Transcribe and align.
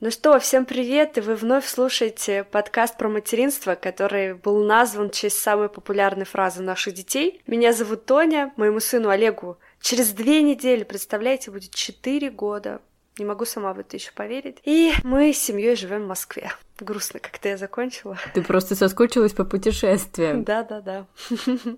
Ну 0.00 0.12
что, 0.12 0.38
всем 0.38 0.64
привет, 0.64 1.18
и 1.18 1.20
вы 1.20 1.34
вновь 1.34 1.66
слушаете 1.66 2.44
подкаст 2.44 2.96
про 2.96 3.08
материнство, 3.08 3.74
который 3.74 4.34
был 4.34 4.64
назван 4.64 5.10
в 5.10 5.12
честь 5.12 5.40
самой 5.40 5.68
популярной 5.68 6.24
фразы 6.24 6.62
наших 6.62 6.94
детей. 6.94 7.42
Меня 7.48 7.72
зовут 7.72 8.06
Тоня, 8.06 8.52
моему 8.54 8.78
сыну 8.78 9.08
Олегу 9.08 9.58
через 9.80 10.12
две 10.12 10.40
недели, 10.42 10.84
представляете, 10.84 11.50
будет 11.50 11.74
четыре 11.74 12.30
года. 12.30 12.80
Не 13.18 13.24
могу 13.24 13.44
сама 13.44 13.74
в 13.74 13.80
это 13.80 13.96
еще 13.96 14.12
поверить. 14.12 14.58
И 14.62 14.92
мы 15.02 15.32
с 15.32 15.38
семьей 15.38 15.74
живем 15.74 16.04
в 16.04 16.06
Москве. 16.06 16.52
Грустно 16.80 17.18
как-то 17.18 17.48
я 17.48 17.56
закончила. 17.56 18.16
Ты 18.34 18.42
просто 18.42 18.76
соскучилась 18.76 19.32
по 19.32 19.44
путешествиям. 19.44 20.44
Да, 20.44 20.62
да, 20.62 20.80
да. 20.80 21.06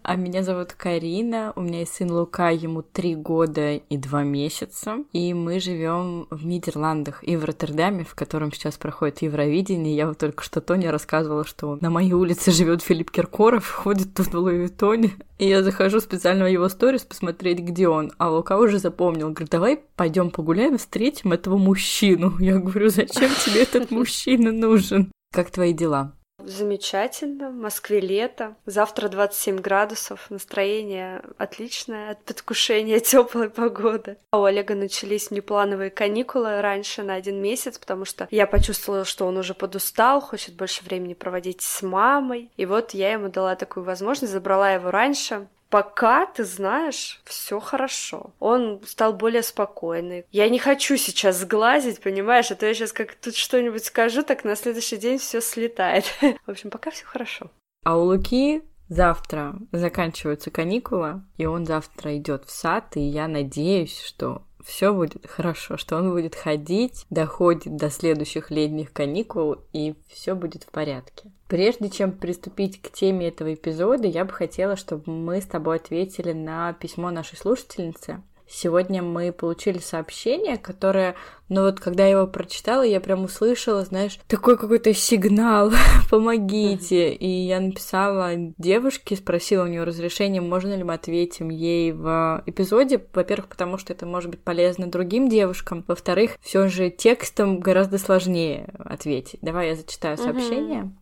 А 0.03 0.17
меня 0.17 0.43
зовут 0.43 0.75
Карина. 0.75 1.53
У 1.57 1.63
меня 1.63 1.81
есть 1.81 1.95
сын 1.95 2.11
Лука, 2.11 2.51
ему 2.51 2.83
три 2.83 3.15
года 3.15 3.77
и 3.77 3.97
два 3.97 4.23
месяца. 4.25 4.99
И 5.13 5.33
мы 5.33 5.59
живем 5.59 6.27
в 6.31 6.45
Нидерландах 6.45 7.23
и 7.23 7.37
в 7.37 7.45
Роттердаме, 7.45 8.05
в 8.05 8.15
котором 8.15 8.53
сейчас 8.53 8.77
проходит 8.77 9.23
Евровидение. 9.23 9.97
Я 9.97 10.07
вот 10.07 10.19
только 10.19 10.45
что 10.45 10.61
Тоня 10.61 10.93
рассказывала, 10.93 11.45
что 11.45 11.79
на 11.81 11.89
моей 11.89 12.13
улице 12.13 12.51
живет 12.51 12.83
Филипп 12.83 13.11
Киркоров, 13.11 13.69
ходит 13.69 14.15
тут 14.15 14.27
в 14.27 14.35
Луи 14.35 14.69
Тони. 14.69 15.15
И 15.39 15.49
я 15.49 15.63
захожу 15.63 16.01
специально 16.01 16.45
в 16.45 16.49
его 16.49 16.69
сторис 16.69 17.01
посмотреть, 17.01 17.61
где 17.61 17.89
он. 17.89 18.13
А 18.19 18.31
Лука 18.31 18.59
уже 18.59 18.79
запомнил. 18.79 19.31
Говорит, 19.31 19.49
давай 19.49 19.81
пойдем 19.97 20.31
погуляем, 20.31 20.77
встретим 20.77 21.33
этого 21.33 21.57
мужчину. 21.57 22.37
Я 22.39 22.59
говорю, 22.59 22.91
зачем 22.91 23.31
тебе 23.47 23.63
этот 23.63 23.91
мужчина 23.91 24.53
нужен? 24.53 24.90
Нужен. 24.91 25.13
Как 25.33 25.51
твои 25.51 25.73
дела? 25.73 26.13
Замечательно. 26.43 27.51
В 27.51 27.55
Москве 27.55 28.01
лето. 28.01 28.57
Завтра 28.65 29.09
27 29.09 29.59
градусов. 29.59 30.31
Настроение 30.31 31.23
отличное 31.37 32.13
от 32.13 32.25
предвкушения 32.25 32.99
теплой 33.01 33.51
погоды. 33.51 34.17
А 34.31 34.41
у 34.41 34.45
Олега 34.45 34.75
начались 34.75 35.31
неплановые 35.31 35.91
каникулы 35.91 36.63
раньше 36.63 37.03
на 37.03 37.15
один 37.15 37.43
месяц, 37.43 37.79
потому 37.79 38.07
что 38.07 38.27
я 38.31 38.47
почувствовала, 38.47 39.05
что 39.05 39.27
он 39.27 39.37
уже 39.37 39.55
подустал, 39.55 40.21
хочет 40.21 40.55
больше 40.57 40.83
времени 40.83 41.15
проводить 41.15 41.61
с 41.61 41.83
мамой. 41.83 42.51
И 42.57 42.65
вот 42.65 42.93
я 42.93 43.13
ему 43.13 43.29
дала 43.29 43.55
такую 43.55 43.85
возможность, 43.85 44.33
забрала 44.33 44.73
его 44.73 44.91
раньше. 44.91 45.47
Пока, 45.71 46.27
ты 46.27 46.45
знаешь, 46.45 47.21
все 47.25 47.61
хорошо. 47.61 48.33
Он 48.41 48.81
стал 48.85 49.13
более 49.13 49.45
спокойный. 49.45 50.27
Я 50.33 50.49
не 50.49 50.59
хочу 50.59 50.97
сейчас 50.97 51.39
сглазить, 51.39 52.01
понимаешь, 52.01 52.51
а 52.51 52.57
то 52.57 52.67
я 52.67 52.75
сейчас 52.75 52.93
как 52.93 53.15
тут 53.15 53.37
что-нибудь 53.37 53.85
скажу, 53.85 54.25
так 54.25 54.43
на 54.43 54.57
следующий 54.57 54.97
день 54.97 55.19
все 55.19 55.41
слетает. 55.41 56.05
В 56.47 56.51
общем, 56.51 56.71
пока 56.71 56.91
все 56.91 57.07
хорошо. 57.07 57.53
А 57.85 57.97
у 57.97 58.03
Луки 58.03 58.63
завтра 58.89 59.55
заканчиваются 59.71 60.51
каникулы, 60.51 61.23
и 61.39 61.47
он 61.47 61.65
завтра 61.65 62.17
идет 62.17 62.45
в 62.47 62.51
сад, 62.51 62.97
и 62.97 63.01
я 63.01 63.29
надеюсь, 63.29 63.99
что 64.01 64.43
все 64.65 64.93
будет 64.93 65.27
хорошо, 65.27 65.77
что 65.77 65.97
он 65.97 66.11
будет 66.11 66.35
ходить, 66.35 67.07
доходит 67.11 67.77
до 67.77 67.91
следующих 67.91 68.51
летних 68.51 68.93
каникул, 68.93 69.57
и 69.73 69.95
все 70.09 70.35
будет 70.35 70.65
в 70.65 70.71
порядке. 70.71 71.31
Прежде 71.49 71.91
чем 71.91 72.13
приступить 72.13 72.81
к 72.81 72.93
теме 72.93 73.29
этого 73.29 73.53
эпизода, 73.55 74.07
я 74.07 74.25
бы 74.25 74.33
хотела, 74.33 74.77
чтобы 74.77 75.13
мы 75.13 75.41
с 75.41 75.47
тобой 75.47 75.77
ответили 75.77 76.33
на 76.33 76.73
письмо 76.75 77.11
нашей 77.11 77.37
слушательницы. 77.37 78.23
Сегодня 78.53 79.01
мы 79.01 79.33
получили 79.33 79.79
сообщение, 79.79 80.59
которое, 80.59 81.15
ну 81.49 81.63
вот 81.63 81.79
когда 81.79 82.03
я 82.03 82.19
его 82.19 82.27
прочитала, 82.27 82.83
я 82.83 83.01
прям 83.01 83.23
услышала, 83.23 83.85
знаешь, 83.85 84.19
такой 84.27 84.59
какой-то 84.59 84.93
сигнал, 84.93 85.71
помогите. 86.11 87.13
И 87.13 87.29
я 87.29 87.61
написала 87.61 88.33
девушке, 88.59 89.15
спросила 89.15 89.63
у 89.63 89.69
нее 89.69 89.85
разрешение, 89.85 90.43
можно 90.43 90.75
ли 90.75 90.83
мы 90.83 90.95
ответим 90.95 91.49
ей 91.49 91.93
в 91.93 92.43
эпизоде. 92.45 93.07
Во-первых, 93.15 93.47
потому 93.47 93.79
что 93.79 93.93
это 93.93 94.05
может 94.05 94.31
быть 94.31 94.43
полезно 94.43 94.91
другим 94.91 95.29
девушкам. 95.29 95.85
Во-вторых, 95.87 96.33
все 96.41 96.67
же 96.67 96.91
текстом 96.91 97.61
гораздо 97.61 97.99
сложнее 97.99 98.75
ответить. 98.81 99.39
Давай 99.43 99.69
я 99.69 99.77
зачитаю 99.77 100.19
сообщение. 100.19 100.93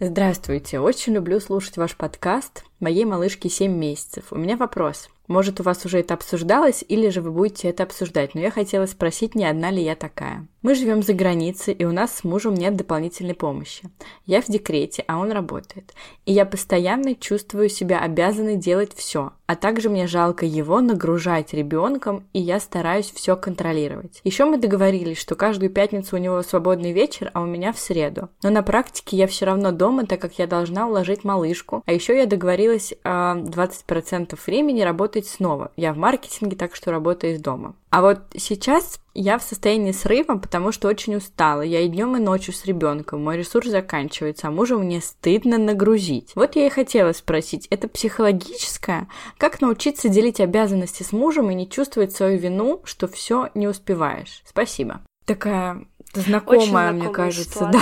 Здравствуйте, 0.00 0.80
очень 0.80 1.14
люблю 1.14 1.38
слушать 1.38 1.76
ваш 1.76 1.96
подкаст. 1.96 2.64
Моей 2.80 3.04
малышке 3.04 3.48
7 3.48 3.72
месяцев. 3.72 4.32
У 4.32 4.36
меня 4.36 4.56
вопрос. 4.56 5.08
Может, 5.28 5.60
у 5.60 5.62
вас 5.62 5.84
уже 5.84 6.00
это 6.00 6.14
обсуждалось, 6.14 6.84
или 6.88 7.08
же 7.08 7.20
вы 7.20 7.30
будете 7.30 7.68
это 7.68 7.82
обсуждать, 7.82 8.34
но 8.34 8.40
я 8.40 8.50
хотела 8.50 8.86
спросить, 8.86 9.34
не 9.34 9.44
одна 9.44 9.70
ли 9.70 9.82
я 9.82 9.96
такая. 9.96 10.46
Мы 10.62 10.74
живем 10.74 11.02
за 11.02 11.14
границей, 11.14 11.74
и 11.74 11.84
у 11.84 11.92
нас 11.92 12.16
с 12.16 12.24
мужем 12.24 12.54
нет 12.54 12.74
дополнительной 12.74 13.34
помощи. 13.34 13.88
Я 14.24 14.42
в 14.42 14.46
декрете, 14.46 15.04
а 15.06 15.18
он 15.18 15.30
работает. 15.30 15.94
И 16.24 16.32
я 16.32 16.44
постоянно 16.44 17.14
чувствую 17.14 17.68
себя 17.68 18.00
обязанной 18.00 18.56
делать 18.56 18.92
все, 18.96 19.32
а 19.46 19.54
также 19.54 19.88
мне 19.88 20.08
жалко 20.08 20.44
его 20.44 20.80
нагружать 20.80 21.54
ребенком, 21.54 22.26
и 22.32 22.40
я 22.40 22.58
стараюсь 22.58 23.12
все 23.12 23.36
контролировать. 23.36 24.20
Еще 24.24 24.44
мы 24.44 24.58
договорились, 24.58 25.18
что 25.18 25.36
каждую 25.36 25.70
пятницу 25.70 26.16
у 26.16 26.18
него 26.18 26.42
свободный 26.42 26.90
вечер, 26.90 27.30
а 27.32 27.42
у 27.42 27.46
меня 27.46 27.72
в 27.72 27.78
среду. 27.78 28.28
Но 28.42 28.50
на 28.50 28.64
практике 28.64 29.16
я 29.16 29.28
все 29.28 29.46
равно 29.46 29.70
дома, 29.70 30.04
так 30.04 30.20
как 30.20 30.36
я 30.36 30.48
должна 30.48 30.88
уложить 30.88 31.22
малышку. 31.22 31.84
А 31.86 31.92
еще 31.92 32.16
я 32.16 32.26
договорилась 32.26 32.92
20% 33.04 34.36
времени 34.44 34.80
работать 34.82 35.15
работать 35.16 35.28
снова. 35.28 35.72
Я 35.76 35.92
в 35.92 35.96
маркетинге, 35.96 36.56
так 36.56 36.74
что 36.76 36.90
работаю 36.90 37.34
из 37.34 37.40
дома. 37.40 37.74
А 37.90 38.02
вот 38.02 38.20
сейчас 38.36 39.00
я 39.14 39.38
в 39.38 39.42
состоянии 39.42 39.92
срыва, 39.92 40.36
потому 40.36 40.72
что 40.72 40.88
очень 40.88 41.16
устала. 41.16 41.62
Я 41.62 41.80
и 41.80 41.88
днем, 41.88 42.16
и 42.16 42.20
ночью 42.20 42.52
с 42.52 42.66
ребенком. 42.66 43.24
Мой 43.24 43.38
ресурс 43.38 43.68
заканчивается, 43.68 44.48
а 44.48 44.50
мужа 44.50 44.76
мне 44.76 45.00
стыдно 45.00 45.58
нагрузить. 45.58 46.32
Вот 46.34 46.56
я 46.56 46.66
и 46.66 46.70
хотела 46.70 47.12
спросить, 47.12 47.66
это 47.70 47.88
психологическое? 47.88 49.08
Как 49.38 49.60
научиться 49.60 50.08
делить 50.08 50.40
обязанности 50.40 51.02
с 51.02 51.12
мужем 51.12 51.50
и 51.50 51.54
не 51.54 51.68
чувствовать 51.68 52.12
свою 52.12 52.38
вину, 52.38 52.82
что 52.84 53.08
все 53.08 53.48
не 53.54 53.68
успеваешь? 53.68 54.42
Спасибо. 54.44 55.00
Такая 55.24 55.86
знакомая, 56.14 56.92
мне 56.92 57.08
кажется, 57.08 57.50
ситуация. 57.70 57.80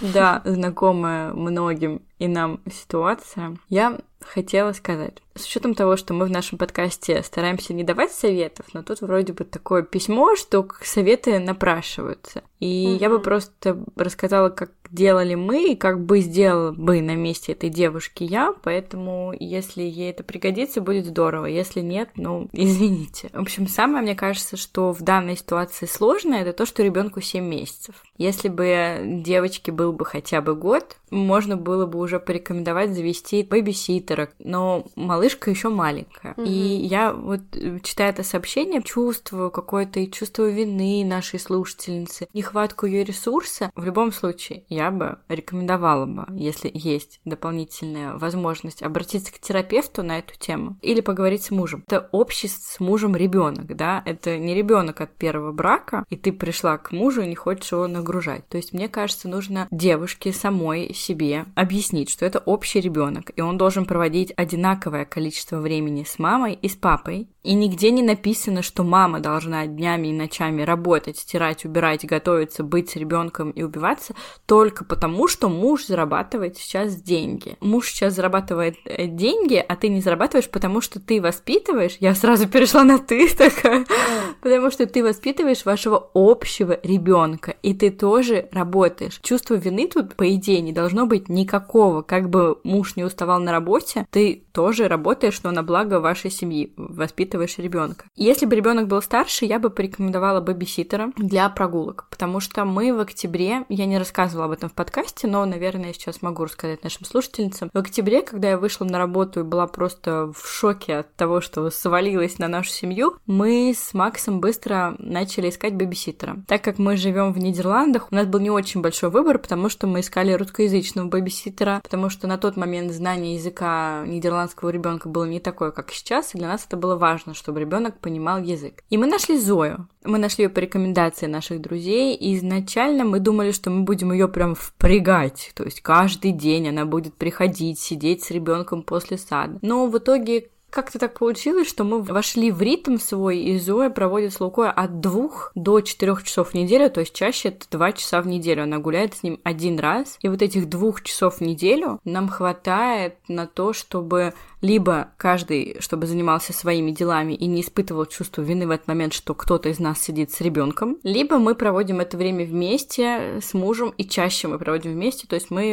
да, 0.00 0.42
да, 0.44 0.50
знакомая 0.50 1.32
многим 1.32 2.02
и 2.18 2.28
нам 2.28 2.60
ситуация. 2.72 3.56
Я 3.68 3.98
хотела 4.26 4.72
сказать. 4.72 5.22
С 5.34 5.46
учетом 5.46 5.74
того, 5.74 5.96
что 5.96 6.14
мы 6.14 6.26
в 6.26 6.30
нашем 6.30 6.58
подкасте 6.58 7.22
стараемся 7.22 7.74
не 7.74 7.84
давать 7.84 8.12
советов, 8.12 8.66
но 8.72 8.82
тут 8.82 9.00
вроде 9.00 9.32
бы 9.32 9.44
такое 9.44 9.82
письмо, 9.82 10.36
что 10.36 10.66
советы 10.82 11.38
напрашиваются. 11.38 12.42
И 12.60 12.92
угу. 12.92 13.02
я 13.02 13.10
бы 13.10 13.20
просто 13.20 13.78
рассказала, 13.96 14.48
как 14.48 14.72
делали 14.90 15.34
мы, 15.34 15.72
и 15.72 15.76
как 15.76 16.04
бы 16.04 16.20
сделала 16.20 16.72
бы 16.72 17.00
на 17.00 17.14
месте 17.14 17.52
этой 17.52 17.70
девушки 17.70 18.24
я, 18.24 18.54
поэтому 18.62 19.34
если 19.38 19.82
ей 19.82 20.10
это 20.10 20.24
пригодится, 20.24 20.80
будет 20.80 21.06
здорово. 21.06 21.46
Если 21.46 21.80
нет, 21.80 22.10
ну, 22.16 22.48
извините. 22.52 23.30
В 23.32 23.40
общем, 23.40 23.68
самое, 23.68 24.02
мне 24.02 24.14
кажется, 24.14 24.56
что 24.56 24.92
в 24.92 25.02
данной 25.02 25.36
ситуации 25.36 25.86
сложное, 25.86 26.42
это 26.42 26.52
то, 26.52 26.66
что 26.66 26.82
ребенку 26.82 27.20
7 27.20 27.44
месяцев. 27.44 28.02
Если 28.18 28.48
бы 28.48 29.00
девочке 29.24 29.72
был 29.72 29.92
бы 29.92 30.04
хотя 30.04 30.40
бы 30.40 30.54
год, 30.54 30.96
можно 31.10 31.56
было 31.56 31.86
бы 31.86 31.98
уже 31.98 32.18
порекомендовать 32.18 32.94
завести 32.94 33.42
бэбиситера, 33.42 34.30
но 34.38 34.86
малышка 34.96 35.50
еще 35.50 35.68
маленькая. 35.68 36.34
Mm-hmm. 36.34 36.46
И 36.46 36.86
я 36.86 37.12
вот 37.12 37.40
читая 37.82 38.10
это 38.10 38.22
сообщение, 38.22 38.82
чувствую 38.82 39.50
какое-то 39.50 40.00
и 40.00 40.10
чувство 40.10 40.48
вины 40.48 41.04
нашей 41.04 41.38
слушательницы, 41.38 42.28
нехватку 42.32 42.86
ее 42.86 43.04
ресурса. 43.04 43.70
В 43.74 43.84
любом 43.84 44.12
случае, 44.12 44.64
я 44.76 44.90
бы 44.90 45.18
рекомендовала 45.28 46.06
бы, 46.06 46.26
если 46.32 46.70
есть 46.72 47.20
дополнительная 47.24 48.16
возможность, 48.16 48.82
обратиться 48.82 49.32
к 49.32 49.38
терапевту 49.38 50.02
на 50.02 50.18
эту 50.18 50.38
тему 50.38 50.76
или 50.82 51.00
поговорить 51.00 51.44
с 51.44 51.50
мужем. 51.50 51.82
Это 51.86 52.08
общий 52.12 52.48
с 52.48 52.78
мужем 52.78 53.16
ребенок, 53.16 53.74
да, 53.74 54.02
это 54.04 54.38
не 54.38 54.54
ребенок 54.54 55.00
от 55.00 55.16
первого 55.16 55.52
брака, 55.52 56.04
и 56.10 56.16
ты 56.16 56.32
пришла 56.32 56.76
к 56.76 56.92
мужу 56.92 57.22
и 57.22 57.26
не 57.26 57.34
хочешь 57.34 57.72
его 57.72 57.86
нагружать. 57.86 58.46
То 58.48 58.58
есть, 58.58 58.72
мне 58.72 58.88
кажется, 58.88 59.28
нужно 59.28 59.66
девушке 59.70 60.32
самой 60.32 60.92
себе 60.94 61.46
объяснить, 61.54 62.10
что 62.10 62.26
это 62.26 62.38
общий 62.38 62.80
ребенок, 62.80 63.32
и 63.34 63.40
он 63.40 63.56
должен 63.56 63.86
проводить 63.86 64.32
одинаковое 64.36 65.04
количество 65.04 65.58
времени 65.58 66.04
с 66.04 66.18
мамой 66.18 66.54
и 66.54 66.68
с 66.68 66.76
папой. 66.76 67.28
И 67.42 67.54
нигде 67.54 67.90
не 67.92 68.02
написано, 68.02 68.62
что 68.62 68.82
мама 68.82 69.20
должна 69.20 69.66
днями 69.66 70.08
и 70.08 70.12
ночами 70.12 70.62
работать, 70.62 71.18
стирать, 71.18 71.64
убирать, 71.64 72.04
готовиться, 72.04 72.64
быть 72.64 72.90
с 72.90 72.96
ребенком 72.96 73.50
и 73.50 73.62
убиваться 73.62 74.14
только 74.46 74.65
потому, 74.70 75.28
что 75.28 75.48
муж 75.48 75.86
зарабатывает 75.86 76.56
сейчас 76.56 76.96
деньги. 76.96 77.56
Муж 77.60 77.88
сейчас 77.88 78.14
зарабатывает 78.14 78.76
э, 78.84 79.06
деньги, 79.06 79.64
а 79.66 79.76
ты 79.76 79.88
не 79.88 80.00
зарабатываешь, 80.00 80.48
потому 80.48 80.80
что 80.80 81.00
ты 81.00 81.20
воспитываешь. 81.20 81.96
Я 82.00 82.14
сразу 82.14 82.48
перешла 82.48 82.84
на 82.84 82.98
ты 82.98 83.28
такая, 83.34 83.86
потому 84.40 84.70
что 84.70 84.86
ты 84.86 85.02
воспитываешь 85.02 85.64
вашего 85.64 86.10
общего 86.14 86.78
ребенка, 86.82 87.56
и 87.62 87.74
ты 87.74 87.90
тоже 87.90 88.48
работаешь. 88.52 89.20
Чувство 89.22 89.54
вины 89.54 89.88
тут, 89.88 90.14
по 90.14 90.34
идее, 90.34 90.60
не 90.60 90.72
должно 90.72 91.06
быть 91.06 91.28
никакого. 91.28 92.02
Как 92.02 92.30
бы 92.30 92.58
муж 92.64 92.96
не 92.96 93.04
уставал 93.04 93.40
на 93.40 93.52
работе, 93.52 93.66
работе, 93.66 94.06
ты 94.10 94.44
тоже 94.52 94.88
работаешь, 94.88 95.42
но 95.42 95.50
на 95.50 95.62
благо 95.62 96.00
вашей 96.00 96.30
семьи, 96.30 96.72
воспитываешь 96.76 97.58
ребенка. 97.58 98.06
Если 98.16 98.46
бы 98.46 98.56
ребенок 98.56 98.88
был 98.88 99.02
старше, 99.02 99.44
я 99.44 99.58
бы 99.58 99.70
порекомендовала 99.70 100.40
бэбиситера 100.40 101.12
для 101.16 101.48
прогулок, 101.48 102.06
потому 102.10 102.40
что 102.40 102.64
мы 102.64 102.94
в 102.94 103.00
октябре, 103.00 103.64
я 103.68 103.86
не 103.86 103.98
рассказывала 103.98 104.46
об 104.46 104.52
этом 104.56 104.68
в 104.68 104.72
подкасте, 104.72 105.26
но, 105.26 105.44
наверное, 105.44 105.88
я 105.88 105.92
сейчас 105.92 106.22
могу 106.22 106.44
рассказать 106.44 106.82
нашим 106.82 107.04
слушательницам. 107.04 107.70
В 107.72 107.78
октябре, 107.78 108.22
когда 108.22 108.50
я 108.50 108.58
вышла 108.58 108.84
на 108.84 108.98
работу 108.98 109.40
и 109.40 109.44
была 109.44 109.66
просто 109.66 110.32
в 110.32 110.46
шоке 110.46 110.96
от 110.96 111.14
того, 111.14 111.40
что 111.40 111.70
свалилась 111.70 112.38
на 112.38 112.48
нашу 112.48 112.70
семью, 112.70 113.16
мы 113.26 113.74
с 113.76 113.94
Максом 113.94 114.40
быстро 114.40 114.96
начали 114.98 115.50
искать 115.50 115.74
бэбиситера. 115.74 116.38
Так 116.46 116.62
как 116.62 116.78
мы 116.78 116.96
живем 116.96 117.32
в 117.32 117.38
Нидерландах, 117.38 118.08
у 118.10 118.14
нас 118.14 118.26
был 118.26 118.40
не 118.40 118.50
очень 118.50 118.80
большой 118.80 119.10
выбор, 119.10 119.38
потому 119.38 119.68
что 119.68 119.86
мы 119.86 120.00
искали 120.00 120.32
русскоязычного 120.32 121.06
бэбиситера, 121.08 121.80
потому 121.82 122.08
что 122.10 122.26
на 122.26 122.38
тот 122.38 122.56
момент 122.56 122.92
знание 122.92 123.34
языка 123.34 124.04
нидерландского 124.06 124.70
ребенка 124.70 125.08
было 125.08 125.24
не 125.24 125.40
такое, 125.40 125.70
как 125.70 125.90
сейчас, 125.92 126.34
и 126.34 126.38
для 126.38 126.48
нас 126.48 126.64
это 126.66 126.76
было 126.76 126.96
важно, 126.96 127.34
чтобы 127.34 127.60
ребенок 127.60 127.98
понимал 127.98 128.38
язык. 128.38 128.82
И 128.90 128.96
мы 128.96 129.06
нашли 129.06 129.38
Зою. 129.38 129.88
Мы 130.04 130.18
нашли 130.18 130.44
ее 130.44 130.50
по 130.50 130.60
рекомендации 130.60 131.26
наших 131.26 131.60
друзей, 131.60 132.14
и 132.14 132.36
изначально 132.36 133.04
мы 133.04 133.18
думали, 133.18 133.50
что 133.50 133.70
мы 133.70 133.82
будем 133.82 134.12
ее 134.12 134.28
прям 134.28 134.45
впрягать, 134.54 135.52
то 135.54 135.64
есть 135.64 135.80
каждый 135.80 136.32
день 136.32 136.68
она 136.68 136.84
будет 136.84 137.14
приходить, 137.14 137.78
сидеть 137.78 138.24
с 138.24 138.30
ребенком 138.30 138.82
после 138.82 139.18
сада. 139.18 139.58
Но 139.62 139.86
в 139.86 139.98
итоге 139.98 140.48
как-то 140.70 140.98
так 140.98 141.18
получилось, 141.18 141.68
что 141.68 141.84
мы 141.84 142.02
вошли 142.02 142.50
в 142.50 142.60
ритм 142.60 142.98
свой, 142.98 143.38
и 143.38 143.58
Зоя 143.58 143.88
проводит 143.88 144.34
с 144.34 144.40
Лукой 144.40 144.70
от 144.70 145.00
двух 145.00 145.50
до 145.54 145.80
четырех 145.80 146.22
часов 146.22 146.50
в 146.50 146.54
неделю, 146.54 146.90
то 146.90 147.00
есть 147.00 147.14
чаще 147.14 147.48
это 147.48 147.66
два 147.70 147.92
часа 147.92 148.20
в 148.20 148.26
неделю. 148.26 148.64
Она 148.64 148.78
гуляет 148.78 149.14
с 149.14 149.22
ним 149.22 149.40
один 149.42 149.78
раз, 149.78 150.18
и 150.20 150.28
вот 150.28 150.42
этих 150.42 150.68
двух 150.68 151.02
часов 151.02 151.36
в 151.36 151.40
неделю 151.40 151.98
нам 152.04 152.28
хватает 152.28 153.16
на 153.28 153.46
то, 153.46 153.72
чтобы 153.72 154.34
либо 154.66 155.12
каждый, 155.16 155.76
чтобы 155.78 156.06
занимался 156.06 156.52
своими 156.52 156.90
делами 156.90 157.34
и 157.34 157.46
не 157.46 157.60
испытывал 157.60 158.06
чувство 158.06 158.42
вины 158.42 158.66
в 158.66 158.70
этот 158.70 158.88
момент, 158.88 159.12
что 159.12 159.32
кто-то 159.32 159.68
из 159.68 159.78
нас 159.78 160.00
сидит 160.00 160.32
с 160.32 160.40
ребенком, 160.40 160.98
либо 161.04 161.38
мы 161.38 161.54
проводим 161.54 162.00
это 162.00 162.16
время 162.16 162.44
вместе 162.44 163.40
с 163.40 163.54
мужем, 163.54 163.94
и 163.96 164.04
чаще 164.04 164.48
мы 164.48 164.58
проводим 164.58 164.92
вместе, 164.92 165.28
то 165.28 165.36
есть 165.36 165.52
мы 165.52 165.64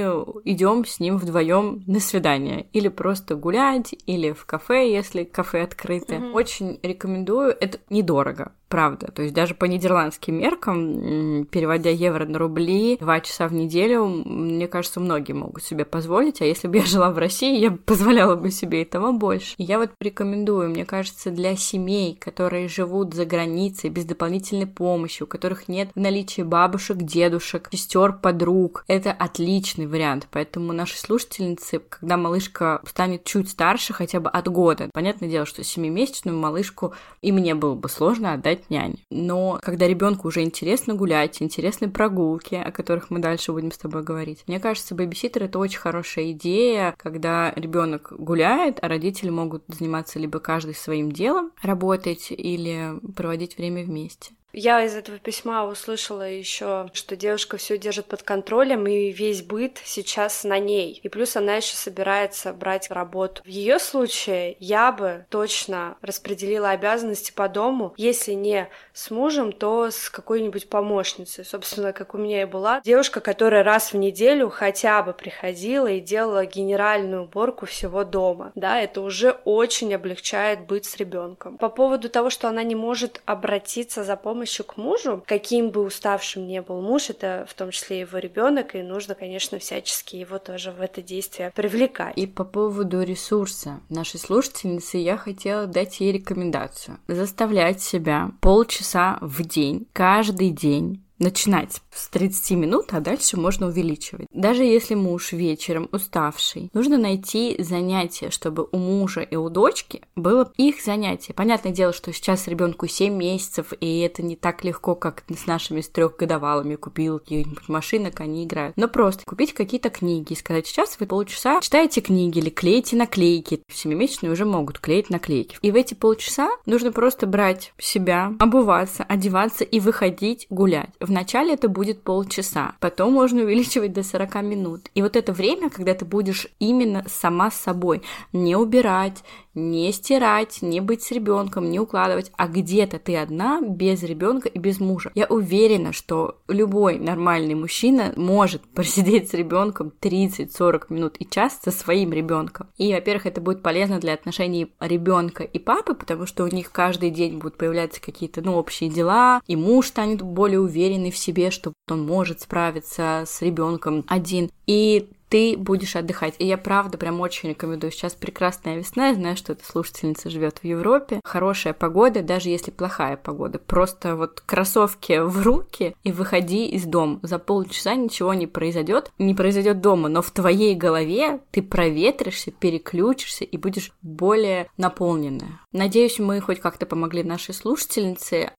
идем 0.45 0.85
с 0.85 0.99
ним 0.99 1.17
вдвоем 1.17 1.83
на 1.87 1.99
свидание, 1.99 2.67
или 2.71 2.87
просто 2.87 3.33
гулять, 3.35 3.95
или 4.05 4.31
в 4.31 4.45
кафе, 4.45 4.91
если 4.93 5.23
кафе 5.23 5.63
открыты. 5.63 6.15
Mm-hmm. 6.15 6.31
Очень 6.33 6.79
рекомендую, 6.83 7.55
это 7.59 7.79
недорого 7.89 8.51
правда. 8.73 9.11
То 9.11 9.21
есть 9.21 9.35
даже 9.35 9.53
по 9.53 9.65
нидерландским 9.65 10.33
меркам, 10.33 11.45
переводя 11.45 11.91
евро 11.91 12.25
на 12.25 12.39
рубли, 12.39 12.97
два 12.99 13.19
часа 13.19 13.47
в 13.47 13.53
неделю, 13.53 14.07
мне 14.07 14.67
кажется, 14.67 14.99
многие 14.99 15.33
могут 15.33 15.63
себе 15.63 15.85
позволить. 15.85 16.41
А 16.41 16.45
если 16.45 16.67
бы 16.67 16.77
я 16.77 16.83
жила 16.83 17.11
в 17.11 17.19
России, 17.19 17.59
я 17.59 17.69
бы 17.69 17.77
позволяла 17.77 18.35
бы 18.35 18.49
себе 18.49 18.81
и 18.81 18.85
того 18.85 19.13
больше. 19.13 19.53
Я 19.59 19.77
вот 19.77 19.91
рекомендую, 19.99 20.71
мне 20.71 20.85
кажется, 20.85 21.29
для 21.29 21.55
семей, 21.55 22.17
которые 22.19 22.67
живут 22.67 23.13
за 23.13 23.25
границей 23.25 23.91
без 23.91 24.05
дополнительной 24.05 24.65
помощи, 24.65 25.21
у 25.21 25.27
которых 25.27 25.67
нет 25.67 25.89
в 25.93 25.99
наличии 25.99 26.41
бабушек, 26.41 26.97
дедушек, 26.97 27.69
сестер, 27.71 28.13
подруг, 28.13 28.85
это 28.87 29.11
отличный 29.11 29.85
вариант. 29.85 30.27
Поэтому 30.31 30.73
наши 30.73 30.97
слушательницы, 30.97 31.79
когда 31.89 32.17
малышка 32.17 32.81
станет 32.87 33.23
чуть 33.23 33.51
старше, 33.51 33.93
хотя 33.93 34.19
бы 34.19 34.31
от 34.31 34.47
года, 34.47 34.89
понятное 34.91 35.29
дело, 35.29 35.45
что 35.45 35.63
семимесячную 35.63 36.35
малышку 36.35 36.95
и 37.21 37.31
мне 37.31 37.53
было 37.53 37.75
бы 37.75 37.87
сложно 37.87 38.33
отдать 38.33 38.62
от 38.63 38.69
нянь. 38.69 38.95
Но 39.09 39.59
когда 39.61 39.87
ребенку 39.87 40.27
уже 40.27 40.41
интересно 40.41 40.95
гулять, 40.95 41.41
интересны 41.41 41.89
прогулки, 41.89 42.55
о 42.55 42.71
которых 42.71 43.09
мы 43.09 43.19
дальше 43.19 43.51
будем 43.51 43.71
с 43.71 43.77
тобой 43.77 44.03
говорить, 44.03 44.43
мне 44.47 44.59
кажется, 44.59 44.95
бэбиситер 44.95 45.43
это 45.43 45.59
очень 45.59 45.79
хорошая 45.79 46.31
идея, 46.31 46.95
когда 46.97 47.51
ребенок 47.55 48.13
гуляет, 48.17 48.79
а 48.81 48.87
родители 48.87 49.29
могут 49.29 49.63
заниматься 49.67 50.19
либо 50.19 50.39
каждый 50.39 50.75
своим 50.75 51.11
делом, 51.11 51.51
работать 51.61 52.27
или 52.29 52.93
проводить 53.15 53.57
время 53.57 53.83
вместе. 53.83 54.33
Я 54.53 54.85
из 54.85 54.95
этого 54.95 55.17
письма 55.17 55.65
услышала 55.65 56.29
еще, 56.29 56.87
что 56.93 57.15
девушка 57.15 57.57
все 57.57 57.79
держит 57.79 58.05
под 58.05 58.21
контролем, 58.21 58.85
и 58.85 59.11
весь 59.11 59.41
быт 59.41 59.81
сейчас 59.83 60.43
на 60.43 60.59
ней. 60.59 60.99
И 61.01 61.09
плюс 61.09 61.35
она 61.35 61.55
еще 61.55 61.75
собирается 61.75 62.53
брать 62.53 62.91
работу. 62.91 63.41
В 63.43 63.47
ее 63.47 63.79
случае 63.79 64.55
я 64.59 64.91
бы 64.91 65.25
точно 65.29 65.97
распределила 66.01 66.69
обязанности 66.69 67.31
по 67.31 67.49
дому, 67.49 67.95
если 67.97 68.33
не 68.33 68.69
с 68.93 69.09
мужем, 69.09 69.51
то 69.51 69.89
с 69.89 70.11
какой-нибудь 70.11 70.69
помощницей. 70.69 71.43
Собственно, 71.45 71.91
как 71.91 72.13
у 72.13 72.19
меня 72.19 72.43
и 72.43 72.45
была. 72.45 72.79
Девушка, 72.81 73.21
которая 73.21 73.63
раз 73.63 73.91
в 73.91 73.97
неделю 73.97 74.49
хотя 74.49 75.01
бы 75.01 75.13
приходила 75.13 75.87
и 75.87 75.99
делала 75.99 76.45
генеральную 76.45 77.23
уборку 77.23 77.65
всего 77.65 78.03
дома. 78.03 78.51
Да, 78.53 78.79
это 78.79 79.01
уже 79.01 79.31
очень 79.45 79.95
облегчает 79.95 80.67
быть 80.67 80.85
с 80.85 80.95
ребенком. 80.97 81.57
По 81.57 81.69
поводу 81.69 82.07
того, 82.07 82.29
что 82.29 82.47
она 82.47 82.61
не 82.61 82.75
может 82.75 83.21
обратиться 83.25 84.03
за 84.03 84.15
помощью 84.15 84.42
помощью 84.43 84.65
к 84.65 84.75
мужу, 84.75 85.23
каким 85.25 85.69
бы 85.69 85.83
уставшим 85.83 86.45
ни 86.45 86.59
был 86.59 86.81
муж, 86.81 87.09
это 87.09 87.45
в 87.47 87.53
том 87.53 87.71
числе 87.71 88.01
его 88.01 88.17
ребенок, 88.17 88.75
и 88.75 88.81
нужно, 88.81 89.15
конечно, 89.15 89.57
всячески 89.57 90.17
его 90.17 90.37
тоже 90.37 90.71
в 90.71 90.81
это 90.81 91.01
действие 91.01 91.51
привлекать. 91.55 92.17
И 92.17 92.27
по 92.27 92.43
поводу 92.43 93.01
ресурса 93.03 93.79
нашей 93.87 94.19
слушательницы 94.19 94.97
я 94.97 95.15
хотела 95.15 95.65
дать 95.65 96.01
ей 96.01 96.11
рекомендацию. 96.11 96.99
Заставлять 97.07 97.81
себя 97.81 98.31
полчаса 98.41 99.17
в 99.21 99.47
день, 99.47 99.87
каждый 99.93 100.49
день 100.49 101.02
начинать 101.19 101.81
с 101.91 102.07
30 102.09 102.51
минут, 102.57 102.87
а 102.91 102.99
дальше 102.99 103.37
можно 103.37 103.67
увеличивать. 103.67 104.27
Даже 104.31 104.63
если 104.63 104.95
муж 104.95 105.31
вечером 105.31 105.89
уставший, 105.91 106.69
нужно 106.73 106.97
найти 106.97 107.55
занятие, 107.59 108.29
чтобы 108.29 108.67
у 108.71 108.77
мужа 108.77 109.21
и 109.21 109.35
у 109.35 109.49
дочки 109.49 110.01
было 110.15 110.51
их 110.57 110.83
занятие. 110.83 111.33
Понятное 111.33 111.71
дело, 111.71 111.93
что 111.93 112.11
сейчас 112.13 112.47
ребенку 112.47 112.87
7 112.87 113.13
месяцев, 113.13 113.73
и 113.79 113.99
это 113.99 114.23
не 114.23 114.35
так 114.35 114.63
легко, 114.63 114.95
как 114.95 115.23
с 115.29 115.45
нашими 115.45 115.81
с 115.81 115.89
трехгодовалыми 115.89 116.75
купил 116.75 117.19
какие-нибудь 117.19 117.69
машинок, 117.69 118.19
они 118.19 118.43
играют. 118.43 118.75
Но 118.77 118.87
просто 118.87 119.23
купить 119.25 119.53
какие-то 119.53 119.89
книги 119.89 120.33
и 120.33 120.35
сказать, 120.35 120.67
сейчас 120.67 120.97
вы 120.99 121.05
полчаса 121.05 121.61
читаете 121.61 122.01
книги 122.01 122.39
или 122.39 122.49
клеите 122.49 122.95
наклейки. 122.95 123.61
Семимесячные 123.71 124.31
уже 124.31 124.45
могут 124.45 124.79
клеить 124.79 125.09
наклейки. 125.09 125.57
И 125.61 125.71
в 125.71 125.75
эти 125.75 125.93
полчаса 125.93 126.49
нужно 126.65 126.91
просто 126.91 127.27
брать 127.27 127.73
себя, 127.77 128.33
обуваться, 128.39 129.03
одеваться 129.03 129.63
и 129.63 129.79
выходить 129.79 130.47
гулять. 130.49 130.89
Вначале 131.03 131.55
это 131.55 131.67
будет 131.67 132.01
полчаса, 132.01 132.75
потом 132.79 133.11
можно 133.11 133.43
увеличивать 133.43 133.91
до 133.91 134.03
40 134.03 134.35
минут. 134.43 134.89
И 134.95 135.01
вот 135.01 135.17
это 135.17 135.33
время, 135.33 135.69
когда 135.69 135.93
ты 135.93 136.05
будешь 136.05 136.47
именно 136.59 137.03
сама 137.09 137.51
с 137.51 137.55
собой, 137.55 138.03
не 138.31 138.55
убирать, 138.55 139.21
не 139.55 139.91
стирать, 139.91 140.61
не 140.61 140.79
быть 140.79 141.03
с 141.03 141.11
ребенком, 141.11 141.69
не 141.69 141.79
укладывать, 141.79 142.31
а 142.37 142.47
где-то 142.47 142.99
ты 142.99 143.17
одна, 143.17 143.61
без 143.61 144.03
ребенка 144.03 144.49
и 144.49 144.59
без 144.59 144.79
мужа. 144.79 145.11
Я 145.15 145.25
уверена, 145.25 145.93
что 145.93 146.41
любой 146.47 146.99
нормальный 146.99 147.55
мужчина 147.55 148.13
может 148.15 148.61
просидеть 148.73 149.29
с 149.29 149.33
ребенком 149.33 149.91
30-40 150.01 150.85
минут 150.89 151.15
и 151.19 151.29
час 151.29 151.59
со 151.63 151.71
своим 151.71 152.13
ребенком. 152.13 152.67
И, 152.77 152.93
во-первых, 152.93 153.25
это 153.25 153.41
будет 153.41 153.61
полезно 153.61 153.99
для 153.99 154.13
отношений 154.13 154.73
ребенка 154.79 155.43
и 155.43 155.59
папы, 155.59 155.93
потому 155.93 156.25
что 156.25 156.43
у 156.43 156.47
них 156.47 156.71
каждый 156.71 157.09
день 157.09 157.37
будут 157.37 157.57
появляться 157.57 158.01
какие-то, 158.01 158.41
ну, 158.41 158.55
общие 158.55 158.89
дела, 158.89 159.41
и 159.47 159.55
муж 159.55 159.87
станет 159.87 160.21
более 160.21 160.59
уверенный 160.59 161.11
в 161.11 161.17
себе, 161.17 161.51
что 161.51 161.73
он 161.89 162.05
может 162.05 162.41
справиться 162.41 163.23
с 163.25 163.41
ребенком 163.41 164.03
один. 164.07 164.49
И 164.67 165.09
ты 165.33 165.57
будешь 165.57 165.95
отдыхать. 165.95 166.35
И 166.37 166.45
я 166.45 166.59
правда 166.59 166.99
прям 166.99 167.19
очень 167.19 167.49
рекомендую. 167.49 167.89
Сейчас 167.89 168.13
прекрасная 168.13 168.77
весна, 168.77 169.07
я 169.07 169.15
знаю, 169.15 169.35
что 169.35 169.53
эта 169.53 169.65
слушательница 169.65 170.29
живет 170.29 170.59
в 170.59 170.63
Европе. 170.63 171.21
Хорошая 171.23 171.73
погода, 171.73 172.21
даже 172.21 172.49
если 172.49 172.69
плохая 172.69 173.17
погода. 173.17 173.57
Просто 173.57 174.15
вот 174.15 174.41
кроссовки 174.41 175.17
в 175.17 175.41
руки 175.41 175.95
и 176.03 176.11
выходи 176.11 176.67
из 176.67 176.83
дома. 176.83 177.19
За 177.23 177.39
полчаса 177.39 177.95
ничего 177.95 178.35
не 178.35 178.45
произойдет. 178.45 179.11
Не 179.17 179.33
произойдет 179.33 179.81
дома, 179.81 180.07
но 180.07 180.21
в 180.21 180.29
твоей 180.29 180.75
голове 180.75 181.39
ты 181.49 181.63
проветришься, 181.63 182.51
переключишься 182.51 183.43
и 183.43 183.57
будешь 183.57 183.91
более 184.03 184.69
наполненная. 184.77 185.61
Надеюсь, 185.71 186.19
мы 186.19 186.39
хоть 186.41 186.59
как-то 186.59 186.85
помогли 186.85 187.23
нашей 187.23 187.55
слушательнице. 187.55 188.51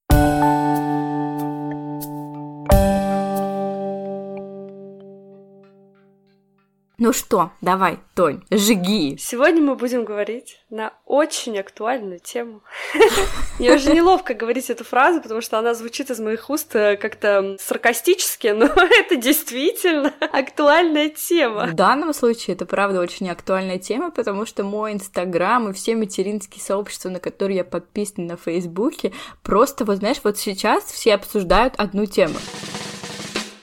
Ну 7.05 7.13
что, 7.13 7.51
давай, 7.61 7.99
Тонь, 8.15 8.43
жги. 8.51 9.19
Сегодня 9.21 9.61
мы 9.61 9.75
будем 9.77 10.07
говорить 10.07 10.59
на 10.71 10.95
очень 11.05 11.59
актуальную 11.59 12.19
тему. 12.19 12.63
Мне 13.59 13.75
уже 13.75 13.93
неловко 13.93 14.33
говорить 14.33 14.71
эту 14.71 14.85
фразу, 14.85 15.21
потому 15.21 15.43
что 15.43 15.59
она 15.59 15.75
звучит 15.75 16.11
из 16.11 16.19
моих 16.19 16.49
уст 16.49 16.75
э, 16.75 16.97
как-то 16.97 17.59
саркастически, 17.61 18.47
но 18.47 18.65
это 18.75 19.17
действительно 19.17 20.15
актуальная 20.33 21.11
тема. 21.11 21.67
В 21.67 21.75
данном 21.75 22.15
случае 22.15 22.57
это 22.57 22.65
правда 22.65 23.01
очень 23.01 23.29
актуальная 23.29 23.79
тема, 23.79 24.11
потому 24.11 24.47
что 24.47 24.65
мой 24.65 24.95
инстаграм 24.95 25.69
и 25.69 25.75
все 25.75 25.97
материнские 25.97 26.63
сообщества, 26.63 27.11
на 27.11 27.21
которые 27.21 27.59
я 27.59 27.65
подписана 27.65 28.29
на 28.29 28.37
фейсбуке, 28.39 29.13
просто, 29.43 29.85
вот 29.85 29.99
знаешь, 29.99 30.21
вот 30.25 30.39
сейчас 30.39 30.85
все 30.85 31.13
обсуждают 31.13 31.75
одну 31.77 32.07
тему. 32.07 32.37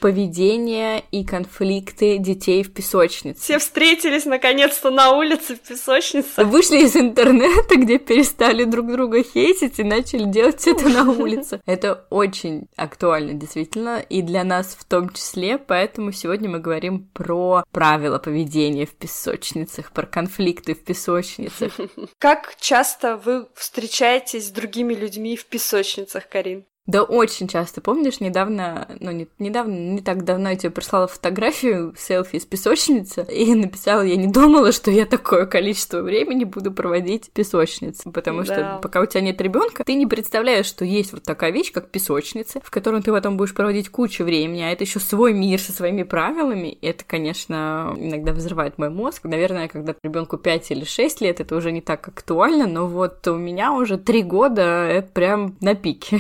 Поведение 0.02 1.04
и 1.12 1.24
конфликты 1.24 2.18
детей 2.18 2.64
в 2.64 2.74
песочнице. 2.74 3.40
Все 3.40 3.60
встретились 3.60 4.26
наконец-то 4.26 4.90
на 4.90 5.12
улице 5.12 5.56
в 5.56 5.60
песочнице. 5.60 6.44
Вышли 6.44 6.80
из 6.80 6.96
интернета, 6.98 7.76
где 7.76 8.00
перестали 8.00 8.64
друг 8.66 8.92
друга 8.92 9.24
хейтить 9.24 9.80
и 9.80 9.84
начали 9.84 10.26
делать 10.26 10.68
это 10.68 10.90
на 10.90 11.10
улице. 11.10 11.62
Это 11.68 12.08
очень 12.10 12.68
актуально, 12.76 13.34
действительно, 13.34 14.00
и 14.00 14.24
для 14.24 14.44
нас 14.44 14.76
в 14.78 14.84
том 14.86 15.12
числе, 15.12 15.60
поэтому 15.60 16.12
сегодня 16.12 16.50
мы 16.50 16.60
говорим 16.60 17.08
про 17.14 17.64
правила 17.72 18.18
поведения 18.18 18.88
в 18.88 18.96
песочницах, 18.96 19.92
про 19.92 20.08
конфликты 20.08 20.74
в 20.74 20.84
песочницах. 20.84 21.74
Как 22.18 22.56
часто 22.60 23.18
вы 23.18 23.48
встречаетесь 23.54 24.48
с 24.48 24.52
другими 24.52 24.96
людьми 24.96 25.38
в 25.38 25.46
песочницах, 25.46 26.28
Карин? 26.28 26.66
Да 26.88 27.04
очень 27.04 27.48
часто. 27.48 27.80
Помнишь, 27.80 28.20
недавно, 28.20 28.88
ну, 29.00 29.12
не, 29.12 29.28
недавно, 29.38 29.74
не 29.74 30.02
так 30.02 30.24
давно 30.26 30.50
я 30.50 30.56
тебе 30.56 30.72
прислала 30.72 31.08
фотографию 31.08 31.94
селфи 31.96 32.38
из 32.38 32.46
песочницы 32.46 33.26
и 33.32 33.54
написала, 33.54 34.02
я 34.02 34.16
не 34.16 34.28
думала, 34.28 34.72
что 34.72 34.90
я 34.90 35.06
такое 35.06 35.46
количество 35.46 36.02
времени 36.02 36.44
буду 36.44 36.72
проводить 36.72 37.28
в 37.28 37.32
песочнице, 37.32 38.10
потому 38.12 38.44
да. 38.44 38.46
что 38.46 38.80
пока 38.82 39.00
у 39.02 39.06
тебя 39.06 39.22
нет 39.22 39.40
ребенка, 39.42 39.84
ты 39.84 39.94
не 39.94 40.08
представляешь, 40.08 40.66
что 40.66 40.84
есть 40.84 41.14
вот 41.14 41.22
такая 41.22 41.52
вещь, 41.52 41.72
как 41.72 41.90
песочница, 41.90 42.60
в 42.64 42.72
которой 42.72 43.04
ты 43.04 43.12
потом 43.12 43.38
будешь 43.38 43.54
проводить 43.54 43.90
кучу 43.90 44.24
времени, 44.24 44.64
а 44.64 44.72
это 44.72 44.84
еще 44.84 45.00
свой 45.00 45.34
мир 45.34 45.60
со 45.60 45.74
своими 45.74 46.02
правилами. 46.02 46.70
И 46.70 46.88
это, 46.88 47.06
конечно, 47.06 47.96
иногда 47.96 48.34
взрывает 48.34 48.80
мой 48.80 48.90
мозг. 48.90 49.24
Наверное, 49.26 49.68
когда 49.68 49.94
ребенку 50.02 50.38
5 50.38 50.72
или 50.72 50.84
6 50.84 51.22
лет, 51.22 51.42
это 51.42 51.56
уже 51.56 51.72
не 51.72 51.82
так 51.82 52.08
актуально, 52.08 52.66
но 52.66 52.88
вот 52.88 53.28
у 53.28 53.36
меня 53.36 53.72
уже 53.72 54.00
3 54.00 54.24
года 54.24 54.62
это 54.62 55.12
прям 55.12 55.56
на 55.62 55.76
пике 55.76 56.20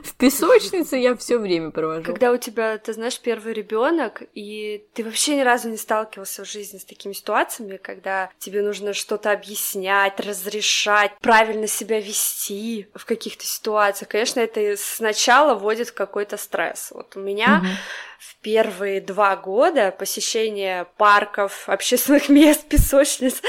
в 0.04 0.14
песочнице 0.14 0.96
я 0.96 1.16
все 1.16 1.38
время 1.38 1.70
провожу. 1.70 2.04
Когда 2.04 2.32
у 2.32 2.36
тебя, 2.36 2.78
ты 2.78 2.92
знаешь, 2.92 3.18
первый 3.18 3.52
ребенок, 3.52 4.22
и 4.34 4.84
ты 4.94 5.04
вообще 5.04 5.36
ни 5.36 5.42
разу 5.42 5.68
не 5.68 5.76
сталкивался 5.76 6.44
в 6.44 6.48
жизни 6.48 6.78
с 6.78 6.84
такими 6.84 7.12
ситуациями, 7.12 7.76
когда 7.76 8.30
тебе 8.38 8.62
нужно 8.62 8.92
что-то 8.92 9.32
объяснять, 9.32 10.18
разрешать, 10.20 11.12
правильно 11.20 11.66
себя 11.66 12.00
вести 12.00 12.88
в 12.94 13.04
каких-то 13.04 13.44
ситуациях, 13.44 14.08
конечно, 14.10 14.40
это 14.40 14.76
сначала 14.76 15.54
вводит 15.54 15.88
в 15.88 15.94
какой-то 15.94 16.36
стресс. 16.36 16.90
Вот 16.92 17.16
у 17.16 17.20
меня 17.20 17.62
в 18.20 18.36
первые 18.42 19.00
два 19.00 19.34
года 19.34 19.94
посещение 19.98 20.86
парков, 20.98 21.66
общественных 21.66 22.28
мест, 22.28 22.68
песочниц 22.68 23.40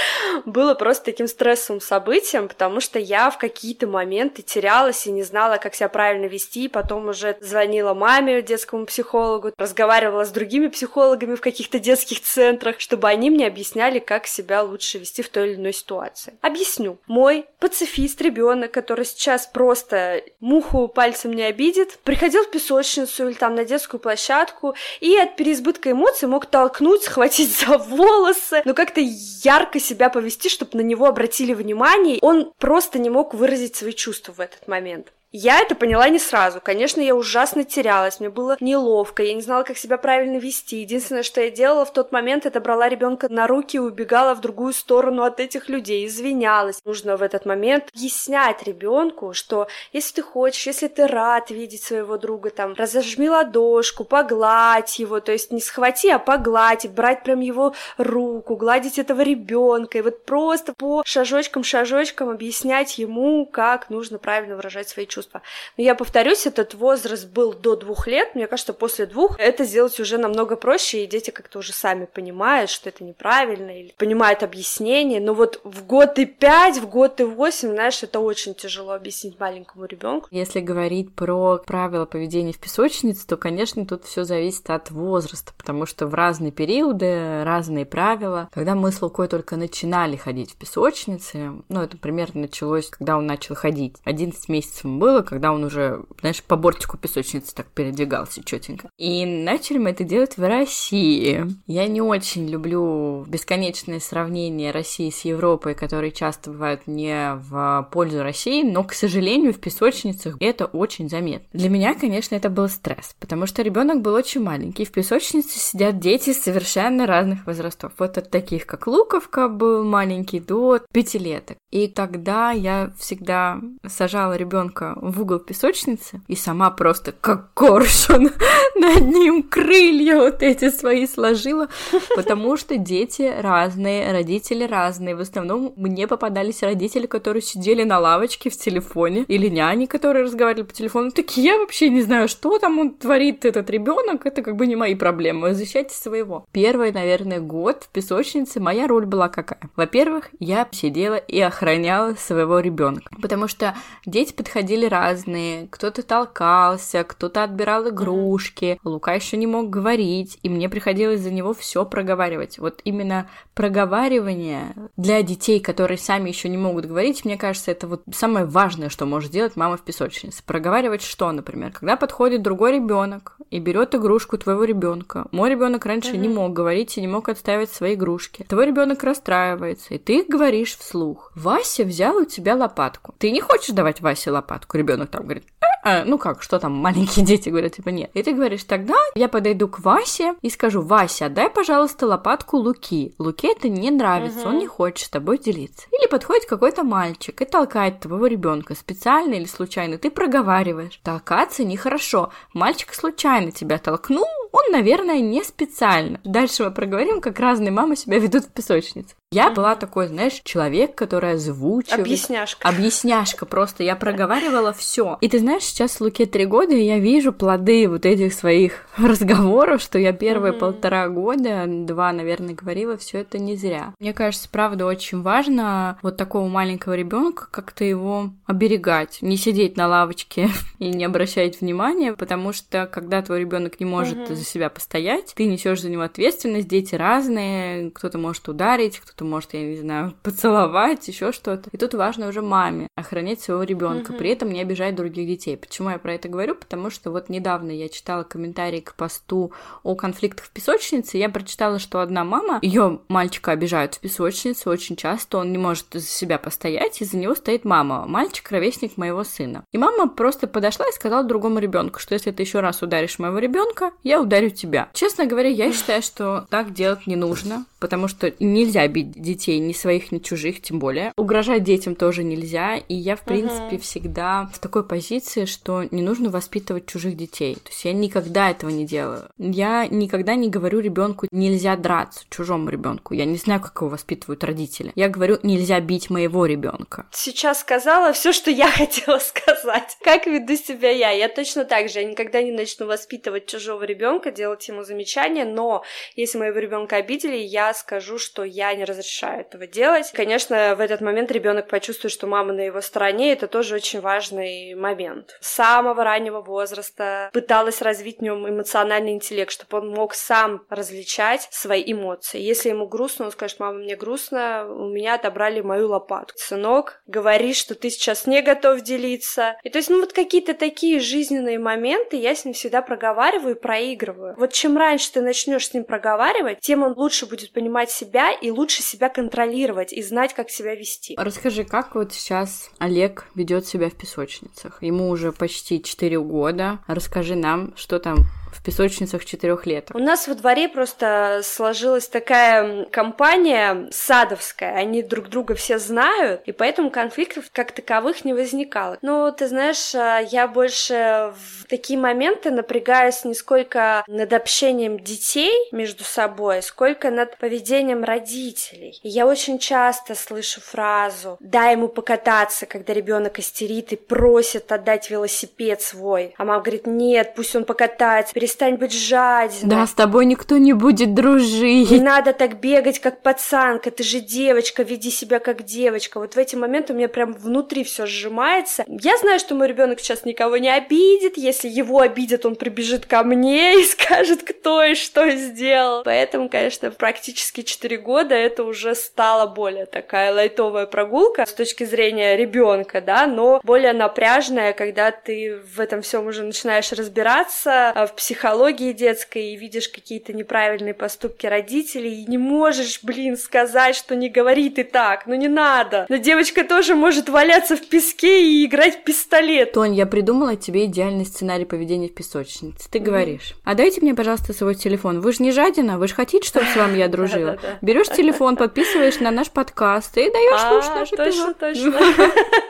было 0.46 0.75
просто 0.75 1.05
таким 1.05 1.27
стрессовым 1.27 1.81
событием, 1.81 2.48
потому 2.48 2.79
что 2.79 2.98
я 2.98 3.29
в 3.29 3.38
какие-то 3.38 3.86
моменты 3.86 4.41
терялась 4.41 5.05
и 5.08 5.12
не 5.12 5.24
знала, 5.24 5.58
как 5.58 5.75
себя 5.75 5.89
правильно 5.89 6.25
вести, 6.25 6.40
потом 6.67 7.10
уже 7.10 7.38
звонила 7.41 7.93
маме, 7.93 8.41
детскому 8.41 8.86
психологу, 8.86 9.51
разговаривала 9.57 10.25
с 10.25 10.29
другими 10.29 10.67
психологами 10.67 11.36
в 11.36 11.41
каких-то 11.41 11.79
детских 11.79 12.21
центрах, 12.21 12.79
чтобы 12.79 13.07
они 13.07 13.29
мне 13.29 13.48
объясняли, 13.48 14.00
как 14.00 14.27
себя 14.27 14.63
лучше 14.63 15.00
вести 15.00 15.21
в 15.21 15.29
той 15.29 15.50
или 15.50 15.55
иной 15.55 15.74
ситуации. 15.74 16.33
Объясню. 16.41 16.98
Мой 17.07 17.45
пацифист, 17.60 18.21
ребенок, 18.21 18.71
который 18.71 19.05
сейчас 19.05 19.48
просто 19.48 20.24
муху 20.39 20.88
пальцем 20.88 21.33
не 21.33 21.43
обидит, 21.43 22.00
приходил 22.03 22.43
в 22.43 22.51
песочницу 22.51 23.27
или 23.27 23.33
там 23.33 23.55
на 23.55 23.65
детскую 23.65 24.00
площадку 24.00 24.75
и 25.00 25.15
от 25.17 25.36
переизбытка 25.36 25.91
эмоций 25.91 26.27
мог 26.27 26.45
толкнуть, 26.45 27.03
схватить 27.03 27.57
за 27.57 27.77
волосы, 27.77 28.62
но 28.65 28.74
как-то 28.74 29.01
ярко 29.01 29.79
себя 29.79 30.10
повести, 30.10 30.50
чтобы 30.50 30.77
на 30.77 30.81
него 30.81 31.05
обратили 31.05 31.53
внимание. 31.53 32.19
Он 32.21 32.51
просто 32.57 33.00
не 33.00 33.10
мог 33.10 33.33
выразить 33.33 33.75
свои 33.75 33.93
чувства 33.93 34.33
в 34.33 34.39
этот 34.39 34.67
момент. 34.67 35.12
Я 35.33 35.61
это 35.61 35.75
поняла 35.75 36.09
не 36.09 36.19
сразу. 36.19 36.59
Конечно, 36.59 37.00
я 37.00 37.15
ужасно 37.15 37.63
терялась, 37.63 38.19
мне 38.19 38.29
было 38.29 38.57
неловко, 38.59 39.23
я 39.23 39.33
не 39.33 39.41
знала, 39.41 39.63
как 39.63 39.77
себя 39.77 39.97
правильно 39.97 40.35
вести. 40.35 40.81
Единственное, 40.81 41.23
что 41.23 41.39
я 41.39 41.50
делала 41.50 41.85
в 41.85 41.93
тот 41.93 42.11
момент, 42.11 42.45
это 42.45 42.59
брала 42.59 42.89
ребенка 42.89 43.29
на 43.29 43.47
руки 43.47 43.77
и 43.77 43.79
убегала 43.79 44.35
в 44.35 44.41
другую 44.41 44.73
сторону 44.73 45.23
от 45.23 45.39
этих 45.39 45.69
людей, 45.69 46.05
извинялась. 46.05 46.81
Нужно 46.83 47.15
в 47.15 47.21
этот 47.21 47.45
момент 47.45 47.88
объяснять 47.93 48.63
ребенку, 48.63 49.31
что 49.31 49.69
если 49.93 50.15
ты 50.15 50.21
хочешь, 50.21 50.67
если 50.67 50.89
ты 50.89 51.07
рад 51.07 51.50
видеть 51.50 51.83
своего 51.83 52.17
друга, 52.17 52.50
там, 52.50 52.73
разожми 52.73 53.29
ладошку, 53.29 54.03
погладь 54.03 55.00
его, 55.00 55.21
то 55.21 55.31
есть 55.31 55.53
не 55.53 55.61
схвати, 55.61 56.09
а 56.09 56.19
погладь, 56.19 56.89
брать 56.89 57.23
прям 57.23 57.39
его 57.39 57.73
руку, 57.97 58.57
гладить 58.57 59.00
этого 59.00 59.21
ребенка, 59.21 59.97
и 59.97 60.01
вот 60.01 60.25
просто 60.25 60.73
по 60.73 61.03
шажочкам-шажочкам 61.05 62.29
объяснять 62.29 62.97
ему, 62.97 63.45
как 63.45 63.89
нужно 63.89 64.19
правильно 64.19 64.57
выражать 64.57 64.89
свои 64.89 65.05
чувства 65.05 65.20
чувства. 65.21 65.41
Но 65.77 65.83
я 65.83 65.95
повторюсь, 65.95 66.45
этот 66.47 66.73
возраст 66.73 67.27
был 67.27 67.53
до 67.53 67.75
двух 67.75 68.07
лет. 68.07 68.35
Мне 68.35 68.47
кажется, 68.47 68.73
после 68.73 69.05
двух 69.05 69.39
это 69.39 69.63
сделать 69.63 69.99
уже 69.99 70.17
намного 70.17 70.55
проще, 70.55 71.03
и 71.03 71.07
дети 71.07 71.31
как-то 71.31 71.59
уже 71.59 71.73
сами 71.73 72.05
понимают, 72.05 72.69
что 72.69 72.89
это 72.89 73.03
неправильно, 73.03 73.69
или 73.71 73.93
понимают 73.97 74.43
объяснение. 74.43 75.19
Но 75.19 75.33
вот 75.33 75.61
в 75.63 75.85
год 75.85 76.17
и 76.19 76.25
пять, 76.25 76.77
в 76.77 76.89
год 76.89 77.19
и 77.21 77.23
восемь, 77.23 77.71
знаешь, 77.71 78.03
это 78.03 78.19
очень 78.19 78.55
тяжело 78.55 78.93
объяснить 78.93 79.39
маленькому 79.39 79.85
ребенку. 79.85 80.27
Если 80.31 80.59
говорить 80.59 81.13
про 81.13 81.59
правила 81.65 82.05
поведения 82.05 82.53
в 82.53 82.59
песочнице, 82.59 83.27
то, 83.27 83.37
конечно, 83.37 83.85
тут 83.85 84.05
все 84.05 84.23
зависит 84.23 84.69
от 84.69 84.91
возраста, 84.91 85.53
потому 85.57 85.85
что 85.85 86.07
в 86.07 86.13
разные 86.13 86.51
периоды 86.51 87.43
разные 87.43 87.85
правила. 87.85 88.49
Когда 88.53 88.75
мы 88.75 88.91
с 88.91 89.01
Лукой 89.01 89.27
только 89.27 89.55
начинали 89.55 90.15
ходить 90.15 90.51
в 90.51 90.55
песочнице, 90.55 91.51
ну, 91.69 91.81
это 91.81 91.97
примерно 91.97 92.41
началось, 92.41 92.89
когда 92.89 93.17
он 93.17 93.25
начал 93.25 93.55
ходить. 93.55 93.97
11 94.03 94.49
месяцев 94.49 94.85
ему 94.85 94.99
было, 94.99 95.10
было, 95.11 95.21
когда 95.21 95.51
он 95.51 95.63
уже, 95.63 96.03
знаешь, 96.19 96.41
по 96.43 96.55
бортику 96.55 96.97
песочницы 96.97 97.53
так 97.53 97.67
передвигался 97.67 98.43
четенько. 98.43 98.89
И 98.97 99.25
начали 99.25 99.77
мы 99.77 99.89
это 99.89 100.03
делать 100.03 100.37
в 100.37 100.47
России. 100.47 101.45
Я 101.67 101.87
не 101.87 102.01
очень 102.01 102.47
люблю 102.47 103.25
бесконечные 103.27 103.99
сравнения 103.99 104.71
России 104.71 105.09
с 105.09 105.25
Европой, 105.25 105.75
которые 105.75 106.11
часто 106.11 106.51
бывают 106.51 106.87
не 106.87 107.35
в 107.35 107.87
пользу 107.91 108.23
России, 108.23 108.63
но, 108.63 108.83
к 108.83 108.93
сожалению, 108.93 109.53
в 109.53 109.59
песочницах 109.59 110.37
это 110.39 110.65
очень 110.65 111.09
заметно. 111.09 111.47
Для 111.53 111.69
меня, 111.69 111.93
конечно, 111.93 112.35
это 112.35 112.49
был 112.49 112.69
стресс, 112.69 113.15
потому 113.19 113.45
что 113.45 113.61
ребенок 113.61 114.01
был 114.01 114.13
очень 114.13 114.41
маленький. 114.41 114.85
В 114.85 114.91
песочнице 114.91 115.59
сидят 115.59 115.99
дети 115.99 116.33
совершенно 116.33 117.05
разных 117.05 117.45
возрастов. 117.45 117.91
Вот 117.97 118.17
от 118.17 118.29
таких, 118.29 118.65
как 118.65 118.87
Луковка 118.87 119.49
был 119.49 119.83
маленький, 119.83 120.39
до 120.39 120.79
пятилеток. 120.93 121.57
И 121.71 121.87
тогда 121.87 122.51
я 122.51 122.91
всегда 122.97 123.59
сажала 123.87 124.35
ребенка 124.35 124.97
в 125.01 125.22
угол 125.22 125.39
песочницы 125.39 126.22
и 126.27 126.36
сама 126.36 126.70
просто 126.70 127.12
как 127.12 127.53
коршун 127.53 128.31
над 128.75 129.01
ним 129.01 129.43
крылья 129.43 130.17
вот 130.17 130.43
эти 130.43 130.70
свои 130.70 131.08
сложила, 131.08 131.67
потому 132.15 132.55
что 132.55 132.77
дети 132.77 133.34
разные, 133.39 134.12
родители 134.12 134.63
разные. 134.63 135.15
В 135.15 135.22
основном 135.22 135.74
мне 135.75 136.08
попадались 136.08 136.63
родители, 136.63 137.08
которые 137.08 137.41
сидели 137.41 137.84
на 137.84 138.00
лавочке 138.00 138.50
в 138.50 138.58
телефоне, 138.58 139.25
или 139.27 139.48
няни, 139.48 139.88
которые 139.88 140.24
разговаривали 140.24 140.63
по 140.63 140.74
телефону. 140.74 141.12
Такие, 141.12 141.48
я 141.48 141.58
вообще 141.58 141.89
не 141.89 142.01
знаю, 142.01 142.27
что 142.27 142.60
там 142.60 142.79
он 142.79 142.91
творит, 142.91 143.43
этот 143.46 143.70
ребенок, 143.70 144.25
это 144.25 144.41
как 144.41 144.55
бы 144.55 144.67
не 144.67 144.75
мои 144.75 144.96
проблемы, 144.96 145.53
защищайте 145.53 145.96
своего. 145.96 146.46
Первый, 146.51 146.91
наверное, 146.91 147.39
год 147.39 147.84
в 147.84 147.89
песочнице 147.89 148.60
моя 148.60 148.88
роль 148.88 149.05
была 149.05 149.29
какая? 149.29 149.70
Во-первых, 149.75 150.29
я 150.39 150.67
сидела 150.72 151.15
и 151.15 151.39
охраняла 151.39 152.13
своего 152.15 152.60
ребенка, 152.60 153.12
потому 153.22 153.48
что 153.48 153.75
дети 154.05 154.34
подходили 154.34 154.86
разные, 154.91 155.67
кто-то 155.69 156.03
толкался, 156.03 157.03
кто-то 157.03 157.43
отбирал 157.43 157.89
игрушки, 157.89 158.79
Лука 158.83 159.13
еще 159.13 159.38
не 159.38 159.48
мог 159.48 159.69
говорить, 159.69 160.38
и 160.43 160.50
мне 160.50 160.69
приходилось 160.69 161.21
за 161.21 161.31
него 161.31 161.53
все 161.53 161.86
проговаривать. 161.86 162.60
Вот 162.60 162.81
именно 162.83 163.29
проговаривание 163.53 164.75
для 164.98 165.24
детей, 165.24 165.60
которые 165.60 165.98
сами 165.98 166.29
еще 166.29 166.50
не 166.50 166.57
могут 166.57 166.86
говорить, 166.86 167.25
мне 167.25 167.38
кажется, 167.38 167.71
это 167.71 167.88
вот 167.88 168.03
самое 168.13 168.45
важное, 168.45 168.89
что 168.89 169.05
может 169.05 169.31
делать 169.31 169.55
мама 169.55 169.77
в 169.77 169.81
песочнице. 169.81 170.43
Проговаривать 170.45 171.01
что, 171.01 171.31
например, 171.31 171.71
когда 171.71 171.95
подходит 171.95 172.41
другой 172.41 172.74
ребенок 172.74 173.38
и 173.50 173.60
берет 173.60 173.95
игрушку 173.95 174.38
твоего 174.38 174.63
ребенка. 174.63 175.25
Мой 175.31 175.50
ребенок 175.50 175.86
раньше 175.86 176.12
uh-huh. 176.12 176.17
не 176.17 176.29
мог 176.29 176.53
говорить 176.53 176.98
и 176.98 177.01
не 177.01 177.07
мог 177.07 177.29
отставить 177.29 177.71
свои 177.71 177.95
игрушки. 177.95 178.45
Твой 178.48 178.67
ребенок 178.67 179.03
расстраивается, 179.03 179.93
и 179.93 179.98
ты 179.98 180.24
говоришь 180.27 180.77
вслух. 180.77 181.31
Вася 181.36 181.83
взял 181.83 182.17
у 182.17 182.25
тебя 182.25 182.55
лопатку. 182.55 183.13
Ты 183.17 183.31
не 183.31 183.41
хочешь 183.41 183.75
давать 183.75 184.01
Васе 184.01 184.31
лопатку? 184.31 184.77
Ребенок 184.81 185.11
там 185.11 185.25
говорит, 185.25 185.43
а, 185.61 185.67
ну 185.83 186.17
как, 186.17 186.41
что 186.41 186.59
там, 186.59 186.73
маленькие 186.73 187.25
дети 187.31 187.50
говорят, 187.50 187.73
типа 187.73 187.89
нет. 187.89 188.11
И 188.13 188.23
ты 188.23 188.33
говоришь, 188.33 188.63
тогда 188.63 188.95
я 189.15 189.27
подойду 189.27 189.67
к 189.67 189.79
Васе 189.79 190.35
и 190.41 190.50
скажу, 190.50 190.81
Вася, 190.81 191.29
дай, 191.29 191.50
пожалуйста, 191.50 192.07
лопатку 192.07 192.57
Луки. 192.57 193.13
Луке 193.17 193.51
это 193.51 193.69
не 193.69 193.91
нравится, 193.91 194.41
угу. 194.41 194.50
он 194.50 194.57
не 194.59 194.67
хочет 194.67 195.07
с 195.07 195.09
тобой 195.09 195.38
делиться. 195.38 195.88
Или 195.91 196.07
подходит 196.07 196.45
какой-то 196.45 196.83
мальчик 196.83 197.41
и 197.41 197.45
толкает 197.45 198.00
твоего 198.01 198.27
ребенка 198.27 198.75
специально 198.75 199.33
или 199.35 199.45
случайно. 199.45 199.97
Ты 199.97 200.11
проговариваешь. 200.11 201.00
Толкаться 201.03 201.63
нехорошо. 201.63 202.31
Мальчик 202.53 202.93
случайно 202.93 203.51
тебя 203.51 203.77
толкнул, 203.77 204.25
он, 204.51 204.71
наверное, 204.71 205.19
не 205.21 205.43
специально. 205.43 206.19
Дальше 206.23 206.63
мы 206.63 206.71
проговорим, 206.71 207.21
как 207.21 207.39
разные 207.39 207.71
мамы 207.71 207.95
себя 207.95 208.19
ведут 208.19 208.45
в 208.45 208.50
песочнице. 208.50 209.15
Я 209.31 209.47
mm-hmm. 209.47 209.53
была 209.53 209.75
такой, 209.75 210.07
знаешь, 210.07 210.41
человек, 210.43 210.93
который 210.93 211.33
озвучивает. 211.33 212.01
Объясняшка. 212.01 212.67
Объясняшка 212.67 213.45
просто. 213.45 213.83
Я 213.83 213.95
проговаривала 213.95 214.73
все. 214.73 215.17
И 215.21 215.29
ты 215.29 215.39
знаешь, 215.39 215.63
сейчас 215.71 216.01
Луке 216.01 216.25
три 216.25 216.45
года, 216.45 216.75
и 216.75 216.83
я 216.83 216.99
вижу 216.99 217.31
плоды 217.31 217.87
вот 217.87 218.05
этих 218.05 218.33
своих 218.33 218.85
разговоров, 218.97 219.81
что 219.81 219.97
я 219.97 220.11
первые 220.11 220.53
mm-hmm. 220.53 220.59
полтора 220.59 221.07
года, 221.07 221.65
два, 221.67 222.11
наверное, 222.11 222.53
говорила, 222.53 222.97
все 222.97 223.19
это 223.19 223.39
не 223.39 223.55
зря. 223.55 223.93
Мне 223.99 224.13
кажется, 224.13 224.49
правда, 224.51 224.85
очень 224.85 225.21
важно 225.21 225.97
вот 226.01 226.17
такого 226.17 226.47
маленького 226.47 226.93
ребенка 226.93 227.47
как-то 227.49 227.83
его 227.83 228.31
оберегать, 228.45 229.19
не 229.21 229.37
сидеть 229.37 229.77
на 229.77 229.87
лавочке 229.87 230.49
и 230.79 230.89
не 230.89 231.05
обращать 231.05 231.61
внимания, 231.61 232.13
потому 232.13 232.51
что 232.53 232.85
когда 232.85 233.21
твой 233.21 233.39
ребенок 233.39 233.79
не 233.79 233.85
может 233.85 234.17
mm-hmm. 234.17 234.35
за 234.35 234.43
себя 234.43 234.69
постоять, 234.69 235.33
ты 235.35 235.45
несешь 235.45 235.81
за 235.81 235.89
него 235.89 236.01
ответственность, 236.01 236.67
дети 236.67 236.95
разные, 236.95 237.91
кто-то 237.91 238.17
может 238.17 238.47
ударить, 238.49 238.99
кто-то 238.99 239.21
кто 239.21 239.25
может, 239.25 239.53
я 239.53 239.61
не 239.61 239.77
знаю, 239.77 240.15
поцеловать, 240.23 241.07
еще 241.07 241.31
что-то. 241.31 241.69
И 241.71 241.77
тут 241.77 241.93
важно 241.93 242.27
уже 242.27 242.41
маме 242.41 242.87
охранять 242.95 243.39
своего 243.39 243.61
ребенка, 243.61 244.13
mm-hmm. 244.13 244.17
при 244.17 244.29
этом 244.31 244.51
не 244.51 244.61
обижать 244.61 244.95
других 244.95 245.27
детей. 245.27 245.60
Почему 245.61 245.89
я 245.89 245.97
про 245.97 246.13
это 246.15 246.27
говорю? 246.27 246.55
Потому 246.55 246.89
что 246.89 247.11
вот 247.11 247.29
недавно 247.29 247.71
я 247.71 247.87
читала 247.89 248.23
комментарий 248.23 248.81
к 248.81 248.95
посту 248.95 249.51
о 249.83 249.95
конфликтах 249.95 250.45
в 250.45 250.49
песочнице, 250.49 251.17
я 251.17 251.29
прочитала, 251.29 251.79
что 251.79 252.01
одна 252.01 252.23
мама, 252.23 252.59
ее 252.61 252.99
мальчика 253.07 253.51
обижают 253.51 253.95
в 253.95 253.99
песочнице 253.99 254.69
очень 254.69 254.95
часто, 254.95 255.37
он 255.37 255.51
не 255.51 255.57
может 255.57 255.87
за 255.93 256.01
себя 256.01 256.37
постоять, 256.37 257.01
и 257.01 257.05
за 257.05 257.17
него 257.17 257.35
стоит 257.35 257.63
мама. 257.65 258.05
Мальчик 258.07 258.51
ровесник 258.51 258.97
моего 258.97 259.23
сына. 259.23 259.63
И 259.71 259.77
мама 259.77 260.07
просто 260.07 260.47
подошла 260.47 260.87
и 260.87 260.93
сказала 260.93 261.23
другому 261.23 261.59
ребенку, 261.59 261.99
что 261.99 262.13
если 262.13 262.31
ты 262.31 262.43
еще 262.43 262.59
раз 262.59 262.81
ударишь 262.81 263.19
моего 263.19 263.37
ребенка, 263.37 263.91
я 264.03 264.21
ударю 264.21 264.49
тебя. 264.49 264.89
Честно 264.93 265.25
говоря, 265.25 265.49
я 265.49 265.71
считаю, 265.71 266.01
что 266.01 266.47
так 266.49 266.73
делать 266.73 267.07
не 267.07 267.15
нужно, 267.15 267.65
потому 267.81 268.07
что 268.07 268.31
нельзя 268.39 268.88
бить 268.88 269.11
детей, 269.11 269.59
ни 269.59 269.73
своих, 269.73 270.11
ни 270.11 270.19
чужих, 270.19 270.61
тем 270.61 270.79
более. 270.79 271.11
Угрожать 271.17 271.63
детям 271.63 271.95
тоже 271.95 272.23
нельзя, 272.23 272.77
и 272.77 272.93
я, 272.93 273.15
в 273.15 273.23
принципе, 273.23 273.75
uh-huh. 273.75 273.79
всегда 273.79 274.50
в 274.53 274.59
такой 274.59 274.85
позиции, 274.85 275.45
что 275.45 275.83
не 275.89 276.03
нужно 276.03 276.29
воспитывать 276.29 276.85
чужих 276.85 277.17
детей. 277.17 277.55
То 277.55 277.69
есть 277.69 277.83
я 277.83 277.91
никогда 277.91 278.51
этого 278.51 278.69
не 278.69 278.85
делаю. 278.85 279.23
Я 279.38 279.88
никогда 279.88 280.35
не 280.35 280.47
говорю 280.47 280.79
ребенку 280.79 281.27
нельзя 281.31 281.75
драться 281.75 282.23
чужому 282.29 282.69
ребенку. 282.69 283.15
Я 283.15 283.25
не 283.25 283.38
знаю, 283.38 283.59
как 283.61 283.75
его 283.81 283.89
воспитывают 283.89 284.43
родители. 284.43 284.91
Я 284.95 285.09
говорю 285.09 285.39
нельзя 285.41 285.79
бить 285.79 286.11
моего 286.11 286.45
ребенка. 286.45 287.07
Сейчас 287.11 287.61
сказала 287.61 288.13
все, 288.13 288.31
что 288.31 288.51
я 288.51 288.67
хотела 288.71 289.17
сказать. 289.17 289.97
Как 290.03 290.27
веду 290.27 290.55
себя 290.55 290.91
я? 290.91 291.09
Я 291.09 291.29
точно 291.29 291.65
так 291.65 291.89
же. 291.89 292.00
Я 292.00 292.05
никогда 292.05 292.43
не 292.43 292.51
начну 292.51 292.85
воспитывать 292.85 293.47
чужого 293.47 293.83
ребенка, 293.83 294.29
делать 294.29 294.67
ему 294.67 294.83
замечания, 294.83 295.45
но 295.45 295.83
если 296.15 296.38
моего 296.38 296.59
ребенка 296.59 296.97
обидели, 296.97 297.38
я 297.38 297.70
скажу, 297.73 298.17
что 298.17 298.43
я 298.43 298.73
не 298.73 298.85
разрешаю 298.85 299.41
этого 299.41 299.67
делать. 299.67 300.11
Конечно, 300.13 300.75
в 300.75 300.81
этот 300.81 301.01
момент 301.01 301.31
ребенок 301.31 301.67
почувствует, 301.67 302.11
что 302.11 302.27
мама 302.27 302.53
на 302.53 302.61
его 302.61 302.81
стороне, 302.81 303.33
это 303.33 303.47
тоже 303.47 303.75
очень 303.75 304.01
важный 304.01 304.75
момент. 304.75 305.37
С 305.41 305.47
самого 305.47 306.03
раннего 306.03 306.41
возраста 306.41 307.29
пыталась 307.33 307.81
развить 307.81 308.19
в 308.19 308.21
нем 308.21 308.47
эмоциональный 308.47 309.13
интеллект, 309.13 309.51
чтобы 309.51 309.79
он 309.79 309.89
мог 309.91 310.13
сам 310.13 310.65
различать 310.69 311.47
свои 311.51 311.83
эмоции. 311.91 312.39
Если 312.39 312.69
ему 312.69 312.87
грустно, 312.87 313.25
он 313.25 313.31
скажет, 313.31 313.59
мама, 313.59 313.79
мне 313.79 313.95
грустно, 313.95 314.65
у 314.67 314.89
меня 314.89 315.15
отобрали 315.15 315.61
мою 315.61 315.89
лопату. 315.89 316.33
Сынок, 316.37 317.01
говори, 317.07 317.53
что 317.53 317.75
ты 317.75 317.89
сейчас 317.89 318.27
не 318.27 318.41
готов 318.41 318.81
делиться. 318.81 319.57
И 319.63 319.69
то 319.69 319.77
есть, 319.77 319.89
ну 319.89 319.99
вот 319.99 320.13
какие-то 320.13 320.53
такие 320.53 320.99
жизненные 320.99 321.59
моменты 321.59 322.17
я 322.17 322.35
с 322.35 322.45
ним 322.45 322.53
всегда 322.53 322.81
проговариваю 322.81 323.55
и 323.55 323.59
проигрываю. 323.59 324.35
Вот 324.37 324.53
чем 324.53 324.77
раньше 324.77 325.11
ты 325.11 325.21
начнешь 325.21 325.67
с 325.67 325.73
ним 325.73 325.83
проговаривать, 325.83 326.59
тем 326.59 326.83
он 326.83 326.93
лучше 326.93 327.25
будет 327.25 327.53
понимать 327.53 327.60
себя 327.91 328.31
и 328.31 328.51
лучше 328.51 328.81
себя 328.81 329.09
контролировать 329.09 329.93
и 329.93 330.01
знать, 330.01 330.33
как 330.33 330.49
себя 330.49 330.75
вести. 330.75 331.15
Расскажи, 331.17 331.63
как 331.63 331.95
вот 331.95 332.13
сейчас 332.13 332.69
Олег 332.79 333.27
ведет 333.35 333.67
себя 333.67 333.89
в 333.89 333.93
песочницах? 333.93 334.81
Ему 334.81 335.09
уже 335.09 335.31
почти 335.31 335.81
4 335.81 336.19
года. 336.19 336.79
Расскажи 336.87 337.35
нам, 337.35 337.73
что 337.75 337.99
там 337.99 338.25
в 338.51 338.63
песочницах 338.63 339.25
четырех 339.25 339.65
лет. 339.65 339.89
У 339.93 340.00
нас 340.00 340.27
во 340.27 340.36
дворе 340.36 340.67
просто 340.70 341.41
сложилась 341.43 342.08
такая 342.08 342.86
компания 342.86 343.88
садовская, 343.91 344.75
они 344.75 345.01
друг 345.01 345.29
друга 345.29 345.55
все 345.55 345.79
знают, 345.79 346.41
и 346.46 346.51
поэтому 346.51 346.89
конфликтов 346.89 347.46
как 347.51 347.72
таковых 347.72 348.25
не 348.25 348.34
возникало. 348.34 348.98
Но 349.01 349.31
ты 349.31 349.48
знаешь, 349.48 349.96
а, 349.96 350.20
я 350.20 350.48
больше 350.48 351.34
в 351.36 351.65
такие 351.67 351.98
моменты 351.98 352.51
напрягаюсь 352.51 353.24
не 353.25 353.34
сколько 353.34 354.03
над 354.08 354.34
общением 354.34 355.00
детей 355.00 355.53
между 355.72 356.03
собой, 356.03 356.62
сколько 356.62 357.10
над 357.10 357.38
поведением 357.38 358.03
родителей. 358.03 359.00
И 359.03 359.10
я 359.10 359.25
очень 359.25 359.60
часто 359.60 360.15
слышу 360.15 360.62
фразу 360.62 361.38
«дай 361.39 361.74
ему 361.74 361.88
покататься», 361.88 362.65
когда 362.65 362.93
ребенок 362.93 363.39
истерит 363.39 363.93
и 363.93 363.96
просит 363.96 364.72
отдать 364.72 365.10
велосипед 365.10 365.81
свой. 365.81 366.33
А 366.37 366.46
мама 366.46 366.61
говорит 366.61 366.87
«нет, 366.87 367.33
пусть 367.35 367.55
он 367.55 367.66
покатается, 367.66 368.33
перестань 368.41 368.75
быть 368.75 368.91
жадной. 368.91 369.69
Да, 369.69 369.85
с 369.85 369.93
тобой 369.93 370.25
никто 370.25 370.57
не 370.57 370.73
будет 370.73 371.13
дружить. 371.13 371.91
Не 371.91 371.99
надо 371.99 372.33
так 372.33 372.59
бегать, 372.59 372.99
как 372.99 373.21
пацанка, 373.21 373.91
ты 373.91 374.01
же 374.01 374.19
девочка, 374.19 374.81
веди 374.81 375.11
себя 375.11 375.37
как 375.37 375.63
девочка. 375.63 376.19
Вот 376.19 376.33
в 376.33 376.37
эти 376.39 376.55
моменты 376.55 376.93
у 376.93 376.95
меня 376.95 377.07
прям 377.07 377.33
внутри 377.33 377.83
все 377.83 378.07
сжимается. 378.07 378.83
Я 378.87 379.15
знаю, 379.17 379.39
что 379.39 379.53
мой 379.53 379.67
ребенок 379.67 379.99
сейчас 379.99 380.25
никого 380.25 380.57
не 380.57 380.69
обидит. 380.69 381.37
Если 381.37 381.69
его 381.69 381.99
обидят, 381.99 382.43
он 382.47 382.55
прибежит 382.55 383.05
ко 383.05 383.23
мне 383.23 383.79
и 383.81 383.83
скажет, 383.83 384.41
кто 384.41 384.83
и 384.83 384.95
что 384.95 385.29
сделал. 385.29 386.01
Поэтому, 386.03 386.49
конечно, 386.49 386.89
практически 386.89 387.61
4 387.61 387.97
года 387.97 388.33
это 388.33 388.63
уже 388.63 388.95
стало 388.95 389.45
более 389.45 389.85
такая 389.85 390.33
лайтовая 390.33 390.87
прогулка 390.87 391.45
с 391.45 391.53
точки 391.53 391.83
зрения 391.83 392.35
ребенка, 392.35 393.01
да, 393.01 393.27
но 393.27 393.61
более 393.63 393.93
напряжная, 393.93 394.73
когда 394.73 395.11
ты 395.11 395.61
в 395.75 395.79
этом 395.79 396.01
всем 396.01 396.25
уже 396.25 396.41
начинаешь 396.41 396.91
разбираться 396.91 397.91
а 397.91 398.07
в 398.07 398.15
психологии 398.15 398.30
психологии 398.31 398.94
детской 398.94 399.51
и 399.51 399.57
видишь 399.57 399.89
какие-то 399.89 400.31
неправильные 400.31 400.94
поступки 400.94 401.48
родителей, 401.48 402.24
и 402.24 402.25
не 402.25 402.37
можешь, 402.37 403.01
блин, 403.03 403.35
сказать, 403.35 403.94
что 403.94 404.15
не 404.15 404.29
говори 404.29 404.70
ты 404.70 404.85
так, 404.85 405.27
ну 405.27 405.35
не 405.35 405.50
надо. 405.50 406.05
Но 406.07 406.15
девочка 406.15 406.63
тоже 406.63 406.96
может 406.96 407.27
валяться 407.27 407.75
в 407.75 407.85
песке 407.85 408.46
и 408.46 408.65
играть 408.65 409.01
в 409.01 409.03
пистолет. 409.03 409.74
Тонь, 409.74 409.96
я 409.96 410.05
придумала 410.05 410.55
тебе 410.55 410.85
идеальный 410.85 411.25
сценарий 411.25 411.65
поведения 411.65 412.07
в 412.07 412.13
песочнице. 412.13 412.89
Ты 412.89 413.00
говоришь, 413.00 413.55
а 413.65 413.75
дайте 413.75 414.00
мне, 414.00 414.15
пожалуйста, 414.15 414.53
свой 414.53 414.75
телефон. 414.75 415.20
Вы 415.20 415.33
же 415.33 415.44
не 415.44 415.51
жадина, 415.51 415.98
вы 415.98 416.07
же 416.07 416.13
хотите, 416.15 416.48
чтобы 416.48 416.67
с 416.67 416.75
вами 416.77 417.00
я 417.00 417.07
дружила. 417.09 417.57
Берешь 417.81 418.07
телефон, 418.07 418.55
подписываешь 418.55 419.20
на 419.20 419.31
наш 419.31 419.50
подкаст 419.50 420.17
и 420.17 420.31
даешь 420.31 420.61
слушать 420.61 420.96
наш 420.96 421.09
Точно, 421.09 421.53
точно. 421.53 422.00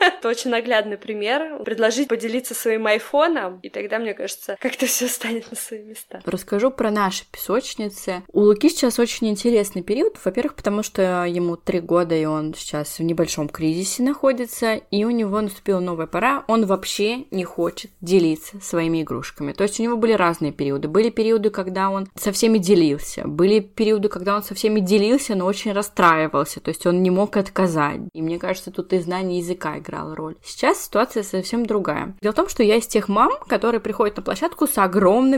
Это 0.00 0.28
очень 0.28 0.50
наглядный 0.50 0.96
пример. 0.96 1.62
Предложить 1.62 2.08
поделиться 2.08 2.52
своим 2.52 2.86
айфоном, 2.86 3.60
и 3.62 3.68
тогда, 3.68 4.00
мне 4.00 4.12
кажется, 4.12 4.56
как-то 4.60 4.86
все 4.86 5.06
станет 5.06 5.51
свои 5.56 5.82
места. 5.82 6.20
Расскажу 6.24 6.70
про 6.70 6.90
наши 6.90 7.24
песочницы. 7.30 8.22
У 8.32 8.40
Луки 8.40 8.68
сейчас 8.68 8.98
очень 8.98 9.28
интересный 9.28 9.82
период. 9.82 10.18
Во-первых, 10.24 10.54
потому 10.54 10.82
что 10.82 11.24
ему 11.24 11.56
три 11.56 11.80
года, 11.80 12.14
и 12.14 12.24
он 12.24 12.54
сейчас 12.54 12.98
в 12.98 13.02
небольшом 13.02 13.48
кризисе 13.48 14.02
находится, 14.02 14.74
и 14.74 15.04
у 15.04 15.10
него 15.10 15.40
наступила 15.40 15.80
новая 15.80 16.06
пора. 16.06 16.44
Он 16.48 16.66
вообще 16.66 17.24
не 17.30 17.44
хочет 17.44 17.90
делиться 18.00 18.60
своими 18.60 19.02
игрушками. 19.02 19.52
То 19.52 19.64
есть 19.64 19.80
у 19.80 19.82
него 19.82 19.96
были 19.96 20.12
разные 20.12 20.52
периоды. 20.52 20.88
Были 20.88 21.10
периоды, 21.10 21.50
когда 21.50 21.90
он 21.90 22.08
со 22.14 22.32
всеми 22.32 22.58
делился. 22.58 23.26
Были 23.26 23.60
периоды, 23.60 24.08
когда 24.08 24.36
он 24.36 24.42
со 24.42 24.54
всеми 24.54 24.80
делился, 24.80 25.34
но 25.34 25.46
очень 25.46 25.72
расстраивался. 25.72 26.60
То 26.60 26.68
есть 26.70 26.86
он 26.86 27.02
не 27.02 27.10
мог 27.10 27.36
отказать. 27.36 28.00
И 28.12 28.22
мне 28.22 28.38
кажется, 28.38 28.70
тут 28.70 28.92
и 28.92 28.98
знание 28.98 29.38
языка 29.38 29.78
играло 29.78 30.14
роль. 30.14 30.36
Сейчас 30.42 30.84
ситуация 30.84 31.22
совсем 31.22 31.66
другая. 31.66 32.16
Дело 32.20 32.32
в 32.32 32.36
том, 32.36 32.48
что 32.48 32.62
я 32.62 32.76
из 32.76 32.86
тех 32.86 33.08
мам, 33.08 33.32
которые 33.48 33.80
приходят 33.80 34.16
на 34.16 34.22
площадку 34.22 34.66
с 34.66 34.78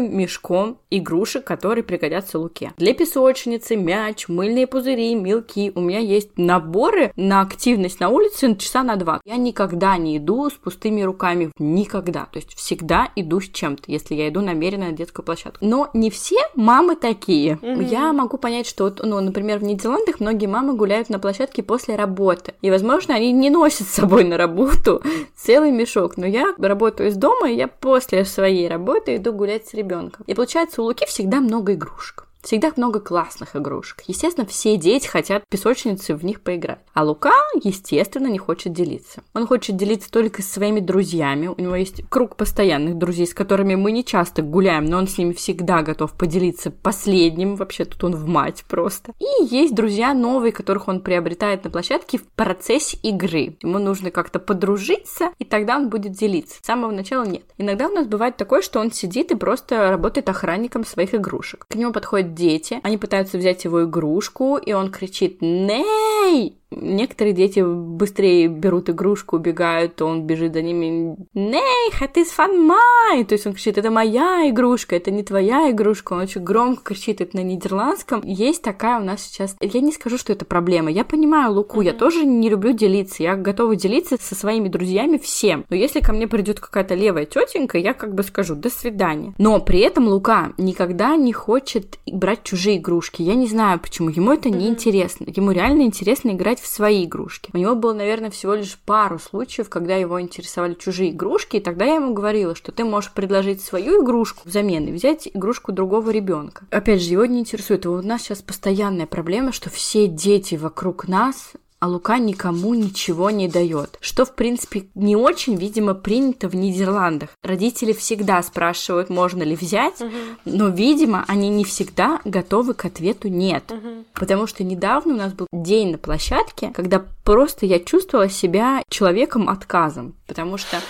огромным 0.05 0.19
мешком 0.19 0.79
игрушек, 0.91 1.45
которые 1.45 1.85
пригодятся 1.85 2.39
Луке. 2.39 2.73
Для 2.77 2.95
песочницы, 2.95 3.77
мяч, 3.77 4.29
мыльные 4.29 4.67
пузыри, 4.67 5.15
мелки. 5.15 5.73
У 5.75 5.81
меня 5.81 5.99
есть 5.99 6.37
наборы 6.37 7.13
на 7.17 7.41
активность 7.41 8.01
на 8.01 8.09
улице 8.09 8.57
часа 8.57 8.83
на 8.83 8.97
два. 8.97 9.21
Я 9.25 9.37
никогда 9.37 9.97
не 9.97 10.19
иду 10.19 10.49
с 10.49 10.53
пустыми 10.53 11.03
руками. 11.03 11.51
Никогда. 11.59 12.27
То 12.27 12.39
есть 12.39 12.55
всегда 12.55 13.09
иду 13.17 13.41
с 13.41 13.49
чем-то, 13.49 13.85
если 13.87 14.15
я 14.15 14.29
иду 14.29 14.41
намеренно 14.41 14.87
на 14.87 14.93
детскую 14.93 15.25
площадку. 15.25 15.65
Но 15.65 15.91
не 15.95 16.11
все 16.11 16.39
мамы 16.55 16.97
такие. 16.97 17.59
Mm-hmm. 17.61 17.89
Я 17.89 18.13
могу 18.13 18.39
понять, 18.39 18.67
что, 18.67 18.95
ну, 19.03 19.21
например, 19.21 19.59
в 19.59 19.65
Нидерландах 19.65 20.21
многие 20.21 20.47
мамы 20.47 20.75
гуляют 20.75 21.09
на 21.09 21.19
площадке 21.19 21.63
после 21.63 21.97
работы. 21.97 22.55
И, 22.63 22.71
возможно, 22.71 23.15
они 23.15 23.33
не 23.33 23.51
носят 23.51 23.89
с 23.89 23.95
собой 23.95 24.25
на 24.25 24.37
работу 24.37 25.03
целый 25.37 25.73
мешок. 25.73 26.17
Но 26.17 26.27
я 26.27 26.55
работаю 26.59 27.09
из 27.09 27.17
дома, 27.17 27.51
и 27.51 27.57
я 27.57 27.69
после 27.69 28.25
своей 28.25 28.69
работы 28.69 29.17
иду 29.17 29.33
гулять 29.33 29.67
с 29.67 29.75
ребенком 29.75 29.94
ребенка. 29.95 30.23
И 30.27 30.35
получается, 30.35 30.83
у 30.83 30.85
Луки 30.85 31.07
всегда 31.07 31.41
много 31.41 31.75
игрушек. 31.75 32.27
Всегда 32.45 32.73
много 32.77 33.01
классных 33.01 33.57
игрушек. 33.57 34.03
Естественно, 34.07 34.47
все 34.47 34.77
дети 34.77 35.07
хотят 35.07 35.45
песочницы 35.49 36.15
в 36.15 36.25
них 36.25 36.43
поиграть. 36.43 36.79
А 36.93 37.03
Лука, 37.05 37.33
естественно, 37.63 38.29
не 38.29 38.39
хочет 38.39 38.73
делиться. 38.73 39.23
Он 39.35 39.47
хочет 39.47 39.77
делиться 39.77 40.11
только 40.11 40.43
с 40.43 40.51
своими 40.51 40.81
друзьями. 40.81 41.49
У 41.49 41.61
него 41.61 41.75
есть 41.75 42.03
круг 42.09 42.37
постоянных 42.37 42.97
друзей, 42.97 43.27
с 43.27 43.35
которыми 43.35 43.75
мы 43.75 43.93
не 43.93 44.05
часто 44.05 44.43
гуляем, 44.43 44.85
но 44.85 44.99
он 44.99 45.09
с 45.09 45.19
ними 45.19 45.33
всегда 45.33 45.83
готов 45.83 46.13
поделиться 46.13 46.71
последним. 46.71 47.57
Вообще 47.57 47.85
тут 47.85 48.05
он 48.05 48.15
в 48.15 48.27
мать 48.27 48.65
просто. 48.69 49.13
И 49.19 49.45
есть 49.45 49.75
друзья 49.75 50.15
новые, 50.15 50.53
которых 50.53 50.89
он 50.89 51.01
приобретает 51.01 51.65
на 51.65 51.71
площадке 51.71 52.19
в 52.19 52.27
процессе 52.29 52.99
игры. 53.03 53.57
Ему 53.63 53.79
нужно 53.79 54.11
как-то 54.11 54.39
подружиться, 54.39 55.33
и 55.39 55.45
тогда 55.45 55.77
он 55.77 55.89
будет 55.89 56.13
делиться. 56.13 56.59
С 56.63 56.67
самого 56.67 56.91
начала 56.91 57.25
нет. 57.25 57.45
Иногда 57.59 57.89
у 57.89 57.93
нас 57.93 58.07
бывает 58.07 58.37
такое, 58.37 58.63
что 58.63 58.81
он 58.81 58.93
сидит 58.93 59.31
и 59.31 59.37
просто 59.37 59.91
работает 59.91 60.29
охранником 60.29 60.85
своих 60.85 61.15
игрушек. 61.15 61.67
К 61.69 61.75
нему 61.75 61.93
подходят 61.93 62.34
дети, 62.35 62.81
они 62.83 62.99
пытаются 62.99 63.39
взять 63.39 63.65
его 63.65 63.85
игрушку, 63.85 64.57
и 64.57 64.73
он 64.73 64.91
кричит 64.91 65.41
«Ней!» 65.41 66.59
Некоторые 66.81 67.35
дети 67.35 67.61
быстрее 67.61 68.49
берут 68.49 68.91
игрушку, 68.91 69.37
убегают, 69.37 69.97
то 69.97 70.07
он 70.07 70.27
бежит 70.27 70.55
за 70.55 70.63
ними 70.63 71.17
«Ней, 71.35 71.93
это 72.01 72.21
из 72.21 72.29
фанмай!» 72.29 73.25
То 73.25 73.35
есть 73.35 73.47
он 73.47 73.55
кричит 73.55 73.79
«Это 73.79 73.91
моя 73.91 74.49
игрушка, 74.49 74.97
это 74.97 75.11
не 75.11 75.23
твоя 75.23 75.71
игрушка!» 75.71 76.15
Он 76.15 76.21
очень 76.21 76.43
громко 76.43 76.83
кричит 76.85 77.21
это 77.21 77.37
на 77.37 77.43
нидерландском. 77.43 78.23
Есть 78.25 78.63
такая 78.63 79.01
у 79.01 79.05
нас 79.05 79.23
сейчас... 79.23 79.57
Я 79.61 79.81
не 79.81 79.93
скажу, 79.93 80.19
что 80.19 80.33
это 80.33 80.45
проблема. 80.45 80.91
Я 80.91 81.05
понимаю 81.05 81.53
Луку, 81.53 81.81
mm-hmm. 81.81 81.87
я 81.87 81.93
тоже 81.93 82.25
не 82.25 82.49
люблю 82.49 82.73
делиться. 82.73 83.23
Я 83.23 83.37
готова 83.37 83.77
делиться 83.77 84.17
со 84.21 84.35
своими 84.35 84.69
друзьями 84.69 85.19
всем. 85.19 85.65
Но 85.69 85.77
если 85.77 86.01
ко 86.01 86.13
мне 86.13 86.27
придет 86.27 86.61
какая-то 86.61 86.95
левая 86.95 87.27
тетенька, 87.27 87.79
я 87.79 87.95
как 87.95 88.15
бы 88.15 88.23
скажу 88.23 88.55
«До 88.55 88.71
свидания». 88.71 89.35
Но 89.39 89.61
при 89.61 89.81
этом 89.81 90.09
Лука 90.09 90.53
никогда 90.59 91.17
не 91.17 91.33
хочет 91.33 91.99
брать 92.07 92.43
чужие 92.43 92.79
игрушки. 92.79 93.23
Я 93.23 93.35
не 93.35 93.47
знаю 93.47 93.79
почему. 93.81 94.09
Ему 94.09 94.33
это 94.33 94.49
mm-hmm. 94.49 94.57
не 94.57 94.69
интересно. 94.69 95.27
Ему 95.35 95.51
реально 95.51 95.83
интересно 95.83 96.31
играть 96.31 96.61
в 96.65 96.67
свои 96.67 97.05
игрушки. 97.05 97.51
У 97.53 97.59
него 97.59 97.75
было, 97.75 97.93
наверное, 97.93 98.31
всего 98.31 98.55
лишь 98.55 98.79
пару 98.79 99.19
случаев, 99.19 99.69
когда 99.69 99.95
его 99.97 100.21
интересовали 100.21 100.75
чужие 100.75 101.11
игрушки, 101.11 101.57
и 101.57 101.61
тогда 101.61 101.85
я 101.85 101.97
ему 101.97 102.15
говорила, 102.15 102.55
что 102.55 102.73
ты 102.73 102.85
можешь 102.85 103.13
предложить 103.13 103.61
свою 103.61 104.03
игрушку 104.03 104.43
взамен 104.45 104.87
и 104.87 104.93
взять 104.93 105.29
игрушку 105.33 105.73
другого 105.73 106.11
ребенка. 106.11 106.65
Опять 106.71 107.03
же, 107.03 107.11
его 107.11 107.27
не 107.27 107.41
интересует. 107.41 107.85
У 107.87 108.01
нас 108.01 108.23
сейчас 108.23 108.41
постоянная 108.41 109.07
проблема, 109.07 109.53
что 109.53 109.69
все 109.69 110.07
дети 110.07 110.55
вокруг 110.55 111.07
нас 111.07 111.53
а 111.85 111.87
Лука 111.87 112.17
никому 112.17 112.73
ничего 112.73 113.29
не 113.29 113.47
дает. 113.47 113.99
Что, 114.01 114.25
в 114.25 114.35
принципе, 114.35 114.87
не 114.95 115.17
очень, 115.17 115.55
видимо, 115.57 115.93
принято 115.93 116.49
в 116.49 116.55
Нидерландах. 116.55 117.29
Родители 117.43 117.93
всегда 117.93 118.43
спрашивают, 118.43 119.11
можно 119.11 119.43
ли 119.43 119.55
взять, 119.55 120.01
угу. 120.01 120.11
но, 120.47 120.69
видимо, 120.69 121.27
они 121.29 121.51
не 121.51 121.63
всегда 121.63 122.23
готовы 122.25 122.73
к 122.73 122.87
ответу 122.87 123.29
нет. 123.29 123.71
Угу. 123.71 124.05
Потому 124.15 124.47
что 124.47 124.65
недавно 124.65 125.13
у 125.13 125.17
нас 125.19 125.35
был 125.35 125.47
день 125.53 125.91
на 125.91 125.99
площадке, 125.99 126.71
когда 126.75 127.05
просто 127.23 127.67
я 127.67 127.79
чувствовала 127.79 128.31
себя 128.31 128.83
человеком 128.89 129.51
отказом. 129.51 130.15
Потому 130.27 130.57
что 130.57 130.81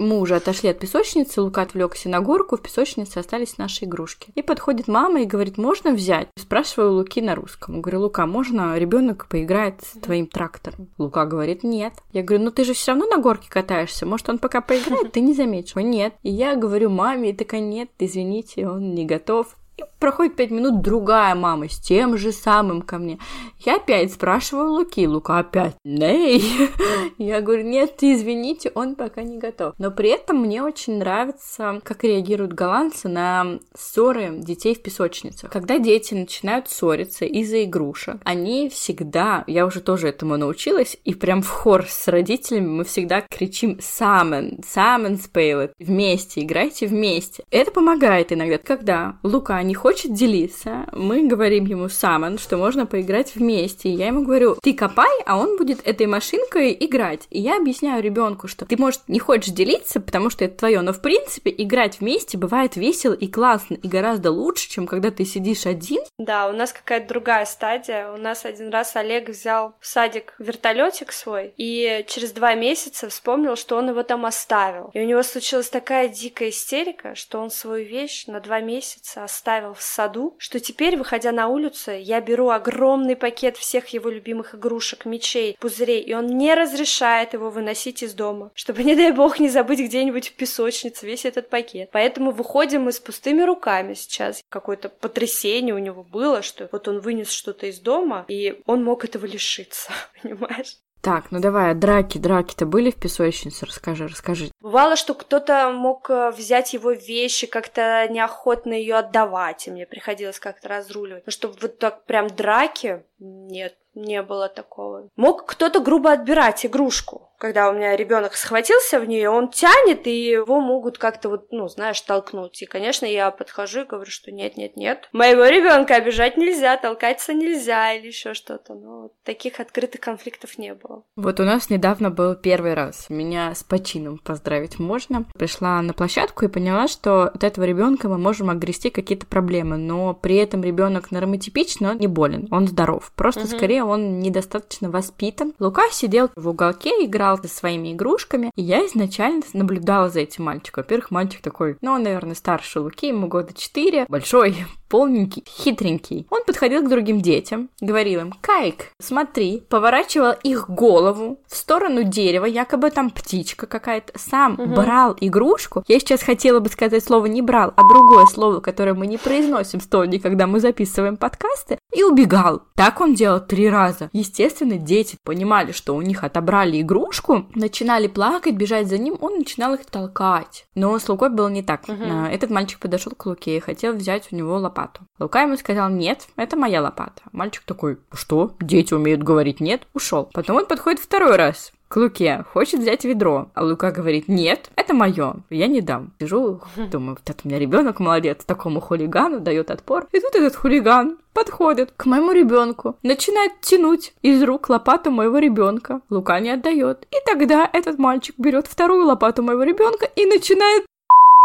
мы 0.00 0.18
уже 0.18 0.36
отошли 0.36 0.70
от 0.70 0.78
песочницы, 0.78 1.42
Лука 1.42 1.62
отвлекся 1.62 2.08
на 2.08 2.20
горку, 2.20 2.56
в 2.56 2.62
песочнице 2.62 3.18
остались 3.18 3.58
наши 3.58 3.84
игрушки. 3.84 4.32
И 4.34 4.42
подходит 4.42 4.88
мама 4.88 5.22
и 5.22 5.26
говорит, 5.26 5.58
можно 5.58 5.92
взять? 5.92 6.28
Спрашиваю 6.36 6.94
Луки 6.94 7.20
на 7.20 7.34
русском. 7.34 7.80
Говорю, 7.80 8.00
Лука, 8.00 8.26
можно 8.26 8.76
ребенок 8.78 9.26
поиграет 9.28 9.82
с 9.82 9.98
твоим 10.00 10.26
трактором? 10.26 10.88
Лука 10.98 11.26
говорит, 11.26 11.62
нет. 11.62 11.92
Я 12.12 12.22
говорю, 12.22 12.44
ну 12.44 12.50
ты 12.50 12.64
же 12.64 12.72
все 12.72 12.92
равно 12.92 13.06
на 13.06 13.18
горке 13.18 13.48
катаешься, 13.50 14.06
может 14.06 14.28
он 14.28 14.38
пока 14.38 14.60
поиграет, 14.60 15.12
ты 15.12 15.20
не 15.20 15.34
заметишь. 15.34 15.74
Нет. 15.76 16.14
И 16.22 16.30
я 16.30 16.56
говорю 16.56 16.90
маме, 16.90 17.30
и 17.30 17.32
такая, 17.32 17.60
нет, 17.60 17.90
извините, 17.98 18.68
он 18.68 18.94
не 18.94 19.04
готов. 19.04 19.56
И 19.80 19.84
проходит 19.98 20.36
пять 20.36 20.50
минут, 20.50 20.82
другая 20.82 21.34
мама 21.34 21.68
с 21.68 21.78
тем 21.78 22.16
же 22.18 22.32
самым 22.32 22.82
ко 22.82 22.98
мне. 22.98 23.18
Я 23.58 23.76
опять 23.76 24.12
спрашиваю 24.12 24.72
Луки, 24.72 25.06
Лука 25.06 25.38
опять, 25.38 25.74
ней. 25.84 26.42
Я 27.18 27.40
говорю, 27.40 27.64
нет, 27.64 27.94
извините, 28.00 28.72
он 28.74 28.94
пока 28.94 29.22
не 29.22 29.38
готов. 29.38 29.74
Но 29.78 29.90
при 29.90 30.10
этом 30.10 30.38
мне 30.38 30.62
очень 30.62 30.98
нравится, 30.98 31.80
как 31.82 32.04
реагируют 32.04 32.52
голландцы 32.52 33.08
на 33.08 33.58
ссоры 33.76 34.38
детей 34.38 34.74
в 34.74 34.82
песочницах. 34.82 35.50
Когда 35.50 35.78
дети 35.78 36.14
начинают 36.14 36.68
ссориться 36.68 37.24
из-за 37.24 37.64
игрушек, 37.64 38.16
они 38.24 38.68
всегда, 38.68 39.44
я 39.46 39.66
уже 39.66 39.80
тоже 39.80 40.08
этому 40.08 40.36
научилась, 40.36 40.96
и 41.04 41.14
прям 41.14 41.42
в 41.42 41.48
хор 41.48 41.86
с 41.86 42.08
родителями 42.08 42.66
мы 42.66 42.84
всегда 42.84 43.22
кричим 43.22 43.78
«Самен», 43.80 44.60
«Самен 44.66 45.18
спейлет», 45.18 45.72
вместе, 45.78 46.42
играйте 46.42 46.86
вместе. 46.86 47.44
Это 47.50 47.70
помогает 47.70 48.32
иногда, 48.32 48.58
когда 48.58 49.18
Лука 49.22 49.62
не 49.70 49.74
хочет 49.74 50.12
делиться, 50.12 50.86
мы 50.90 51.28
говорим 51.28 51.64
ему 51.64 51.88
сам, 51.88 52.38
что 52.38 52.56
можно 52.56 52.86
поиграть 52.86 53.36
вместе. 53.36 53.88
И 53.88 53.92
я 53.92 54.08
ему 54.08 54.24
говорю, 54.24 54.56
ты 54.60 54.74
копай, 54.74 55.22
а 55.26 55.38
он 55.38 55.56
будет 55.56 55.86
этой 55.86 56.06
машинкой 56.06 56.76
играть. 56.78 57.28
И 57.30 57.40
я 57.40 57.56
объясняю 57.56 58.02
ребенку, 58.02 58.48
что 58.48 58.66
ты, 58.66 58.76
может, 58.76 59.02
не 59.06 59.20
хочешь 59.20 59.54
делиться, 59.54 60.00
потому 60.00 60.28
что 60.28 60.44
это 60.44 60.56
твое, 60.56 60.80
но 60.80 60.92
в 60.92 61.00
принципе 61.00 61.54
играть 61.56 62.00
вместе 62.00 62.36
бывает 62.36 62.74
весело 62.74 63.12
и 63.12 63.28
классно, 63.28 63.74
и 63.74 63.86
гораздо 63.86 64.32
лучше, 64.32 64.68
чем 64.68 64.88
когда 64.88 65.12
ты 65.12 65.24
сидишь 65.24 65.66
один. 65.66 66.02
Да, 66.18 66.48
у 66.48 66.52
нас 66.52 66.72
какая-то 66.72 67.06
другая 67.06 67.44
стадия. 67.44 68.10
У 68.10 68.16
нас 68.16 68.44
один 68.44 68.70
раз 68.70 68.96
Олег 68.96 69.28
взял 69.28 69.76
в 69.78 69.86
садик 69.86 70.34
вертолетик 70.40 71.12
свой, 71.12 71.54
и 71.56 72.04
через 72.08 72.32
два 72.32 72.54
месяца 72.54 73.08
вспомнил, 73.08 73.54
что 73.54 73.76
он 73.76 73.90
его 73.90 74.02
там 74.02 74.26
оставил. 74.26 74.90
И 74.94 75.00
у 75.00 75.06
него 75.06 75.22
случилась 75.22 75.70
такая 75.70 76.08
дикая 76.08 76.48
истерика, 76.48 77.14
что 77.14 77.38
он 77.38 77.50
свою 77.50 77.86
вещь 77.86 78.26
на 78.26 78.40
два 78.40 78.58
месяца 78.58 79.22
оставил 79.22 79.59
оставил 79.60 79.74
в 79.74 79.82
саду, 79.82 80.34
что 80.38 80.58
теперь, 80.58 80.96
выходя 80.96 81.32
на 81.32 81.48
улицу, 81.48 81.92
я 81.92 82.20
беру 82.20 82.48
огромный 82.48 83.16
пакет 83.16 83.56
всех 83.56 83.88
его 83.88 84.08
любимых 84.08 84.54
игрушек, 84.54 85.04
мечей, 85.04 85.56
пузырей, 85.60 86.00
и 86.00 86.14
он 86.14 86.26
не 86.26 86.54
разрешает 86.54 87.34
его 87.34 87.50
выносить 87.50 88.02
из 88.02 88.14
дома, 88.14 88.50
чтобы, 88.54 88.82
не 88.84 88.96
дай 88.96 89.12
бог, 89.12 89.38
не 89.38 89.48
забыть 89.48 89.80
где-нибудь 89.80 90.28
в 90.28 90.34
песочнице 90.34 91.06
весь 91.06 91.24
этот 91.24 91.48
пакет. 91.48 91.90
Поэтому 91.92 92.30
выходим 92.30 92.82
мы 92.82 92.92
с 92.92 93.00
пустыми 93.00 93.42
руками 93.42 93.94
сейчас. 93.94 94.42
Какое-то 94.48 94.88
потрясение 94.88 95.74
у 95.74 95.78
него 95.78 96.02
было, 96.02 96.42
что 96.42 96.68
вот 96.72 96.88
он 96.88 97.00
вынес 97.00 97.30
что-то 97.30 97.66
из 97.66 97.80
дома, 97.80 98.24
и 98.28 98.62
он 98.66 98.82
мог 98.82 99.04
этого 99.04 99.26
лишиться, 99.26 99.92
понимаешь? 100.22 100.76
Так, 101.02 101.30
ну 101.30 101.40
давай, 101.40 101.70
а 101.70 101.74
драки, 101.74 102.18
драки-то 102.18 102.66
были 102.66 102.90
в 102.90 102.96
песочнице? 102.96 103.64
Расскажи, 103.64 104.06
расскажи. 104.06 104.50
Бывало, 104.60 104.96
что 104.96 105.14
кто-то 105.14 105.70
мог 105.70 106.10
э, 106.10 106.30
взять 106.30 106.74
его 106.74 106.92
вещи, 106.92 107.46
как-то 107.46 108.06
неохотно 108.10 108.74
ее 108.74 108.96
отдавать, 108.96 109.66
и 109.66 109.70
мне 109.70 109.86
приходилось 109.86 110.38
как-то 110.38 110.68
разруливать. 110.68 111.24
Но 111.24 111.32
чтобы 111.32 111.56
вот 111.62 111.78
так 111.78 112.04
прям 112.04 112.28
драки, 112.28 113.02
нет, 113.18 113.76
не 113.94 114.22
было 114.22 114.48
такого. 114.48 115.08
Мог 115.16 115.46
кто-то 115.46 115.80
грубо 115.80 116.12
отбирать 116.12 116.66
игрушку 116.66 117.29
когда 117.40 117.70
у 117.70 117.72
меня 117.72 117.96
ребенок 117.96 118.34
схватился 118.34 119.00
в 119.00 119.06
нее, 119.06 119.30
он 119.30 119.48
тянет, 119.48 120.06
и 120.06 120.24
его 120.30 120.60
могут 120.60 120.98
как-то 120.98 121.30
вот, 121.30 121.46
ну, 121.50 121.68
знаешь, 121.68 122.00
толкнуть. 122.02 122.60
И, 122.60 122.66
конечно, 122.66 123.06
я 123.06 123.30
подхожу 123.30 123.80
и 123.80 123.86
говорю, 123.86 124.10
что 124.10 124.30
нет, 124.30 124.58
нет, 124.58 124.76
нет, 124.76 125.08
моего 125.12 125.46
ребенка 125.46 125.94
обижать 125.94 126.36
нельзя, 126.36 126.76
толкаться 126.76 127.32
нельзя 127.32 127.94
или 127.94 128.08
еще 128.08 128.34
что-то. 128.34 128.74
Но 128.74 129.10
таких 129.24 129.58
открытых 129.58 130.02
конфликтов 130.02 130.58
не 130.58 130.74
было. 130.74 131.02
Вот 131.16 131.40
у 131.40 131.44
нас 131.44 131.70
недавно 131.70 132.10
был 132.10 132.36
первый 132.36 132.74
раз. 132.74 133.06
Меня 133.08 133.54
с 133.54 133.64
почином 133.64 134.18
поздравить 134.18 134.78
можно. 134.78 135.24
Пришла 135.34 135.80
на 135.80 135.94
площадку 135.94 136.44
и 136.44 136.48
поняла, 136.48 136.88
что 136.88 137.22
от 137.22 137.42
этого 137.42 137.64
ребенка 137.64 138.10
мы 138.10 138.18
можем 138.18 138.50
огрести 138.50 138.90
какие-то 138.90 139.24
проблемы, 139.24 139.78
но 139.78 140.12
при 140.12 140.36
этом 140.36 140.62
ребенок 140.62 141.10
нормотипичный, 141.10 141.88
он 141.92 141.98
не 141.98 142.06
болен, 142.06 142.48
он 142.50 142.68
здоров. 142.68 143.12
Просто 143.16 143.40
угу. 143.40 143.48
скорее 143.48 143.82
он 143.82 144.20
недостаточно 144.20 144.90
воспитан. 144.90 145.54
Лука 145.58 145.84
сидел 145.90 146.28
в 146.36 146.46
уголке, 146.46 146.90
играл 147.02 147.29
играл 147.30 147.38
со 147.38 147.48
своими 147.48 147.92
игрушками, 147.92 148.50
и 148.56 148.62
я 148.62 148.86
изначально 148.86 149.42
наблюдала 149.52 150.08
за 150.08 150.20
этим 150.20 150.44
мальчиком. 150.44 150.82
Во-первых, 150.82 151.10
мальчик 151.10 151.40
такой, 151.42 151.76
ну, 151.80 151.92
он, 151.92 152.02
наверное, 152.02 152.34
старше 152.34 152.80
Луки, 152.80 153.08
ему 153.08 153.28
года 153.28 153.52
4, 153.54 154.06
большой, 154.08 154.56
полненький, 154.90 155.44
хитренький. 155.46 156.26
Он 156.30 156.42
подходил 156.44 156.82
к 156.82 156.88
другим 156.88 157.22
детям, 157.22 157.70
говорил 157.80 158.20
им, 158.20 158.34
Кайк, 158.40 158.88
смотри, 158.98 159.62
поворачивал 159.68 160.32
их 160.42 160.68
голову 160.68 161.38
в 161.46 161.56
сторону 161.56 162.02
дерева, 162.02 162.44
якобы 162.44 162.90
там 162.90 163.10
птичка 163.10 163.66
какая-то, 163.66 164.12
сам 164.18 164.54
угу. 164.54 164.74
брал 164.74 165.16
игрушку. 165.20 165.84
Я 165.86 166.00
сейчас 166.00 166.22
хотела 166.22 166.58
бы 166.58 166.68
сказать 166.68 167.04
слово 167.04 167.26
не 167.26 167.40
брал, 167.40 167.72
а 167.76 167.88
другое 167.88 168.26
слово, 168.26 168.60
которое 168.60 168.94
мы 168.94 169.06
не 169.06 169.16
произносим 169.16 169.80
студии, 169.80 170.18
когда 170.18 170.46
мы 170.46 170.58
записываем 170.58 171.16
подкасты, 171.16 171.78
и 171.94 172.02
убегал. 172.02 172.62
Так 172.74 173.00
он 173.00 173.14
делал 173.14 173.40
три 173.40 173.70
раза. 173.70 174.10
Естественно, 174.12 174.76
дети 174.76 175.16
понимали, 175.24 175.70
что 175.70 175.94
у 175.94 176.02
них 176.02 176.24
отобрали 176.24 176.80
игрушку, 176.80 177.46
начинали 177.54 178.08
плакать, 178.08 178.54
бежать 178.54 178.88
за 178.88 178.98
ним, 178.98 179.16
он 179.20 179.38
начинал 179.38 179.74
их 179.74 179.84
толкать. 179.86 180.66
Но 180.74 180.98
с 180.98 181.08
Лукой 181.08 181.30
было 181.30 181.48
не 181.48 181.62
так. 181.62 181.84
Угу. 181.88 182.26
Этот 182.32 182.50
мальчик 182.50 182.80
подошел 182.80 183.12
к 183.12 183.24
Луке 183.26 183.56
и 183.56 183.60
хотел 183.60 183.92
взять 183.92 184.28
у 184.32 184.36
него 184.36 184.56
лопату 184.56 184.79
лопату. 184.80 185.02
Лука 185.18 185.42
ему 185.42 185.56
сказал, 185.56 185.90
нет, 185.90 186.28
это 186.36 186.56
моя 186.56 186.82
лопата. 186.82 187.22
Мальчик 187.32 187.62
такой, 187.64 187.98
что? 188.12 188.54
Дети 188.60 188.94
умеют 188.94 189.22
говорить 189.22 189.60
нет? 189.60 189.82
Ушел. 189.94 190.28
Потом 190.32 190.56
он 190.56 190.66
подходит 190.66 191.00
второй 191.00 191.36
раз 191.36 191.72
к 191.88 191.96
Луке, 191.96 192.44
хочет 192.52 192.80
взять 192.80 193.04
ведро. 193.04 193.50
А 193.54 193.64
Лука 193.64 193.90
говорит, 193.90 194.28
нет, 194.28 194.70
это 194.76 194.94
мое, 194.94 195.34
я 195.50 195.66
не 195.66 195.80
дам. 195.80 196.12
Сижу, 196.20 196.62
думаю, 196.76 197.16
вот 197.18 197.28
это 197.28 197.40
у 197.44 197.48
меня 197.48 197.58
ребенок 197.58 197.98
молодец, 197.98 198.44
такому 198.44 198.80
хулигану 198.80 199.40
дает 199.40 199.70
отпор. 199.70 200.06
И 200.12 200.20
тут 200.20 200.34
этот 200.36 200.54
хулиган 200.54 201.18
подходит 201.34 201.92
к 201.96 202.06
моему 202.06 202.32
ребенку, 202.32 202.96
начинает 203.02 203.60
тянуть 203.60 204.14
из 204.22 204.42
рук 204.42 204.68
лопату 204.68 205.10
моего 205.10 205.38
ребенка. 205.38 206.00
Лука 206.10 206.38
не 206.38 206.50
отдает. 206.50 207.06
И 207.10 207.16
тогда 207.26 207.68
этот 207.72 207.98
мальчик 207.98 208.36
берет 208.38 208.68
вторую 208.68 209.06
лопату 209.06 209.42
моего 209.42 209.64
ребенка 209.64 210.06
и 210.14 210.26
начинает 210.26 210.84